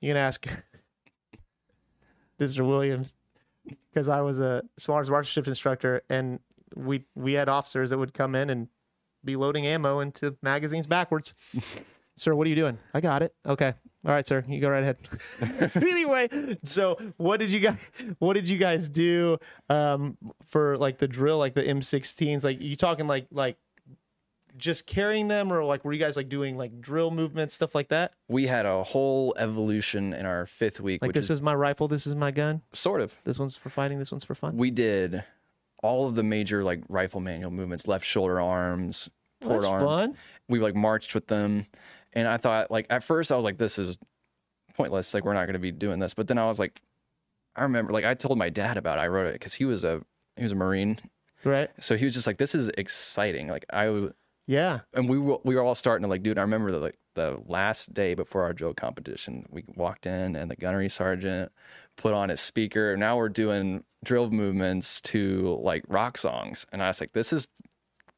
you 0.00 0.10
can 0.10 0.16
ask 0.16 0.46
Mr. 2.40 2.66
Williams 2.66 3.14
because 3.92 4.08
I 4.08 4.20
was 4.20 4.38
a 4.40 4.62
smart 4.76 5.08
marksmanship 5.08 5.46
instructor, 5.48 6.02
and 6.08 6.40
we 6.76 7.04
we 7.14 7.34
had 7.34 7.48
officers 7.48 7.90
that 7.90 7.98
would 7.98 8.12
come 8.14 8.34
in 8.34 8.50
and 8.50 8.68
be 9.24 9.36
loading 9.36 9.66
ammo 9.66 10.00
into 10.00 10.36
magazines 10.42 10.86
backwards. 10.86 11.34
Sir, 12.16 12.34
what 12.34 12.46
are 12.46 12.50
you 12.50 12.56
doing? 12.56 12.78
I 12.92 13.00
got 13.00 13.22
it. 13.22 13.34
Okay. 13.46 13.74
All 14.06 14.12
right, 14.12 14.26
sir, 14.26 14.44
you 14.46 14.60
go 14.60 14.68
right 14.68 14.82
ahead. 14.82 15.72
anyway, 15.82 16.28
so 16.64 16.98
what 17.16 17.38
did 17.40 17.50
you 17.50 17.60
guys 17.60 17.90
what 18.18 18.34
did 18.34 18.48
you 18.48 18.58
guys 18.58 18.88
do 18.88 19.38
um, 19.70 20.18
for 20.46 20.76
like 20.76 20.98
the 20.98 21.08
drill, 21.08 21.38
like 21.38 21.54
the 21.54 21.62
M16s? 21.62 22.44
Like 22.44 22.60
you 22.60 22.76
talking 22.76 23.06
like 23.06 23.26
like 23.30 23.56
just 24.56 24.86
carrying 24.86 25.28
them, 25.28 25.52
or 25.52 25.64
like 25.64 25.84
were 25.84 25.92
you 25.92 25.98
guys 25.98 26.16
like 26.16 26.28
doing 26.28 26.56
like 26.56 26.80
drill 26.80 27.10
movements, 27.10 27.54
stuff 27.54 27.74
like 27.74 27.88
that? 27.88 28.12
We 28.28 28.46
had 28.46 28.66
a 28.66 28.84
whole 28.84 29.34
evolution 29.38 30.12
in 30.12 30.26
our 30.26 30.46
fifth 30.46 30.80
week, 30.80 31.02
Like 31.02 31.08
which 31.08 31.14
this 31.16 31.24
is 31.26 31.30
is 31.38 31.42
my 31.42 31.54
rifle, 31.54 31.88
this 31.88 32.06
is 32.06 32.14
my 32.14 32.30
gun. 32.30 32.62
sort 32.72 33.00
of. 33.00 33.14
This 33.24 33.38
one's 33.38 33.56
for 33.56 33.70
fighting, 33.70 33.98
this 33.98 34.12
one's 34.12 34.24
for 34.24 34.34
fun. 34.34 34.56
We 34.56 34.70
did 34.70 35.24
all 35.82 36.06
of 36.06 36.14
the 36.14 36.22
major 36.22 36.62
like 36.62 36.82
rifle 36.88 37.20
manual 37.20 37.50
movements, 37.50 37.88
left 37.88 38.06
shoulder 38.06 38.40
arms, 38.40 39.08
port 39.40 39.62
That's 39.62 39.64
arms. 39.66 39.84
fun. 39.86 40.16
We 40.48 40.60
like 40.60 40.74
marched 40.74 41.14
with 41.14 41.26
them, 41.26 41.66
and 42.14 42.26
I 42.26 42.36
thought 42.38 42.70
like 42.70 42.86
at 42.90 43.04
first 43.04 43.30
I 43.30 43.36
was 43.36 43.44
like, 43.44 43.58
this 43.58 43.78
is 43.78 43.98
pointless. 44.74 45.12
Like 45.14 45.24
we're 45.24 45.34
not 45.34 45.44
going 45.46 45.52
to 45.54 45.58
be 45.60 45.70
doing 45.72 45.98
this. 45.98 46.14
But 46.14 46.26
then 46.28 46.38
I 46.38 46.46
was 46.46 46.58
like, 46.58 46.80
I 47.56 47.62
remember 47.62 47.92
like 47.92 48.04
I 48.04 48.14
told 48.14 48.38
my 48.38 48.48
dad 48.50 48.76
about 48.76 48.98
it. 48.98 49.02
I 49.02 49.08
wrote 49.08 49.26
it 49.26 49.34
because 49.34 49.54
he 49.54 49.64
was 49.64 49.84
a 49.84 50.00
he 50.36 50.42
was 50.42 50.52
a 50.52 50.56
marine, 50.56 50.98
Right? 51.44 51.70
so 51.80 51.96
he 51.96 52.04
was 52.04 52.14
just 52.14 52.26
like, 52.26 52.38
this 52.38 52.54
is 52.54 52.68
exciting. 52.78 53.48
Like 53.48 53.64
I 53.72 54.08
Yeah. 54.46 54.80
and 54.94 55.08
we 55.08 55.18
were, 55.18 55.38
we 55.44 55.54
were 55.54 55.62
all 55.62 55.74
starting 55.76 56.02
to 56.02 56.08
like, 56.08 56.22
dude. 56.22 56.38
I 56.38 56.42
remember 56.42 56.72
the 56.72 56.78
like 56.78 56.96
the 57.14 57.38
last 57.46 57.94
day 57.94 58.14
before 58.14 58.42
our 58.42 58.52
drill 58.52 58.74
competition, 58.74 59.46
we 59.50 59.62
walked 59.76 60.06
in 60.06 60.34
and 60.34 60.50
the 60.50 60.56
gunnery 60.56 60.88
sergeant 60.88 61.52
put 61.96 62.12
on 62.12 62.28
his 62.30 62.40
speaker. 62.40 62.96
Now 62.96 63.16
we're 63.16 63.28
doing 63.28 63.84
drill 64.04 64.30
movements 64.30 65.00
to 65.02 65.58
like 65.62 65.84
rock 65.88 66.18
songs, 66.18 66.66
and 66.72 66.82
I 66.82 66.88
was 66.88 67.00
like, 67.00 67.12
this 67.12 67.32
is 67.32 67.46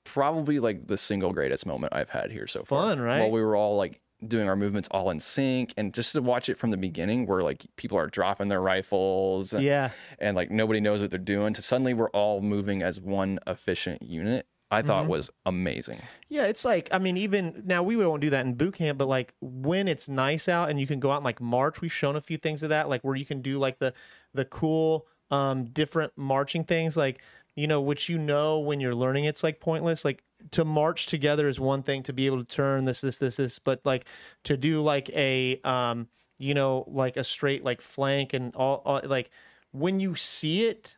probably 0.07 0.59
like 0.59 0.86
the 0.86 0.96
single 0.96 1.32
greatest 1.32 1.66
moment 1.66 1.92
I've 1.94 2.09
had 2.11 2.30
here 2.30 2.46
so 2.46 2.64
far. 2.64 2.90
Fun, 2.90 3.00
right? 3.00 3.20
While 3.20 3.30
we 3.30 3.42
were 3.42 3.57
all 3.57 3.76
like 3.76 4.00
doing 4.26 4.48
our 4.48 4.57
movements 4.57 4.88
all 4.90 5.11
in 5.11 5.20
sync, 5.20 5.74
and 5.76 5.92
just 5.92 6.12
to 6.14 6.22
watch 6.22 6.48
it 6.48 6.57
from 6.57 6.70
the 6.70 6.78
beginning, 6.78 7.26
where 7.26 7.42
like 7.42 7.66
people 7.76 7.98
are 7.98 8.07
dropping 8.07 8.48
their 8.48 8.62
rifles, 8.62 9.52
and, 9.52 9.62
Yeah. 9.62 9.90
and 10.18 10.34
like 10.34 10.50
nobody 10.50 10.80
knows 10.80 11.02
what 11.02 11.11
they're 11.11 11.18
doing, 11.18 11.52
to 11.52 11.61
suddenly 11.61 11.92
we're 11.92 12.09
all 12.11 12.40
moving 12.40 12.82
as 12.82 12.98
one 13.00 13.38
efficient 13.46 14.00
unit. 14.02 14.46
I 14.68 14.82
thought 14.82 15.02
Mm-hmm. 15.02 15.11
was 15.12 15.30
amazing. 15.44 16.00
Yeah, 16.28 16.44
it's 16.46 16.64
like 16.64 16.88
I 16.90 16.98
mean, 16.98 17.16
even 17.18 17.62
now 17.66 17.82
we 17.84 17.94
won't 17.96 18.20
do 18.22 18.30
that 18.30 18.44
in 18.46 18.54
boot 18.54 18.74
camp, 18.74 18.98
but 18.98 19.07
like 19.07 19.34
when 19.40 19.86
it's 19.86 20.09
nice 20.09 20.48
out 20.48 20.70
and 20.70 20.80
you 20.80 20.86
can 20.86 20.98
go 20.98 21.11
out 21.12 21.16
and 21.18 21.24
like 21.24 21.40
march, 21.40 21.80
we've 21.80 21.92
shown 21.92 22.16
a 22.16 22.20
few 22.20 22.36
things 22.38 22.62
of 22.62 22.70
that, 22.70 22.88
like 22.88 23.02
where 23.02 23.14
you 23.16 23.26
can 23.26 23.42
do 23.42 23.59
like 23.59 23.78
the 23.78 23.92
the 24.34 24.44
cool 24.44 25.07
um 25.30 25.66
different 25.66 26.12
marching 26.16 26.64
things, 26.64 26.96
like 26.96 27.20
you 27.57 27.66
know, 27.66 27.80
which 27.80 28.09
you 28.09 28.18
know 28.18 28.61
when 28.61 28.78
you're 28.78 28.94
learning 28.94 29.24
it's 29.24 29.42
like 29.42 29.59
pointless. 29.59 30.04
Like 30.04 30.22
to 30.52 30.64
march 30.64 31.07
together 31.07 31.48
is 31.48 31.59
one 31.59 31.82
thing 31.82 32.02
to 32.04 32.12
be 32.12 32.26
able 32.26 32.38
to 32.38 32.44
turn 32.44 32.84
this, 32.84 33.00
this, 33.00 33.18
this, 33.18 33.36
this, 33.36 33.59
but 33.59 33.80
like 33.84 34.07
to 34.44 34.57
do 34.57 34.82
like 34.82 35.11
a 35.11 35.59
um, 35.64 36.09
you 36.38 36.54
know, 36.54 36.84
like 36.86 37.16
a 37.16 37.24
straight 37.24 37.64
like 37.64 37.80
flank 37.80 38.34
and 38.34 38.54
all, 38.54 38.82
all 38.84 39.00
like 39.04 39.30
when 39.72 39.98
you 39.98 40.14
see 40.14 40.66
it 40.66 40.96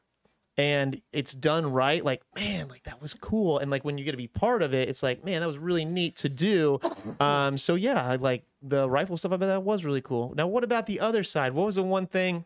and 0.56 1.00
it's 1.12 1.32
done 1.32 1.70
right 1.70 2.04
like 2.04 2.20
man 2.34 2.66
like 2.66 2.82
that 2.82 3.00
was 3.00 3.14
cool. 3.14 3.58
And 3.58 3.70
like 3.70 3.84
when 3.84 3.96
you 3.96 4.04
get 4.04 4.10
to 4.10 4.16
be 4.16 4.26
part 4.26 4.60
of 4.60 4.74
it 4.74 4.88
it's 4.88 5.02
like 5.02 5.24
man 5.24 5.40
that 5.40 5.46
was 5.46 5.58
really 5.58 5.84
neat 5.84 6.16
to 6.16 6.28
do. 6.28 6.80
Um 7.20 7.56
so 7.56 7.76
yeah 7.76 8.04
I 8.04 8.16
like 8.16 8.44
the 8.60 8.90
rifle 8.90 9.16
stuff 9.16 9.32
i 9.32 9.36
bet 9.36 9.48
that 9.48 9.62
was 9.62 9.84
really 9.84 10.00
cool. 10.02 10.34
Now 10.36 10.48
what 10.48 10.64
about 10.64 10.86
the 10.86 10.98
other 10.98 11.22
side? 11.22 11.52
What 11.52 11.66
was 11.66 11.76
the 11.76 11.82
one 11.84 12.06
thing 12.06 12.44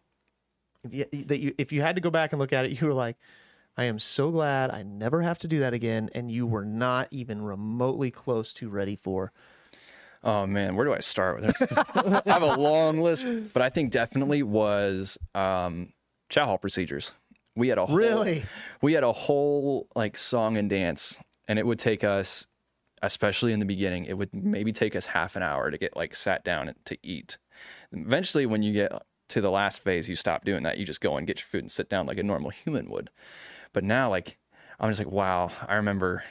if 0.84 0.92
you, 0.92 1.24
that 1.24 1.38
you 1.38 1.54
if 1.56 1.72
you 1.72 1.80
had 1.80 1.96
to 1.96 2.02
go 2.02 2.10
back 2.10 2.32
and 2.32 2.40
look 2.40 2.52
at 2.52 2.66
it 2.66 2.80
you 2.80 2.86
were 2.86 2.94
like 2.94 3.16
i 3.76 3.84
am 3.84 3.98
so 3.98 4.30
glad 4.30 4.70
i 4.70 4.82
never 4.82 5.22
have 5.22 5.38
to 5.38 5.48
do 5.48 5.58
that 5.60 5.72
again 5.74 6.08
and 6.14 6.30
you 6.30 6.46
were 6.46 6.64
not 6.64 7.08
even 7.10 7.42
remotely 7.42 8.10
close 8.10 8.52
to 8.52 8.68
ready 8.68 8.96
for 8.96 9.32
Oh 10.24 10.46
man, 10.46 10.76
where 10.76 10.86
do 10.86 10.94
I 10.94 11.00
start 11.00 11.40
with 11.40 11.58
this? 11.58 11.72
I 11.96 12.22
have 12.26 12.44
a 12.44 12.54
long 12.54 13.00
list, 13.00 13.26
but 13.52 13.60
I 13.60 13.70
think 13.70 13.90
definitely 13.90 14.44
was 14.44 15.18
um, 15.34 15.92
chow 16.28 16.44
hall 16.46 16.58
procedures. 16.58 17.12
We 17.56 17.66
had 17.66 17.76
a 17.78 17.86
whole, 17.86 17.96
Really? 17.96 18.44
we 18.80 18.92
had 18.92 19.02
a 19.02 19.10
whole 19.10 19.88
like 19.96 20.16
song 20.16 20.56
and 20.56 20.70
dance, 20.70 21.18
and 21.48 21.58
it 21.58 21.66
would 21.66 21.80
take 21.80 22.04
us, 22.04 22.46
especially 23.02 23.52
in 23.52 23.58
the 23.58 23.64
beginning, 23.66 24.04
it 24.04 24.16
would 24.16 24.32
maybe 24.32 24.72
take 24.72 24.94
us 24.94 25.06
half 25.06 25.34
an 25.34 25.42
hour 25.42 25.72
to 25.72 25.76
get 25.76 25.96
like 25.96 26.14
sat 26.14 26.44
down 26.44 26.68
and 26.68 26.76
to 26.84 26.96
eat. 27.02 27.36
Eventually, 27.90 28.46
when 28.46 28.62
you 28.62 28.72
get 28.72 28.92
to 29.30 29.40
the 29.40 29.50
last 29.50 29.82
phase, 29.82 30.08
you 30.08 30.14
stop 30.14 30.44
doing 30.44 30.62
that. 30.62 30.78
You 30.78 30.84
just 30.86 31.00
go 31.00 31.16
and 31.16 31.26
get 31.26 31.40
your 31.40 31.46
food 31.46 31.62
and 31.64 31.70
sit 31.70 31.88
down 31.88 32.06
like 32.06 32.18
a 32.18 32.22
normal 32.22 32.50
human 32.50 32.88
would. 32.90 33.10
But 33.72 33.84
now, 33.84 34.10
like, 34.10 34.38
I'm 34.78 34.90
just 34.90 35.00
like, 35.00 35.10
wow. 35.10 35.50
I 35.66 35.76
remember 35.76 36.24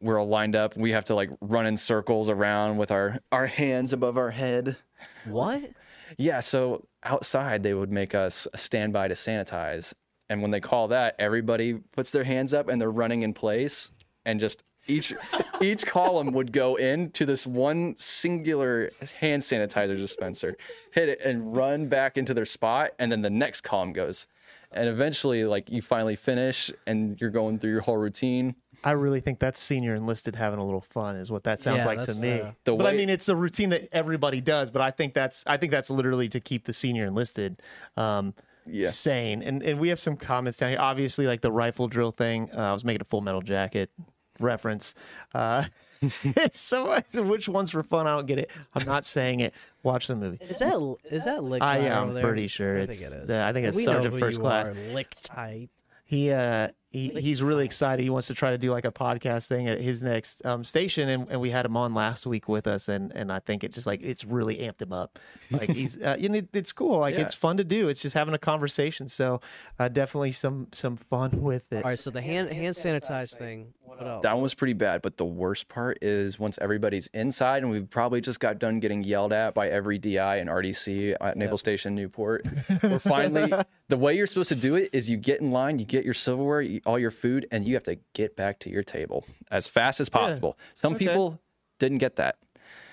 we're 0.00 0.18
all 0.18 0.28
lined 0.28 0.56
up. 0.56 0.76
We 0.76 0.92
have 0.92 1.04
to 1.06 1.14
like 1.14 1.30
run 1.40 1.66
in 1.66 1.76
circles 1.76 2.28
around 2.28 2.76
with 2.76 2.90
our 2.90 3.18
our 3.32 3.46
hands 3.46 3.92
above 3.92 4.16
our 4.16 4.30
head. 4.30 4.76
What? 5.24 5.70
Yeah, 6.16 6.40
so 6.40 6.86
outside 7.04 7.62
they 7.62 7.74
would 7.74 7.92
make 7.92 8.14
us 8.14 8.48
stand 8.54 8.92
by 8.92 9.08
to 9.08 9.14
sanitize, 9.14 9.92
and 10.28 10.40
when 10.40 10.50
they 10.50 10.60
call 10.60 10.88
that, 10.88 11.16
everybody 11.18 11.74
puts 11.74 12.10
their 12.10 12.24
hands 12.24 12.54
up 12.54 12.68
and 12.68 12.80
they're 12.80 12.90
running 12.90 13.22
in 13.22 13.34
place, 13.34 13.90
and 14.24 14.40
just 14.40 14.62
each 14.86 15.12
each 15.60 15.84
column 15.84 16.32
would 16.32 16.52
go 16.52 16.76
into 16.76 17.26
this 17.26 17.46
one 17.46 17.94
singular 17.98 18.90
hand 19.20 19.42
sanitizer 19.42 19.96
dispenser, 19.96 20.56
hit 20.92 21.08
it, 21.08 21.20
and 21.24 21.56
run 21.56 21.88
back 21.88 22.16
into 22.16 22.34
their 22.34 22.46
spot, 22.46 22.92
and 22.98 23.10
then 23.12 23.22
the 23.22 23.30
next 23.30 23.62
column 23.62 23.92
goes, 23.92 24.26
and 24.72 24.88
eventually, 24.88 25.44
like 25.44 25.70
you 25.70 25.82
finally 25.82 26.16
finish, 26.16 26.70
and 26.86 27.20
you're 27.20 27.30
going 27.30 27.58
through 27.58 27.70
your 27.72 27.80
whole 27.80 27.96
routine. 27.96 28.54
I 28.84 28.92
really 28.92 29.20
think 29.20 29.40
that's 29.40 29.58
senior 29.58 29.94
enlisted 29.96 30.36
having 30.36 30.60
a 30.60 30.64
little 30.64 30.80
fun 30.80 31.16
is 31.16 31.32
what 31.32 31.42
that 31.44 31.60
sounds 31.60 31.78
Yeah, 31.78 31.86
like 31.86 32.02
to 32.04 32.14
me. 32.14 32.40
uh, 32.40 32.52
The 32.64 32.76
but 32.76 32.86
I 32.86 32.92
mean, 32.92 33.08
it's 33.08 33.28
a 33.28 33.34
routine 33.34 33.70
that 33.70 33.88
everybody 33.92 34.40
does. 34.40 34.70
But 34.70 34.82
I 34.82 34.92
think 34.92 35.14
that's 35.14 35.42
I 35.48 35.56
think 35.56 35.72
that's 35.72 35.90
literally 35.90 36.28
to 36.28 36.38
keep 36.40 36.64
the 36.64 36.72
senior 36.72 37.04
enlisted 37.06 37.60
um, 37.96 38.34
Yeah. 38.66 38.90
sane. 38.90 39.42
And 39.42 39.62
and 39.64 39.80
we 39.80 39.88
have 39.88 39.98
some 39.98 40.16
comments 40.16 40.58
down 40.58 40.70
here. 40.70 40.78
Obviously, 40.78 41.26
like 41.26 41.40
the 41.40 41.50
rifle 41.50 41.88
drill 41.88 42.12
thing. 42.12 42.50
Uh, 42.56 42.60
I 42.60 42.72
was 42.72 42.84
making 42.84 43.00
a 43.00 43.04
Full 43.04 43.20
Metal 43.20 43.42
Jacket 43.42 43.90
reference. 44.38 44.94
Uh, 45.34 45.64
so 46.52 47.00
which 47.14 47.48
one's 47.48 47.70
for 47.70 47.82
fun? 47.82 48.06
I 48.06 48.14
don't 48.16 48.26
get 48.26 48.38
it. 48.38 48.50
I'm 48.74 48.86
not 48.86 49.04
saying 49.04 49.40
it. 49.40 49.54
Watch 49.82 50.06
the 50.06 50.16
movie. 50.16 50.38
Is 50.40 50.58
that 50.58 50.96
is 51.10 51.24
that 51.24 51.44
lick? 51.44 51.62
I 51.62 51.78
am 51.78 52.04
over 52.04 52.12
there? 52.14 52.22
pretty 52.24 52.48
sure 52.48 52.78
I 52.78 52.82
it's- 52.82 52.98
think 53.00 53.12
it 53.12 53.22
is. 53.24 53.28
yeah, 53.30 53.46
I 53.48 53.52
think 53.52 53.66
it's 53.66 53.76
we 53.76 53.84
know 53.86 53.92
Sergeant 53.92 54.14
who 54.14 54.20
First 54.20 54.38
you 54.38 54.42
Class. 54.42 54.68
Are, 54.68 54.74
lick 54.92 55.14
tight. 55.22 55.70
he 56.04 56.30
uh 56.32 56.68
he, 56.90 57.10
he's 57.10 57.42
really 57.42 57.66
excited 57.66 58.02
he 58.02 58.08
wants 58.08 58.28
to 58.28 58.34
try 58.34 58.50
to 58.52 58.56
do 58.56 58.70
like 58.70 58.86
a 58.86 58.90
podcast 58.90 59.46
thing 59.46 59.68
at 59.68 59.78
his 59.78 60.02
next 60.02 60.42
um 60.46 60.64
station 60.64 61.06
and, 61.10 61.26
and 61.28 61.38
we 61.38 61.50
had 61.50 61.66
him 61.66 61.76
on 61.76 61.92
last 61.92 62.26
week 62.26 62.48
with 62.48 62.66
us 62.66 62.88
and 62.88 63.12
and 63.14 63.30
i 63.30 63.38
think 63.38 63.62
it 63.62 63.74
just 63.74 63.86
like 63.86 64.00
it's 64.02 64.24
really 64.24 64.56
amped 64.56 64.80
him 64.80 64.90
up 64.90 65.18
like 65.50 65.68
he's 65.68 65.98
uh, 66.02 66.16
know 66.18 66.38
it, 66.38 66.48
it's 66.54 66.72
cool 66.72 67.00
like 67.00 67.14
Yeah. 67.14 67.20
it's 67.20 67.34
fun 67.34 67.58
to 67.58 67.64
do 67.64 67.90
it's 67.90 68.00
just 68.00 68.14
having 68.14 68.32
a 68.32 68.38
conversation 68.38 69.06
so 69.06 69.42
uh 69.78 69.88
definitely 69.88 70.32
some 70.32 70.68
some 70.72 70.96
fun 70.96 71.42
with 71.42 71.70
it 71.74 71.84
All 71.84 71.90
right, 71.90 71.98
so 71.98 72.10
the 72.10 72.22
hand 72.22 72.50
hand 72.50 72.74
sanitize 72.74 73.36
thing. 73.36 73.74
That 74.22 74.34
one 74.34 74.42
was 74.42 74.54
pretty 74.54 74.72
bad, 74.74 75.02
but 75.02 75.16
the 75.16 75.24
worst 75.24 75.68
part 75.68 75.98
is 76.02 76.38
once 76.38 76.58
everybody's 76.60 77.08
inside 77.08 77.62
and 77.62 77.70
we've 77.70 77.88
probably 77.88 78.20
just 78.20 78.40
got 78.40 78.58
done 78.58 78.80
getting 78.80 79.02
yelled 79.02 79.32
at 79.32 79.54
by 79.54 79.68
every 79.68 79.98
DI 79.98 80.36
and 80.36 80.48
RDC 80.50 81.14
at 81.20 81.36
Naval 81.36 81.58
Station 81.58 81.94
Newport. 81.94 82.44
We're 82.82 82.98
finally 82.98 83.52
the 83.88 83.96
way 83.96 84.16
you're 84.16 84.26
supposed 84.26 84.50
to 84.50 84.54
do 84.54 84.76
it 84.76 84.90
is 84.92 85.08
you 85.10 85.16
get 85.16 85.40
in 85.40 85.50
line, 85.50 85.78
you 85.78 85.84
get 85.84 86.04
your 86.04 86.14
silverware, 86.14 86.60
you 86.60 86.80
all 86.86 86.98
your 86.98 87.10
food, 87.10 87.46
and 87.50 87.66
you 87.66 87.74
have 87.74 87.82
to 87.84 87.98
get 88.12 88.36
back 88.36 88.58
to 88.60 88.70
your 88.70 88.82
table 88.82 89.24
as 89.50 89.66
fast 89.66 90.00
as 90.00 90.08
possible. 90.08 90.58
Some 90.74 90.94
Okay. 90.94 91.06
people 91.06 91.40
didn't 91.78 91.98
get 91.98 92.16
that. 92.16 92.36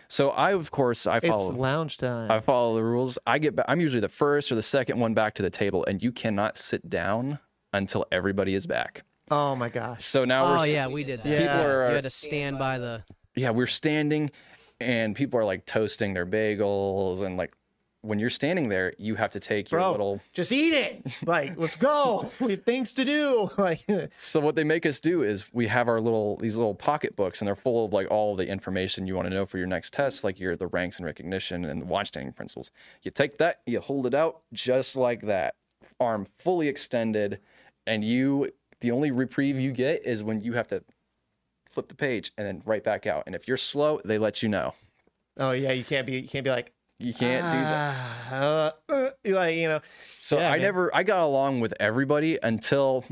So 0.08 0.30
I 0.30 0.54
of 0.54 0.70
course 0.72 1.08
I 1.08 1.20
follow 1.20 1.50
it's 1.50 1.58
lounge 1.60 1.98
time 1.98 2.30
I 2.30 2.40
follow 2.40 2.76
the 2.76 2.84
rules. 2.84 3.18
I 3.26 3.40
get 3.40 3.56
back, 3.56 3.66
I'm 3.68 3.82
usually 3.82 4.02
the 4.02 4.08
first 4.10 4.52
or 4.52 4.56
the 4.56 4.62
second 4.62 5.00
one 5.00 5.14
back 5.16 5.34
to 5.36 5.42
the 5.42 5.50
table 5.50 5.84
and 5.88 6.02
you 6.04 6.12
cannot 6.12 6.58
sit 6.58 6.90
down 6.90 7.40
until 7.74 8.06
everybody 8.12 8.54
is 8.54 8.68
back. 8.68 9.04
Oh 9.32 9.56
my 9.56 9.70
gosh 9.70 10.06
So 10.06 10.26
now 10.26 10.46
we're 10.52 10.60
Oh 10.60 10.64
yeah, 10.64 10.88
we 10.88 11.04
did 11.04 11.24
that. 11.24 11.30
Yeah. 11.30 11.40
people 11.40 11.72
are 11.72 11.90
You 11.90 11.96
had 11.96 12.04
to 12.04 12.10
stand 12.10 12.60
by 12.60 12.78
the. 12.78 13.04
yeah, 13.36 13.50
we're 13.52 13.68
standing 13.68 14.32
and 14.80 15.16
people 15.16 15.40
are 15.40 15.46
like 15.46 15.66
toasting 15.66 16.14
their 16.14 16.26
bagels 16.26 17.22
and 17.24 17.38
like 17.38 17.54
when 18.02 18.20
you're 18.20 18.30
standing 18.30 18.70
there, 18.70 18.94
you 19.00 19.16
have 19.16 19.32
to 19.32 19.40
take 19.40 19.72
your 19.72 19.80
bro 19.80 19.92
little 19.92 20.22
just 20.32 20.52
eat 20.52 20.74
it 20.76 21.02
like 21.26 21.58
let's 21.58 21.76
go 21.76 22.32
we 22.40 22.52
have 22.52 22.64
things 22.64 22.94
to 22.94 23.04
do 23.04 23.50
like 23.58 23.84
So 24.20 24.40
what 24.40 24.54
they 24.56 24.64
make 24.64 24.86
us 24.86 25.00
do 25.00 25.24
is 25.24 25.52
we 25.54 25.66
have 25.68 25.88
our 25.88 26.00
little 26.00 26.38
these 26.38 26.56
little 26.56 26.76
pocket 26.76 27.16
books 27.16 27.42
and 27.42 27.48
they're 27.48 27.56
full 27.56 27.86
of 27.86 27.94
like 27.94 28.12
all 28.12 28.36
the 28.36 28.48
information 28.48 29.08
you 29.08 29.16
want 29.16 29.28
to 29.28 29.34
know 29.34 29.46
for 29.48 29.58
your 29.58 29.66
next 29.66 29.92
test, 29.94 30.24
like 30.24 30.40
your 30.40 30.56
the 30.56 30.68
ranks 30.68 30.98
and 30.98 31.06
recognition 31.08 31.66
and 31.66 31.82
the 31.82 31.86
watchstanding 31.88 32.36
principles. 32.36 32.70
You 33.02 33.10
take 33.10 33.40
that, 33.40 33.62
you 33.66 33.80
hold 33.80 34.06
it 34.06 34.14
out 34.14 34.42
just 34.54 34.96
like 34.96 35.22
that, 35.24 35.56
arm 36.00 36.28
fully 36.38 36.68
extended, 36.68 37.40
and 37.88 38.04
you 38.04 38.52
the 38.86 38.92
only 38.92 39.10
reprieve 39.12 39.60
you 39.60 39.72
get 39.72 40.06
is 40.06 40.24
when 40.24 40.42
you 40.44 40.54
have 40.54 40.68
to 40.68 40.84
flip 41.70 41.88
the 41.88 41.96
page 41.96 42.32
and 42.38 42.46
then 42.48 42.62
right 42.66 42.84
back 42.84 43.08
out. 43.08 43.24
And 43.26 43.34
if 43.36 43.48
you're 43.48 43.58
slow, 43.58 44.00
they 44.06 44.18
let 44.18 44.44
you 44.44 44.50
know. 44.50 44.74
oh 45.38 45.52
yeah 45.52 45.72
you 45.72 45.84
can't 45.84 46.06
be 46.08 46.14
you 46.20 46.28
can't 46.28 46.44
be 46.44 46.52
like 46.52 46.72
You 47.00 47.14
can't 47.14 47.44
do 47.52 47.60
that. 47.72 47.96
ah, 48.32 48.36
uh, 48.90 48.94
uh, 48.94 49.10
like 49.26 49.56
you 49.58 49.68
know 49.68 49.82
So 50.18 50.38
Yeah, 50.40 50.50
I 50.50 50.54
man. 50.54 50.62
never 50.62 50.96
I 50.96 51.04
got 51.04 51.24
along 51.26 51.60
with 51.62 51.74
everybody 51.80 52.38
until 52.42 53.04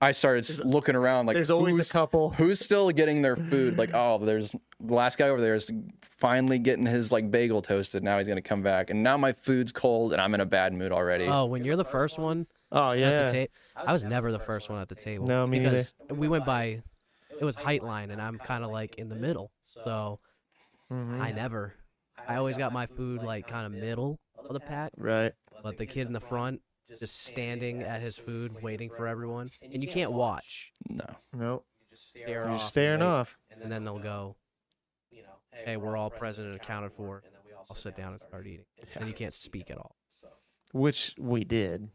I 0.00 0.12
started 0.12 0.44
s- 0.44 0.60
looking 0.62 0.94
around 0.96 1.24
like 1.26 1.34
there's 1.34 1.50
always 1.50 1.78
a 1.78 1.90
couple. 1.90 2.30
who's 2.30 2.60
still 2.60 2.90
getting 2.90 3.22
their 3.22 3.36
food 3.50 3.78
like 3.78 3.92
oh 3.94 4.18
there's 4.18 4.54
the 4.80 4.94
last 4.94 5.16
guy 5.16 5.28
over 5.30 5.40
there 5.40 5.54
is 5.54 5.70
finally 6.02 6.58
getting 6.58 6.84
his 6.86 7.10
like 7.12 7.30
bagel 7.30 7.62
toasted. 7.62 8.02
Now 8.02 8.18
he's 8.18 8.28
gonna 8.28 8.42
come 8.42 8.62
back, 8.62 8.90
and 8.90 9.02
now 9.02 9.16
my 9.16 9.32
food's 9.32 9.72
cold, 9.72 10.12
and 10.12 10.20
I'm 10.20 10.34
in 10.34 10.40
a 10.40 10.46
bad 10.46 10.74
mood 10.74 10.92
already. 10.92 11.26
Oh, 11.26 11.46
when 11.46 11.64
you're 11.64 11.76
the 11.76 11.84
first 11.84 12.18
one 12.18 12.46
Oh 12.72 12.90
at 12.92 12.98
yeah. 12.98 13.22
the 13.24 13.32
table, 13.32 13.52
I 13.76 13.92
was 13.92 14.04
never 14.04 14.32
the 14.32 14.38
first 14.38 14.68
one 14.68 14.80
at 14.80 14.88
the 14.88 14.94
table. 14.94 15.26
No, 15.26 15.46
me 15.46 15.58
neither. 15.58 15.70
because 15.70 15.94
we 16.10 16.28
went 16.28 16.44
by. 16.46 16.82
It 17.38 17.44
was 17.44 17.54
height 17.54 17.82
line, 17.82 18.10
and 18.10 18.20
I'm 18.20 18.38
kind 18.38 18.64
of 18.64 18.70
like 18.70 18.96
in 18.96 19.08
the 19.08 19.14
middle, 19.14 19.52
so 19.62 20.20
Mhm. 20.90 21.20
I 21.20 21.32
never. 21.32 21.74
I 22.26 22.36
always 22.36 22.56
got 22.56 22.72
my 22.72 22.86
food 22.86 23.22
like 23.22 23.46
kind 23.46 23.66
of 23.66 23.72
middle 23.72 24.18
of 24.38 24.52
the 24.54 24.60
pack, 24.60 24.92
Right. 24.96 25.32
but 25.62 25.76
the 25.76 25.86
kid 25.86 26.06
in 26.06 26.12
the 26.12 26.20
front 26.20 26.62
just 26.98 27.16
standing 27.20 27.82
at 27.82 28.00
his 28.00 28.16
food, 28.16 28.62
waiting 28.62 28.88
for 28.90 29.06
everyone, 29.06 29.50
and 29.60 29.82
you 29.82 29.88
can't 29.88 30.12
watch. 30.12 30.72
no, 30.88 31.04
No. 31.32 31.64
Stare 31.92 32.28
You're 32.28 32.48
off, 32.50 32.58
just 32.58 32.68
staring 32.68 33.00
wait, 33.00 33.06
off. 33.06 33.38
and 33.50 33.70
then 33.72 33.84
they'll 33.84 33.98
go. 33.98 34.36
you 35.10 35.22
know, 35.22 35.28
Hey, 35.50 35.76
we're 35.78 35.96
all 35.96 36.10
present 36.10 36.46
and 36.46 36.56
accounted 36.56 36.92
for. 36.92 37.22
And 37.24 37.34
then 37.34 37.40
we 37.46 37.52
all 37.54 37.74
sit 37.74 37.94
down 37.96 38.12
and 38.12 38.20
start 38.20 38.46
eating, 38.46 38.66
and 38.94 39.08
you 39.08 39.14
can't 39.14 39.32
speak 39.34 39.70
at 39.70 39.78
all. 39.78 39.96
Which 40.72 41.14
we 41.18 41.42
did. 41.44 41.88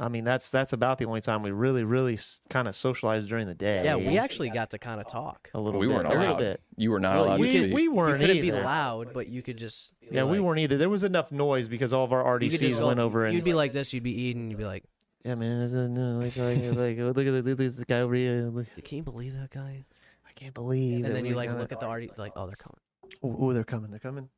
I 0.00 0.08
mean, 0.08 0.24
that's 0.24 0.50
that's 0.50 0.72
about 0.72 0.96
the 0.98 1.04
only 1.04 1.20
time 1.20 1.42
we 1.42 1.50
really, 1.50 1.84
really 1.84 2.18
kind 2.48 2.66
of 2.66 2.74
socialized 2.74 3.28
during 3.28 3.46
the 3.46 3.54
day. 3.54 3.84
Yeah, 3.84 3.96
we 3.96 4.16
actually 4.16 4.48
got 4.48 4.70
to 4.70 4.78
kind 4.78 4.98
of 5.00 5.06
talk. 5.06 5.50
a 5.52 5.60
little 5.60 5.78
we 5.78 5.86
bit. 5.86 5.94
weren't 5.94 6.06
a 6.06 6.10
little 6.10 6.24
allowed. 6.28 6.38
bit. 6.38 6.62
You 6.78 6.90
were 6.90 6.98
not 7.00 7.16
Well, 7.16 7.24
allowed 7.26 7.40
you 7.40 7.46
to 7.46 7.50
speak. 7.64 7.74
We 7.74 7.82
You 7.82 7.92
weren't 7.92 8.18
couldn't 8.18 8.40
be 8.40 8.50
loud, 8.50 9.12
but 9.12 9.28
you 9.28 9.42
could 9.42 9.58
just. 9.58 9.94
be 10.00 10.16
Yeah, 10.16 10.24
we 10.24 10.40
weren't 10.40 10.58
either. 10.60 10.78
There 10.78 10.88
was 10.88 11.04
enough 11.04 11.30
noise 11.30 11.68
because 11.68 11.92
all 11.92 12.04
of 12.04 12.12
our 12.14 12.20
You 12.42 12.50
could 12.50 12.60
RDCs 12.60 12.68
just 12.68 12.80
go- 12.80 12.86
went 12.86 12.98
over 12.98 13.26
and 13.26 13.34
You'd 13.34 13.44
be 13.44 13.52
like 13.52 13.72
this. 13.74 13.92
You'd 13.92 14.02
be 14.02 14.18
eating. 14.22 14.50
You'd 14.50 14.56
be 14.58 14.64
like, 14.64 14.84
yeah, 15.24 15.34
man, 15.34 15.60
this 15.60 15.74
is, 15.74 15.88
no, 15.90 16.18
like, 16.18 16.34
like, 16.38 16.56
like, 16.76 16.96
look 16.98 17.26
at 17.26 17.32
the- 17.32 17.42
look 17.42 17.46
at 17.48 17.58
this 17.58 17.84
guy 17.84 18.00
over 18.00 18.14
here. 18.14 18.50
"Can 18.82 18.96
you 18.98 19.02
believe 19.02 19.34
that 19.34 19.50
guy?" 19.50 19.84
I 20.26 20.32
can't 20.34 20.54
believe. 20.54 20.96
And 20.96 21.04
that 21.04 21.12
then 21.12 21.26
you 21.26 21.34
like 21.34 21.50
look 21.50 21.72
at 21.72 21.80
the 21.80 21.86
RD, 21.90 22.12
like, 22.16 22.32
"Oh, 22.36 22.46
they're 22.46 22.56
coming." 22.56 22.78
Oh, 23.22 23.52
they're 23.52 23.64
coming. 23.64 23.90
They're 23.90 24.00
coming. 24.00 24.30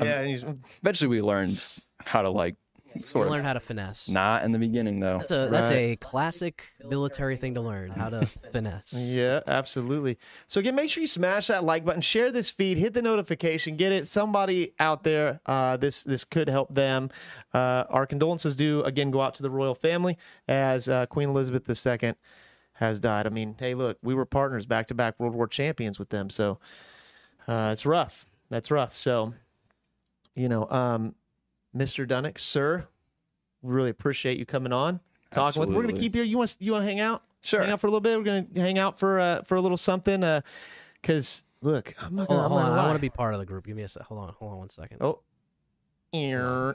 Um, 0.00 0.06
yeah, 0.06 0.20
and 0.20 0.62
Eventually, 0.82 1.08
we 1.08 1.20
learned 1.20 1.62
how 1.98 2.22
to 2.22 2.30
like 2.30 2.54
You 2.54 2.69
sort 3.02 3.26
of 3.26 3.32
learn 3.32 3.44
how 3.44 3.52
to 3.52 3.60
finesse. 3.60 4.08
not 4.08 4.44
in 4.44 4.52
the 4.52 4.58
beginning 4.58 5.00
though. 5.00 5.18
That's 5.18 5.30
a 5.30 5.48
that's 5.50 5.70
a 5.70 5.96
classic 5.96 6.64
military 6.84 7.36
thing 7.36 7.54
to 7.54 7.60
learn 7.60 7.90
how 7.90 8.10
to 8.10 8.26
finesse. 8.52 8.92
Yeah, 8.92 9.40
absolutely. 9.46 10.18
So 10.46 10.60
again, 10.60 10.74
make 10.74 10.90
sure 10.90 11.00
you 11.00 11.06
smash 11.06 11.46
that 11.48 11.64
like 11.64 11.84
button, 11.84 12.00
share 12.00 12.30
this 12.32 12.50
feed, 12.50 12.78
hit 12.78 12.94
the 12.94 13.02
notification, 13.02 13.76
get 13.76 13.92
it 13.92 14.06
somebody 14.06 14.74
out 14.78 15.02
there. 15.04 15.40
Uh, 15.46 15.76
this 15.76 16.02
this 16.02 16.24
could 16.24 16.48
help 16.48 16.74
them. 16.74 17.10
Uh, 17.54 17.84
our 17.88 18.06
condolences 18.06 18.54
do 18.54 18.82
again 18.82 19.10
go 19.10 19.20
out 19.20 19.34
to 19.34 19.42
the 19.42 19.50
royal 19.50 19.74
family 19.74 20.16
as 20.48 20.88
uh, 20.88 21.06
Queen 21.06 21.28
Elizabeth 21.30 21.68
II 21.68 22.14
has 22.74 22.98
died. 22.98 23.26
I 23.26 23.30
mean, 23.30 23.56
hey, 23.58 23.74
look, 23.74 23.98
we 24.02 24.14
were 24.14 24.24
partners 24.24 24.66
back 24.66 24.86
to 24.88 24.94
back 24.94 25.18
World 25.20 25.34
War 25.34 25.46
champions 25.46 25.98
with 25.98 26.08
them, 26.08 26.30
so 26.30 26.58
uh, 27.46 27.70
it's 27.72 27.84
rough. 27.84 28.26
That's 28.48 28.70
rough. 28.70 28.96
So, 28.96 29.34
you 30.34 30.48
know, 30.48 30.68
um, 30.70 31.14
Mr. 31.76 32.06
Dunnick, 32.06 32.38
sir, 32.38 32.86
we 33.62 33.72
really 33.74 33.90
appreciate 33.90 34.38
you 34.38 34.46
coming 34.46 34.72
on. 34.72 35.00
Talking 35.32 35.60
with. 35.60 35.68
We're 35.70 35.82
gonna 35.86 35.98
keep 35.98 36.16
you. 36.16 36.22
You 36.22 36.38
want 36.38 36.56
you 36.60 36.72
want 36.72 36.82
to 36.82 36.86
hang 36.88 37.00
out? 37.00 37.22
Sure. 37.42 37.60
hang 37.62 37.70
out 37.70 37.80
for 37.80 37.86
a 37.86 37.90
little 37.90 38.00
bit. 38.00 38.18
We're 38.18 38.24
gonna 38.24 38.46
hang 38.56 38.78
out 38.78 38.98
for 38.98 39.20
uh, 39.20 39.42
for 39.42 39.54
a 39.54 39.60
little 39.60 39.76
something. 39.76 40.24
Uh, 40.24 40.40
cause 41.04 41.44
look, 41.62 41.94
I'm 42.00 42.16
not 42.16 42.26
gonna. 42.28 42.40
on, 42.40 42.44
I'm 42.46 42.50
hold 42.50 42.60
not 42.60 42.64
on. 42.64 42.70
gonna 42.70 42.80
I 42.80 42.84
want 42.84 42.88
lie. 42.94 42.96
to 42.96 43.00
be 43.00 43.10
part 43.10 43.34
of 43.34 43.40
the 43.40 43.46
group. 43.46 43.66
Give 43.66 43.76
me 43.76 43.82
a 43.82 43.88
sec. 43.88 44.02
Hold 44.02 44.20
on, 44.20 44.34
hold 44.38 44.52
on 44.52 44.58
one 44.58 44.70
second. 44.70 44.98
Oh, 45.00 45.20
Ear. 46.12 46.74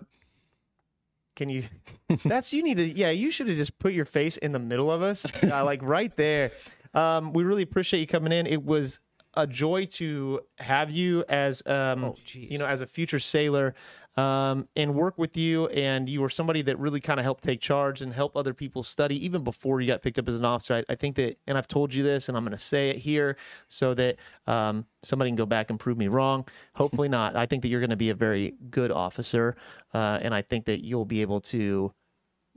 can 1.36 1.50
you? 1.50 1.64
That's 2.24 2.54
you 2.54 2.64
need 2.64 2.78
to. 2.78 2.86
Yeah, 2.86 3.10
you 3.10 3.30
should 3.32 3.48
have 3.50 3.58
just 3.58 3.78
put 3.80 3.92
your 3.94 4.06
face 4.06 4.38
in 4.38 4.54
the 4.54 4.60
middle 4.60 4.90
of 4.90 5.02
us, 5.02 5.26
uh, 5.44 5.64
like 5.66 5.82
right 5.84 6.16
there. 6.16 6.52
Um, 6.94 7.34
we 7.34 7.44
really 7.44 7.64
appreciate 7.64 8.00
you 8.00 8.08
coming 8.08 8.32
in. 8.32 8.48
It 8.48 8.64
was 8.64 9.00
a 9.34 9.46
joy 9.46 9.86
to 9.86 10.40
have 10.60 10.92
you 10.92 11.26
as 11.28 11.62
um, 11.66 12.06
Oh, 12.06 12.16
you 12.32 12.58
know, 12.58 12.66
as 12.68 12.80
a 12.80 12.88
future 12.88 13.20
sailor. 13.20 13.76
Um, 14.18 14.70
and 14.78 14.96
work 14.96 15.18
with 15.18 15.36
you, 15.36 15.68
and 15.68 16.08
you 16.08 16.22
were 16.22 16.30
somebody 16.30 16.62
that 16.62 16.80
really 16.80 17.02
kind 17.02 17.20
of 17.20 17.26
helped 17.26 17.44
take 17.44 17.60
charge 17.60 18.02
and 18.02 18.14
help 18.14 18.38
other 18.38 18.54
people 18.54 18.82
study 18.82 19.24
even 19.26 19.44
before 19.44 19.82
you 19.82 19.88
got 19.88 20.02
picked 20.02 20.18
up 20.18 20.30
as 20.30 20.36
an 20.36 20.46
officer. 20.46 20.76
I, 20.76 20.84
I 20.88 20.96
think 20.96 21.18
that, 21.18 21.38
and 21.46 21.58
I've 21.58 21.68
told 21.68 21.94
you 21.94 22.02
this, 22.02 22.30
and 22.30 22.38
I'm 22.38 22.46
going 22.46 22.58
to 22.58 22.58
say 22.58 22.92
it 22.92 23.00
here 23.00 23.36
so 23.68 23.94
that 23.96 24.16
um, 24.48 24.86
somebody 25.04 25.32
can 25.32 25.36
go 25.36 25.46
back 25.46 25.70
and 25.70 25.78
prove 25.78 25.98
me 25.98 26.08
wrong. 26.08 26.48
Hopefully 26.76 27.10
not. 27.10 27.36
I 27.36 27.46
think 27.46 27.62
that 27.64 27.68
you're 27.68 27.82
going 27.82 27.90
to 27.90 27.98
be 27.98 28.10
a 28.10 28.16
very 28.16 28.54
good 28.70 28.90
officer, 28.90 29.58
uh, 29.94 30.20
and 30.22 30.34
I 30.34 30.42
think 30.42 30.64
that 30.66 30.86
you'll 30.86 31.04
be 31.04 31.22
able 31.22 31.42
to 31.42 31.92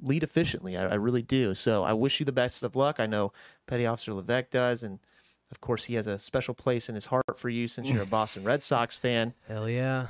lead 0.00 0.22
efficiently. 0.22 0.76
I, 0.76 0.90
I 0.90 0.94
really 0.94 1.22
do. 1.22 1.54
So 1.54 1.82
I 1.82 1.92
wish 1.92 2.20
you 2.20 2.26
the 2.26 2.32
best 2.32 2.62
of 2.62 2.76
luck. 2.76 3.00
I 3.00 3.06
know 3.06 3.32
Petty 3.66 3.86
Officer 3.86 4.14
Levesque 4.14 4.50
does, 4.50 4.82
and 4.82 5.00
of 5.50 5.60
course 5.60 5.84
he 5.84 5.94
has 5.94 6.06
a 6.06 6.18
special 6.18 6.54
place 6.54 6.88
in 6.88 6.94
his 6.94 7.06
heart 7.06 7.36
for 7.36 7.48
you 7.48 7.68
since 7.68 7.88
you're 7.88 8.02
a 8.02 8.06
Boston 8.18 8.44
Red 8.44 8.62
Sox 8.62 8.96
fan. 8.96 9.34
Hell 9.48 9.68
yeah. 9.68 10.08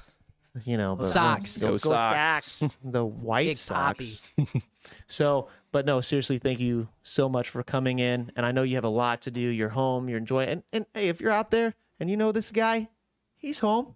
You 0.64 0.76
know, 0.76 0.96
but- 0.96 1.06
Sox. 1.06 1.58
Go, 1.58 1.66
Go 1.66 1.72
go 1.72 1.76
Sox. 1.76 2.46
Sox. 2.52 2.78
the 2.84 3.04
White 3.04 3.46
Big 3.46 3.56
Sox. 3.56 4.22
so, 5.06 5.48
but 5.72 5.84
no, 5.86 6.00
seriously, 6.00 6.38
thank 6.38 6.60
you 6.60 6.88
so 7.02 7.28
much 7.28 7.48
for 7.50 7.62
coming 7.62 7.98
in. 7.98 8.32
And 8.36 8.44
I 8.46 8.52
know 8.52 8.62
you 8.62 8.74
have 8.76 8.84
a 8.84 8.88
lot 8.88 9.22
to 9.22 9.30
do. 9.30 9.40
You're 9.40 9.68
home. 9.70 10.08
You're 10.08 10.18
enjoying. 10.18 10.48
And 10.48 10.62
and 10.72 10.86
hey, 10.94 11.08
if 11.08 11.20
you're 11.20 11.30
out 11.30 11.50
there 11.50 11.74
and 12.00 12.10
you 12.10 12.16
know 12.16 12.32
this 12.32 12.50
guy, 12.50 12.88
he's 13.36 13.58
home. 13.60 13.94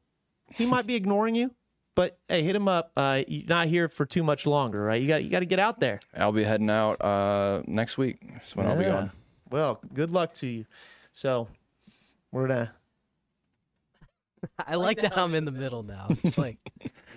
He 0.51 0.67
might 0.67 0.87
be 0.87 0.95
ignoring 1.03 1.35
you, 1.35 1.53
but 1.95 2.19
hey, 2.29 2.43
hit 2.43 2.55
him 2.55 2.69
up. 2.69 2.93
Uh, 2.97 3.23
you're 3.27 3.49
not 3.49 3.69
here 3.69 3.89
for 3.89 4.05
too 4.05 4.23
much 4.23 4.47
longer, 4.47 4.83
right? 4.83 5.01
You 5.01 5.09
got 5.09 5.25
you 5.25 5.31
got 5.31 5.41
to 5.41 5.47
get 5.47 5.59
out 5.59 5.81
there. 5.81 6.01
I'll 6.17 6.33
be 6.33 6.45
heading 6.45 6.71
out 6.71 7.01
uh, 7.03 7.63
next 7.67 7.97
week. 7.99 8.19
That's 8.35 8.55
when 8.55 8.67
I'll 8.67 8.77
be 8.77 8.85
Yeah. 8.85 8.91
going. 8.91 9.11
Well, 9.51 9.81
good 9.93 10.13
luck 10.13 10.35
to 10.35 10.47
you. 10.47 10.67
So, 11.13 11.49
we're 12.31 12.49
gonna. 12.49 12.73
I 14.67 14.75
like 14.77 15.01
that 15.03 15.17
I'm 15.17 15.35
in 15.35 15.45
the 15.45 15.51
middle 15.53 15.83
now. 15.83 16.09
It's 16.11 16.39
like 16.39 16.59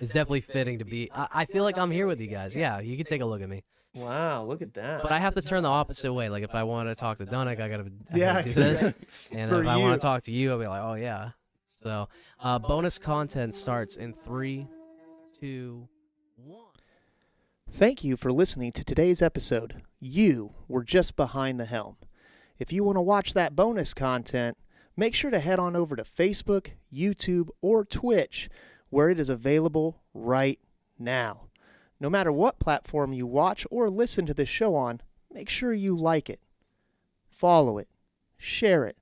it's 0.00 0.10
definitely 0.12 0.42
fitting 0.42 0.78
to 0.80 0.84
be. 0.84 1.10
I, 1.12 1.28
I 1.32 1.44
feel 1.46 1.64
like 1.64 1.78
I'm 1.78 1.90
here 1.90 2.06
with 2.06 2.20
you 2.20 2.28
guys. 2.28 2.54
Yeah, 2.56 2.80
you 2.80 2.96
can 2.96 3.06
take 3.06 3.20
a 3.20 3.24
look 3.26 3.42
at 3.42 3.48
me, 3.48 3.64
Wow, 3.94 4.44
look 4.44 4.62
at 4.62 4.74
that. 4.74 5.02
but 5.02 5.10
I 5.12 5.18
have 5.18 5.34
to 5.34 5.42
turn 5.42 5.62
the 5.62 5.68
opposite 5.70 6.12
way. 6.12 6.28
Like 6.28 6.44
if 6.44 6.54
I 6.54 6.62
want 6.64 6.88
to 6.88 6.94
talk 6.94 7.18
to 7.18 7.26
Dunnick, 7.26 7.60
I 7.60 7.68
gotta, 7.68 7.90
I 8.12 8.16
Yeah, 8.18 8.32
gotta 8.34 8.44
do 8.44 8.52
this, 8.54 8.90
and 9.32 9.50
For 9.50 9.62
if 9.62 9.68
I 9.68 9.76
you. 9.76 9.82
want 9.82 10.00
to 10.00 10.04
talk 10.04 10.22
to 10.24 10.32
you, 10.32 10.52
I'll 10.52 10.58
be 10.58 10.66
like, 10.66 10.82
oh 10.82 10.94
yeah. 10.94 11.30
So, 11.82 12.08
uh, 12.40 12.58
bonus 12.58 12.98
content 12.98 13.54
starts 13.54 13.96
in 13.96 14.12
three, 14.12 14.66
two, 15.38 15.88
one. 16.36 16.62
Thank 17.72 18.02
you 18.04 18.16
for 18.16 18.32
listening 18.32 18.72
to 18.72 18.84
today's 18.84 19.20
episode. 19.22 19.82
You 20.00 20.52
were 20.68 20.82
just 20.84 21.16
behind 21.16 21.60
the 21.60 21.64
helm. 21.66 21.96
If 22.58 22.72
you 22.72 22.82
want 22.84 22.96
to 22.96 23.02
watch 23.02 23.34
that 23.34 23.54
bonus 23.54 23.92
content, 23.92 24.56
make 24.96 25.14
sure 25.14 25.30
to 25.30 25.40
head 25.40 25.58
on 25.58 25.76
over 25.76 25.96
to 25.96 26.04
Facebook, 26.04 26.68
YouTube, 26.92 27.48
or 27.60 27.84
Twitch, 27.84 28.48
where 28.90 29.10
it 29.10 29.20
is 29.20 29.28
available 29.28 30.02
right 30.14 30.58
now. 30.98 31.42
No 32.00 32.10
matter 32.10 32.32
what 32.32 32.58
platform 32.58 33.12
you 33.12 33.26
watch 33.26 33.66
or 33.70 33.88
listen 33.88 34.26
to 34.26 34.34
this 34.34 34.48
show 34.48 34.74
on, 34.74 35.00
make 35.32 35.48
sure 35.48 35.72
you 35.72 35.96
like 35.96 36.28
it, 36.28 36.40
follow 37.28 37.78
it, 37.78 37.88
share 38.36 38.84
it, 38.84 38.96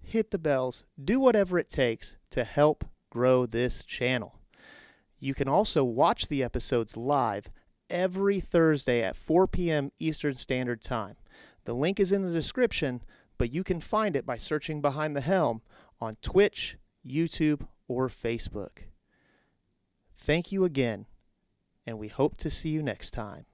hit 0.00 0.30
the 0.30 0.38
bells, 0.38 0.84
do 1.02 1.20
whatever 1.20 1.58
it 1.58 1.70
takes 1.70 2.16
to 2.30 2.44
help 2.44 2.84
grow 3.10 3.46
this 3.46 3.84
channel. 3.84 4.38
You 5.20 5.34
can 5.34 5.48
also 5.48 5.84
watch 5.84 6.26
the 6.26 6.42
episodes 6.42 6.96
live 6.96 7.48
every 7.88 8.40
Thursday 8.40 9.02
at 9.02 9.16
4 9.16 9.46
p.m. 9.46 9.92
Eastern 10.00 10.34
Standard 10.34 10.82
Time. 10.82 11.16
The 11.64 11.74
link 11.74 12.00
is 12.00 12.10
in 12.10 12.22
the 12.22 12.32
description, 12.32 13.02
but 13.42 13.52
you 13.52 13.64
can 13.64 13.80
find 13.80 14.14
it 14.14 14.24
by 14.24 14.36
searching 14.36 14.80
Behind 14.80 15.16
the 15.16 15.20
Helm 15.20 15.62
on 16.00 16.16
Twitch, 16.22 16.76
YouTube, 17.04 17.66
or 17.88 18.08
Facebook. 18.08 18.84
Thank 20.16 20.52
you 20.52 20.64
again, 20.64 21.06
and 21.84 21.98
we 21.98 22.06
hope 22.06 22.36
to 22.36 22.48
see 22.48 22.68
you 22.68 22.84
next 22.84 23.10
time. 23.10 23.46